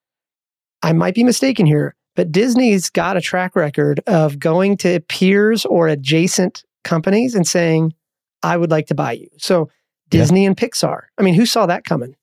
I 0.83 0.93
might 0.93 1.15
be 1.15 1.25
mistaken 1.25 1.67
here, 1.67 1.95
but 2.17 2.33
Disney's 2.33 2.91
got 2.91 3.17
a 3.17 3.21
track 3.21 3.57
record 3.57 4.01
of 4.07 4.39
going 4.39 4.77
to 4.79 5.01
peers 5.01 5.65
or 5.65 5.89
adjacent 5.89 6.65
companies 6.83 7.35
and 7.35 7.47
saying, 7.47 7.95
I 8.43 8.57
would 8.57 8.71
like 8.71 8.89
to 8.89 8.95
buy 8.95 9.13
you. 9.13 9.29
So 9.39 9.71
Disney 10.11 10.43
yeah. 10.43 10.49
and 10.49 10.57
Pixar. 10.57 11.05
I 11.19 11.23
mean, 11.23 11.35
who 11.35 11.47
saw 11.47 11.67
that 11.67 11.85
coming? 11.85 12.15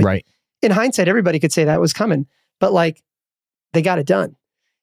Right. 0.00 0.24
In 0.62 0.70
hindsight, 0.70 1.08
everybody 1.08 1.38
could 1.38 1.52
say 1.52 1.64
that 1.64 1.80
was 1.80 1.92
coming, 1.92 2.26
but 2.60 2.72
like 2.72 3.02
they 3.74 3.82
got 3.82 3.98
it 3.98 4.06
done, 4.06 4.36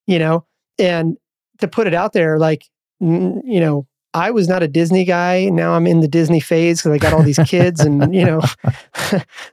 you 0.06 0.20
know? 0.20 0.46
And 0.78 1.18
to 1.60 1.68
put 1.68 1.88
it 1.88 1.94
out 1.94 2.14
there, 2.14 2.38
like, 2.38 2.70
you 3.00 3.60
know, 3.60 3.88
I 4.14 4.32
was 4.32 4.48
not 4.48 4.64
a 4.64 4.68
Disney 4.68 5.06
guy. 5.06 5.46
Now 5.46 5.74
I'm 5.74 5.88
in 5.88 6.02
the 6.02 6.08
Disney 6.08 6.40
phase 6.40 6.82
because 6.82 6.92
I 6.92 6.98
got 6.98 7.14
all 7.14 7.24
these 7.24 7.40
kids 7.46 7.82
and, 7.82 8.14
you 8.16 8.26
know, 8.26 8.42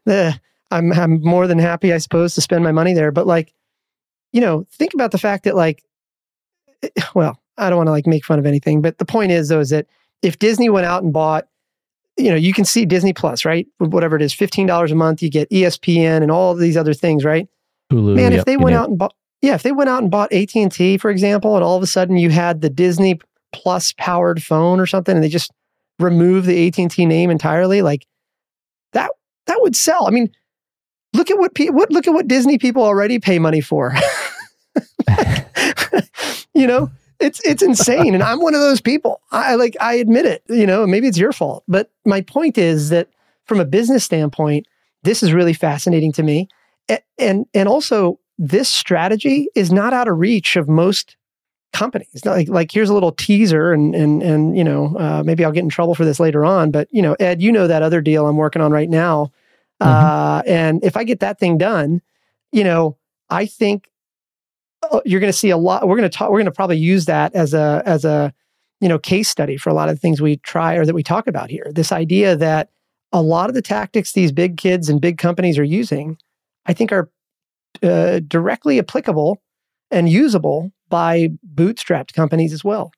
the, 0.04 0.38
I'm, 0.70 0.92
I'm 0.92 1.22
more 1.22 1.46
than 1.46 1.58
happy, 1.58 1.92
I 1.92 1.98
suppose, 1.98 2.34
to 2.34 2.40
spend 2.40 2.62
my 2.62 2.72
money 2.72 2.92
there. 2.92 3.10
But 3.10 3.26
like, 3.26 3.54
you 4.32 4.40
know, 4.40 4.66
think 4.70 4.92
about 4.92 5.12
the 5.12 5.18
fact 5.18 5.44
that 5.44 5.54
like, 5.54 5.82
eh, 6.82 6.88
well, 7.14 7.40
I 7.56 7.70
don't 7.70 7.78
want 7.78 7.88
to 7.88 7.92
like 7.92 8.06
make 8.06 8.24
fun 8.24 8.38
of 8.38 8.46
anything, 8.46 8.82
but 8.82 8.98
the 8.98 9.04
point 9.04 9.32
is 9.32 9.48
though, 9.48 9.60
is 9.60 9.70
that 9.70 9.86
if 10.22 10.38
Disney 10.38 10.68
went 10.68 10.86
out 10.86 11.02
and 11.02 11.12
bought, 11.12 11.48
you 12.16 12.30
know, 12.30 12.36
you 12.36 12.52
can 12.52 12.64
see 12.64 12.84
Disney 12.84 13.12
Plus, 13.12 13.44
right? 13.44 13.66
Whatever 13.78 14.16
it 14.16 14.22
is, 14.22 14.34
$15 14.34 14.90
a 14.90 14.94
month, 14.94 15.22
you 15.22 15.30
get 15.30 15.48
ESPN 15.50 16.22
and 16.22 16.30
all 16.30 16.52
of 16.52 16.58
these 16.58 16.76
other 16.76 16.92
things, 16.92 17.24
right? 17.24 17.48
Hulu, 17.92 18.16
Man, 18.16 18.32
if 18.32 18.44
they 18.44 18.56
went 18.56 18.74
out 18.74 18.88
and 18.88 18.98
bought, 18.98 19.14
yeah, 19.40 19.54
if 19.54 19.62
they 19.62 19.72
went 19.72 19.90
out 19.90 20.02
and 20.02 20.10
bought 20.10 20.32
AT&T, 20.32 20.98
for 20.98 21.10
example, 21.10 21.54
and 21.54 21.64
all 21.64 21.76
of 21.76 21.82
a 21.82 21.86
sudden 21.86 22.16
you 22.16 22.30
had 22.30 22.60
the 22.60 22.70
Disney 22.70 23.20
Plus 23.52 23.92
powered 23.96 24.42
phone 24.42 24.80
or 24.80 24.86
something, 24.86 25.14
and 25.14 25.24
they 25.24 25.28
just 25.28 25.52
remove 25.98 26.44
the 26.44 26.66
AT&T 26.66 27.06
name 27.06 27.30
entirely, 27.30 27.82
like 27.82 28.06
that, 28.92 29.10
that 29.46 29.60
would 29.60 29.74
sell. 29.74 30.06
I 30.06 30.10
mean, 30.10 30.30
look 31.14 31.30
at 31.30 31.38
what, 31.38 31.54
pe- 31.54 31.70
what 31.70 31.90
look 31.90 32.06
at 32.06 32.12
what 32.12 32.28
Disney 32.28 32.58
people 32.58 32.82
already 32.82 33.18
pay 33.18 33.38
money 33.38 33.60
for. 33.60 33.94
you 36.54 36.66
know, 36.66 36.90
it's 37.20 37.40
it's 37.44 37.62
insane, 37.62 38.14
and 38.14 38.22
I'm 38.22 38.40
one 38.40 38.54
of 38.54 38.60
those 38.60 38.80
people. 38.80 39.20
I 39.30 39.54
like 39.56 39.76
I 39.80 39.94
admit 39.94 40.26
it. 40.26 40.42
You 40.48 40.66
know, 40.66 40.86
maybe 40.86 41.08
it's 41.08 41.18
your 41.18 41.32
fault, 41.32 41.64
but 41.66 41.90
my 42.04 42.20
point 42.20 42.58
is 42.58 42.90
that 42.90 43.08
from 43.44 43.60
a 43.60 43.64
business 43.64 44.04
standpoint, 44.04 44.66
this 45.02 45.22
is 45.22 45.32
really 45.32 45.54
fascinating 45.54 46.12
to 46.12 46.22
me, 46.22 46.48
and 46.88 47.00
and, 47.18 47.46
and 47.54 47.68
also 47.68 48.20
this 48.38 48.68
strategy 48.68 49.48
is 49.54 49.72
not 49.72 49.92
out 49.92 50.08
of 50.08 50.18
reach 50.18 50.56
of 50.56 50.68
most 50.68 51.16
companies. 51.72 52.24
Like 52.24 52.48
like 52.48 52.70
here's 52.72 52.90
a 52.90 52.94
little 52.94 53.12
teaser, 53.12 53.72
and 53.72 53.94
and 53.94 54.22
and 54.22 54.56
you 54.56 54.64
know 54.64 54.96
uh, 54.98 55.22
maybe 55.24 55.44
I'll 55.44 55.52
get 55.52 55.64
in 55.64 55.68
trouble 55.68 55.94
for 55.94 56.04
this 56.04 56.20
later 56.20 56.44
on, 56.44 56.70
but 56.70 56.88
you 56.90 57.02
know 57.02 57.14
Ed, 57.20 57.42
you 57.42 57.52
know 57.52 57.66
that 57.66 57.82
other 57.82 58.00
deal 58.00 58.26
I'm 58.26 58.36
working 58.36 58.62
on 58.62 58.72
right 58.72 58.88
now, 58.88 59.32
mm-hmm. 59.80 59.88
uh, 59.88 60.42
and 60.46 60.84
if 60.84 60.96
I 60.96 61.04
get 61.04 61.20
that 61.20 61.38
thing 61.38 61.58
done, 61.58 62.00
you 62.52 62.64
know 62.64 62.96
I 63.28 63.46
think 63.46 63.88
Oh, 64.90 65.02
you're 65.04 65.20
going 65.20 65.32
to 65.32 65.38
see 65.38 65.50
a 65.50 65.56
lot. 65.56 65.88
We're 65.88 65.96
going 65.96 66.08
to 66.08 66.16
talk. 66.16 66.30
We're 66.30 66.38
going 66.38 66.46
to 66.46 66.52
probably 66.52 66.78
use 66.78 67.06
that 67.06 67.34
as 67.34 67.52
a 67.52 67.82
as 67.84 68.04
a 68.04 68.32
you 68.80 68.88
know 68.88 68.98
case 68.98 69.28
study 69.28 69.56
for 69.56 69.70
a 69.70 69.74
lot 69.74 69.88
of 69.88 69.96
the 69.96 70.00
things 70.00 70.20
we 70.20 70.36
try 70.38 70.74
or 70.74 70.86
that 70.86 70.94
we 70.94 71.02
talk 71.02 71.26
about 71.26 71.50
here. 71.50 71.70
This 71.74 71.90
idea 71.90 72.36
that 72.36 72.70
a 73.12 73.20
lot 73.20 73.48
of 73.48 73.54
the 73.54 73.62
tactics 73.62 74.12
these 74.12 74.30
big 74.30 74.56
kids 74.56 74.88
and 74.88 75.00
big 75.00 75.18
companies 75.18 75.58
are 75.58 75.64
using, 75.64 76.16
I 76.66 76.74
think, 76.74 76.92
are 76.92 77.10
uh, 77.82 78.20
directly 78.26 78.78
applicable 78.78 79.40
and 79.90 80.08
usable 80.08 80.72
by 80.88 81.30
bootstrapped 81.54 82.12
companies 82.14 82.52
as 82.52 82.64
well. 82.64 82.92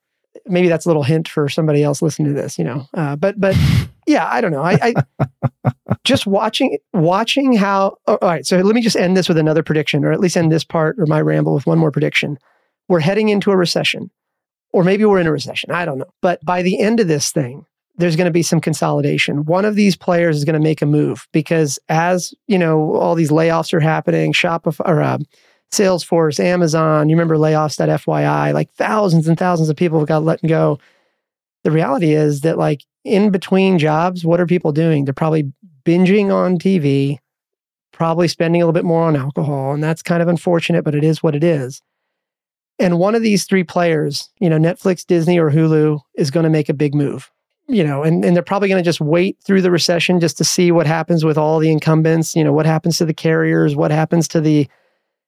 Maybe 0.47 0.69
that's 0.69 0.87
a 0.87 0.89
little 0.89 1.03
hint 1.03 1.29
for 1.29 1.49
somebody 1.49 1.83
else 1.83 2.03
listening 2.03 2.35
to 2.35 2.41
this, 2.41 2.59
you 2.59 2.65
know. 2.65 2.87
Uh, 2.95 3.17
but 3.17 3.41
but 3.41 3.57
yeah, 4.07 4.29
I 4.31 4.41
don't 4.41 4.53
know. 4.53 4.63
I, 4.63 4.95
I 5.17 5.73
just 6.05 6.27
watching 6.27 6.79
watching 6.93 7.55
how. 7.55 7.97
Oh, 8.07 8.19
all 8.23 8.29
right, 8.29 8.47
so 8.47 8.59
let 8.59 8.75
me 8.75 8.83
just 8.83 8.97
end 8.97 9.17
this 9.17 9.29
with 9.29 9.39
another 9.39 9.63
prediction, 9.63 10.05
or 10.05 10.13
at 10.13 10.21
least 10.21 10.37
end 10.37 10.53
this 10.53 10.65
part 10.65 10.99
or 10.99 11.07
my 11.07 11.21
ramble 11.21 11.55
with 11.55 11.67
one 11.67 11.79
more 11.79 11.91
prediction. 11.91 12.39
We're 12.89 13.01
heading 13.01 13.29
into 13.29 13.51
a 13.51 13.57
recession, 13.57 14.11
or 14.73 14.85
maybe 14.85 15.05
we're 15.05 15.21
in 15.21 15.27
a 15.27 15.33
recession. 15.33 15.71
I 15.71 15.85
don't 15.85 15.99
know. 15.99 16.13
But 16.23 16.45
by 16.45 16.63
the 16.63 16.81
end 16.81 17.01
of 17.01 17.09
this 17.09 17.33
thing, 17.33 17.67
there's 18.01 18.17
going 18.17 18.27
to 18.27 18.33
be 18.33 18.43
some 18.43 18.61
consolidation. 18.61 19.45
One 19.45 19.65
of 19.65 19.75
these 19.75 19.97
players 19.97 20.37
is 20.37 20.45
going 20.45 20.55
to 20.55 20.61
make 20.61 20.83
a 20.83 20.87
move 20.87 21.29
because 21.33 21.79
as 21.89 22.35
you 22.47 22.59
know, 22.59 22.95
all 22.95 23.15
these 23.15 23.31
layoffs 23.31 23.73
are 23.73 23.81
happening. 23.81 24.33
Shopify 24.33 24.89
or 24.89 25.03
uh, 25.03 25.19
Salesforce, 25.73 26.41
Amazon. 26.41 27.09
You 27.09 27.17
remember 27.17 27.37
Layoffs.fyi, 27.37 28.55
like 28.55 28.73
thousands 28.73 29.29
and 29.29 29.39
thousands 29.39 29.69
of 29.69 29.77
people 29.77 29.99
have 29.99 30.09
got 30.09 30.25
let 30.25 30.43
go. 30.43 30.79
The 31.63 31.71
reality 31.71 32.13
is 32.13 32.41
that 32.41 32.59
like 32.59 32.83
in 33.05 33.31
between 33.31 33.79
jobs, 33.79 34.25
what 34.25 34.41
are 34.41 34.47
people 34.47 34.73
doing? 34.73 35.05
They're 35.05 35.15
probably 35.15 35.53
binging 35.85 36.33
on 36.33 36.59
TV, 36.59 37.19
probably 37.93 38.29
spending 38.29 38.63
a 38.63 38.65
little 38.65 38.73
bit 38.73 38.85
more 38.85 39.05
on 39.05 39.17
alcohol. 39.17 39.73
And 39.73 39.83
that's 39.83 40.03
kind 40.03 40.23
of 40.23 40.29
unfortunate, 40.29 40.85
but 40.85 40.95
it 40.95 41.05
is 41.05 41.23
what 41.23 41.37
it 41.37 41.45
is. 41.45 41.83
And 42.79 42.99
one 42.99 43.15
of 43.15 43.23
these 43.23 43.45
three 43.45 43.65
players, 43.65 44.31
you 44.41 44.49
know, 44.49 44.59
Netflix, 44.59 45.07
Disney, 45.07 45.39
or 45.39 45.51
Hulu, 45.51 46.01
is 46.17 46.31
going 46.31 46.45
to 46.45 46.51
make 46.51 46.71
a 46.71 46.75
big 46.75 46.95
move. 46.95 47.31
You 47.73 47.85
know, 47.85 48.03
and, 48.03 48.25
and 48.25 48.35
they're 48.35 48.43
probably 48.43 48.69
going 48.69 48.83
to 48.83 48.89
just 48.89 49.01
wait 49.01 49.39
through 49.45 49.63
the 49.63 49.71
recession 49.71 50.19
just 50.19 50.37
to 50.39 50.45
see 50.45 50.73
what 50.73 50.87
happens 50.87 51.25
with 51.25 51.39
all 51.39 51.59
the 51.61 51.71
incumbents, 51.71 52.35
you 52.35 52.43
know, 52.43 52.53
what 52.53 52.67
happens 52.67 52.99
to 52.99 53.05
the 53.05 53.15
carriers, 53.15 53.77
what 53.77 53.91
happens 53.91 54.27
to 54.29 54.41
the 54.41 54.69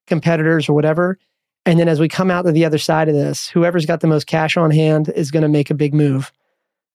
competitors 0.07 0.69
or 0.69 0.73
whatever. 0.73 1.19
And 1.65 1.79
then 1.79 1.89
as 1.89 2.01
we 2.01 2.09
come 2.09 2.31
out 2.31 2.43
to 2.43 2.53
the 2.53 2.65
other 2.65 2.79
side 2.79 3.09
of 3.09 3.15
this, 3.15 3.49
whoever's 3.49 3.87
got 3.87 4.01
the 4.01 4.09
most 4.09 4.27
cash 4.27 4.57
on 4.57 4.71
hand 4.71 5.09
is 5.15 5.31
going 5.31 5.45
to 5.45 5.49
make 5.49 5.71
a 5.71 5.75
big 5.75 5.95
move. 5.95 6.33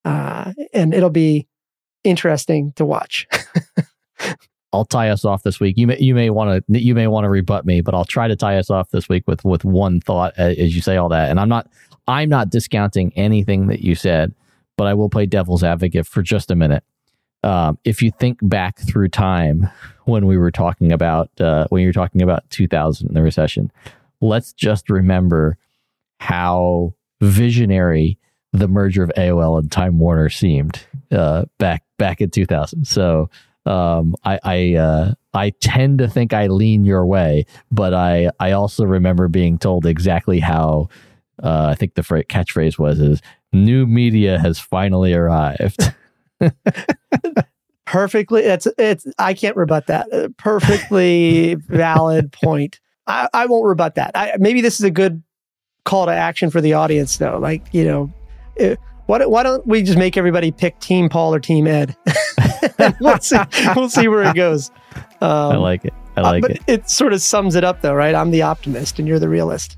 Uh, 0.04 0.54
and 0.74 0.94
it'll 0.94 1.10
be 1.10 1.48
interesting 2.04 2.74
to 2.74 2.86
watch. 2.86 3.28
I'll 4.74 4.86
tie 4.86 5.10
us 5.10 5.24
off 5.24 5.44
this 5.44 5.60
week. 5.60 5.78
You 5.78 5.88
may 5.88 5.98
you 5.98 6.14
may 6.14 6.30
want 6.30 6.66
to 6.68 6.80
you 6.80 6.94
may 6.94 7.08
want 7.08 7.24
to 7.24 7.30
rebut 7.30 7.66
me, 7.66 7.82
but 7.82 7.94
I'll 7.94 8.06
try 8.06 8.28
to 8.28 8.36
tie 8.36 8.58
us 8.58 8.70
off 8.70 8.92
this 8.92 9.08
week 9.08 9.24
with 9.26 9.46
with 9.46 9.64
one 9.64 10.02
thought 10.02 10.34
as 10.38 10.76
you 10.76 10.82
say 10.82 10.98
all 10.98 11.10
that. 11.10 11.30
And 11.30 11.40
I'm 11.40 11.50
not 11.50 11.70
I'm 12.08 12.30
not 12.30 12.50
discounting 12.50 13.14
anything 13.16 13.68
that 13.68 13.80
you 13.80 13.96
said, 13.96 14.36
but 14.78 14.88
I 14.88 14.94
will 14.94 15.10
play 15.10 15.26
devil's 15.26 15.64
advocate 15.64 16.08
for 16.08 16.22
just 16.22 16.52
a 16.52 16.56
minute. 16.56 16.84
um, 17.44 17.78
if 17.84 18.02
you 18.02 18.12
think 18.20 18.40
back 18.42 18.80
through 18.80 19.10
time 19.10 19.70
when 20.06 20.26
we 20.26 20.38
were 20.38 20.52
talking 20.52 20.92
about 20.92 21.30
uh, 21.40 21.68
when 21.70 21.82
you 21.82 21.90
were 21.90 21.94
talking 21.94 22.22
about 22.22 22.50
2000 22.50 23.08
and 23.08 23.16
the 23.16 23.22
recession, 23.22 23.72
let's 24.22 24.54
just 24.54 24.90
remember 24.90 25.58
how 26.20 26.94
visionary 27.22 28.18
the 28.54 28.68
merger 28.68 29.04
of 29.04 29.12
AOL 29.18 29.60
and 29.60 29.72
Time 29.72 30.00
Warner 30.00 30.30
seemed 30.30 30.82
uh, 31.12 31.46
back 31.60 31.84
back 31.98 32.22
in 32.22 32.30
2000. 32.32 32.86
So 32.86 33.30
um, 33.66 34.16
I 34.24 34.40
I, 34.44 34.76
uh, 34.76 35.14
I 35.34 35.50
tend 35.52 36.00
to 36.00 36.08
think 36.08 36.34
I 36.34 36.48
lean 36.48 36.86
your 36.86 37.06
way, 37.06 37.46
but 37.72 37.94
I 37.94 38.32
I 38.40 38.54
also 38.54 38.84
remember 38.86 39.28
being 39.28 39.58
told 39.60 39.86
exactly 39.86 40.40
how 40.40 40.90
uh, 41.44 41.68
I 41.70 41.76
think 41.76 41.94
the 41.94 42.02
catchphrase 42.02 42.80
was 42.80 43.00
is 43.00 43.22
new 43.54 43.86
media 43.86 44.40
has 44.40 44.60
finally 44.60 45.14
arrived. 45.14 45.94
perfectly 47.86 48.44
it's 48.44 48.68
it's 48.78 49.08
i 49.18 49.34
can't 49.34 49.56
rebut 49.56 49.88
that. 49.88 50.12
Uh, 50.14 50.28
perfectly 50.38 51.56
valid 51.68 52.32
point. 52.32 52.80
I, 53.08 53.30
I 53.34 53.46
won't 53.46 53.66
rebut 53.66 53.96
that. 53.96 54.12
I, 54.14 54.34
maybe 54.38 54.60
this 54.60 54.80
is 54.80 54.84
a 54.84 54.92
good 54.92 55.24
call 55.86 56.06
to 56.08 56.12
action 56.12 56.50
for 56.50 56.60
the 56.60 56.74
audience 56.74 57.18
though. 57.18 57.40
Like 57.40 57.64
you 57.72 57.86
know 57.86 58.14
it, 58.58 58.78
why, 59.06 59.26
why 59.26 59.42
don't 59.44 59.66
we 59.66 59.84
just 59.84 59.98
make 59.98 60.18
everybody 60.18 60.52
pick 60.52 60.80
team 60.80 61.08
paul 61.10 61.34
or 61.34 61.40
team 61.40 61.66
ed? 61.66 61.96
We'll 63.00 63.20
see 63.20 63.38
we'll 63.76 63.90
see 63.90 64.08
where 64.08 64.24
it 64.24 64.36
goes. 64.36 64.72
Um, 65.22 65.52
i 65.52 65.56
like 65.58 65.86
it. 65.86 65.94
I 66.16 66.22
like 66.22 66.44
uh, 66.44 66.48
it. 66.48 66.62
it 66.68 66.90
sort 66.90 67.14
of 67.14 67.22
sums 67.22 67.56
it 67.56 67.64
up 67.64 67.82
though 67.82 67.94
right? 67.94 68.14
I'm 68.14 68.32
the 68.32 68.42
optimist 68.42 69.00
and 69.00 69.08
you're 69.08 69.20
the 69.20 69.30
realist 69.30 69.78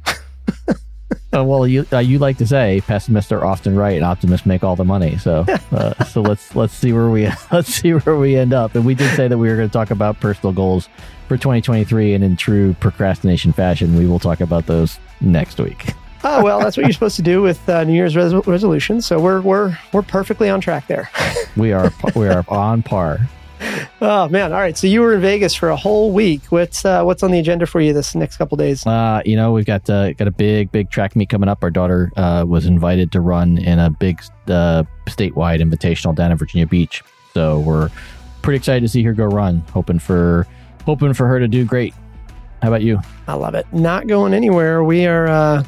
uh, 1.33 1.43
well, 1.43 1.67
you 1.67 1.85
uh, 1.91 1.99
you 1.99 2.19
like 2.19 2.37
to 2.37 2.47
say 2.47 2.81
pessimists 2.85 3.31
are 3.31 3.43
often 3.45 3.75
right, 3.75 3.95
and 3.95 4.05
optimists 4.05 4.45
make 4.45 4.63
all 4.63 4.75
the 4.75 4.85
money. 4.85 5.17
So, 5.17 5.45
uh, 5.71 6.03
so 6.05 6.21
let's 6.21 6.55
let's 6.55 6.73
see 6.73 6.93
where 6.93 7.09
we 7.09 7.29
let's 7.51 7.73
see 7.73 7.93
where 7.93 8.17
we 8.17 8.35
end 8.35 8.53
up. 8.53 8.75
And 8.75 8.85
we 8.85 8.95
did 8.95 9.15
say 9.15 9.27
that 9.27 9.37
we 9.37 9.49
were 9.49 9.55
going 9.55 9.69
to 9.69 9.73
talk 9.73 9.91
about 9.91 10.19
personal 10.19 10.53
goals 10.53 10.89
for 11.27 11.37
2023, 11.37 12.13
and 12.13 12.23
in 12.23 12.35
true 12.35 12.73
procrastination 12.79 13.53
fashion, 13.53 13.95
we 13.95 14.07
will 14.07 14.19
talk 14.19 14.41
about 14.41 14.65
those 14.65 14.99
next 15.21 15.59
week. 15.59 15.93
oh 16.23 16.43
well, 16.43 16.59
that's 16.59 16.75
what 16.77 16.85
you're 16.85 16.93
supposed 16.93 17.15
to 17.15 17.21
do 17.21 17.41
with 17.41 17.67
uh, 17.69 17.83
New 17.83 17.93
Year's 17.93 18.15
res- 18.15 18.33
resolutions. 18.47 19.05
So 19.05 19.19
we're 19.19 19.41
we're 19.41 19.77
we're 19.93 20.01
perfectly 20.01 20.49
on 20.49 20.61
track 20.61 20.87
there. 20.87 21.09
we 21.55 21.71
are 21.71 21.91
we 22.15 22.27
are 22.27 22.43
on 22.47 22.83
par 22.83 23.19
oh 24.01 24.27
man! 24.29 24.53
All 24.53 24.59
right, 24.59 24.77
so 24.77 24.87
you 24.87 25.01
were 25.01 25.13
in 25.13 25.21
Vegas 25.21 25.53
for 25.53 25.69
a 25.69 25.75
whole 25.75 26.11
week. 26.11 26.43
What's 26.49 26.85
uh, 26.85 27.03
what's 27.03 27.23
on 27.23 27.31
the 27.31 27.39
agenda 27.39 27.65
for 27.65 27.81
you 27.81 27.93
this 27.93 28.15
next 28.15 28.37
couple 28.37 28.57
days? 28.57 28.85
Uh, 28.85 29.21
you 29.25 29.35
know, 29.35 29.51
we've 29.51 29.65
got 29.65 29.89
uh, 29.89 30.13
got 30.13 30.27
a 30.27 30.31
big 30.31 30.71
big 30.71 30.89
track 30.89 31.15
meet 31.15 31.29
coming 31.29 31.49
up. 31.49 31.63
Our 31.63 31.71
daughter 31.71 32.11
uh, 32.15 32.45
was 32.47 32.65
invited 32.65 33.11
to 33.13 33.21
run 33.21 33.57
in 33.57 33.79
a 33.79 33.89
big 33.89 34.21
uh, 34.47 34.83
statewide 35.07 35.61
invitational 35.61 36.15
down 36.15 36.31
in 36.31 36.37
Virginia 36.37 36.67
Beach, 36.67 37.03
so 37.33 37.59
we're 37.59 37.89
pretty 38.41 38.57
excited 38.57 38.81
to 38.81 38.87
see 38.87 39.03
her 39.03 39.13
go 39.13 39.25
run. 39.25 39.59
Hoping 39.73 39.99
for 39.99 40.47
hoping 40.85 41.13
for 41.13 41.27
her 41.27 41.39
to 41.39 41.47
do 41.47 41.65
great. 41.65 41.93
How 42.61 42.69
about 42.69 42.81
you? 42.81 42.99
I 43.27 43.35
love 43.35 43.55
it. 43.55 43.65
Not 43.71 44.07
going 44.07 44.33
anywhere. 44.33 44.83
We 44.83 45.05
are 45.05 45.63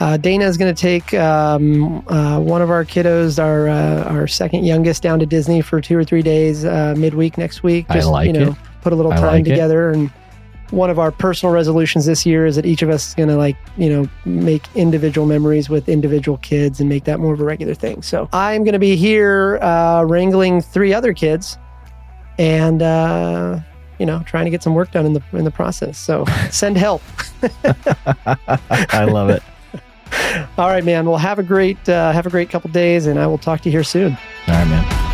uh, 0.00 0.16
Dana 0.16 0.44
is 0.44 0.56
going 0.56 0.72
to 0.72 0.80
take 0.80 1.12
um, 1.14 2.06
uh, 2.08 2.38
one 2.38 2.62
of 2.62 2.70
our 2.70 2.84
kiddos, 2.84 3.42
our 3.42 3.68
uh, 3.68 4.04
our 4.04 4.26
second 4.26 4.64
youngest, 4.64 5.02
down 5.02 5.18
to 5.18 5.26
Disney 5.26 5.60
for 5.60 5.80
two 5.80 5.98
or 5.98 6.04
three 6.04 6.22
days 6.22 6.64
uh, 6.64 6.94
midweek 6.96 7.36
next 7.36 7.62
week. 7.62 7.88
Just, 7.88 8.06
I 8.06 8.10
like 8.10 8.26
you 8.28 8.32
know, 8.32 8.50
it. 8.50 8.56
Put 8.82 8.92
a 8.92 8.96
little 8.96 9.10
time 9.10 9.22
like 9.22 9.44
together. 9.44 9.90
It. 9.90 9.96
And 9.96 10.10
one 10.70 10.90
of 10.90 10.98
our 10.98 11.10
personal 11.10 11.52
resolutions 11.52 12.06
this 12.06 12.24
year 12.24 12.46
is 12.46 12.56
that 12.56 12.66
each 12.66 12.82
of 12.82 12.90
us 12.90 13.08
is 13.08 13.14
going 13.14 13.28
to 13.28 13.36
like 13.36 13.56
you 13.76 13.90
know 13.90 14.08
make 14.24 14.64
individual 14.76 15.26
memories 15.26 15.68
with 15.68 15.88
individual 15.88 16.38
kids 16.38 16.78
and 16.78 16.88
make 16.88 17.04
that 17.04 17.18
more 17.18 17.34
of 17.34 17.40
a 17.40 17.44
regular 17.44 17.74
thing. 17.74 18.02
So 18.02 18.28
I'm 18.32 18.62
going 18.62 18.74
to 18.74 18.78
be 18.78 18.94
here 18.94 19.58
uh, 19.58 20.04
wrangling 20.04 20.60
three 20.60 20.94
other 20.94 21.12
kids, 21.12 21.58
and 22.38 22.82
uh, 22.82 23.58
you 23.98 24.06
know 24.06 24.22
trying 24.26 24.44
to 24.44 24.50
get 24.52 24.62
some 24.62 24.74
work 24.74 24.92
done 24.92 25.06
in 25.06 25.14
the 25.14 25.22
in 25.32 25.42
the 25.42 25.50
process. 25.50 25.98
So 25.98 26.24
send 26.50 26.76
help. 26.76 27.02
I 28.92 29.04
love 29.04 29.30
it. 29.30 29.42
All 30.58 30.68
right, 30.68 30.84
man. 30.84 31.06
Well, 31.06 31.18
have 31.18 31.38
a 31.38 31.42
great 31.42 31.88
uh, 31.88 32.12
have 32.12 32.26
a 32.26 32.30
great 32.30 32.50
couple 32.50 32.70
days, 32.70 33.06
and 33.06 33.18
I 33.18 33.26
will 33.26 33.38
talk 33.38 33.60
to 33.62 33.68
you 33.68 33.72
here 33.72 33.84
soon. 33.84 34.16
All 34.46 34.54
right, 34.54 34.68
man. 34.68 35.07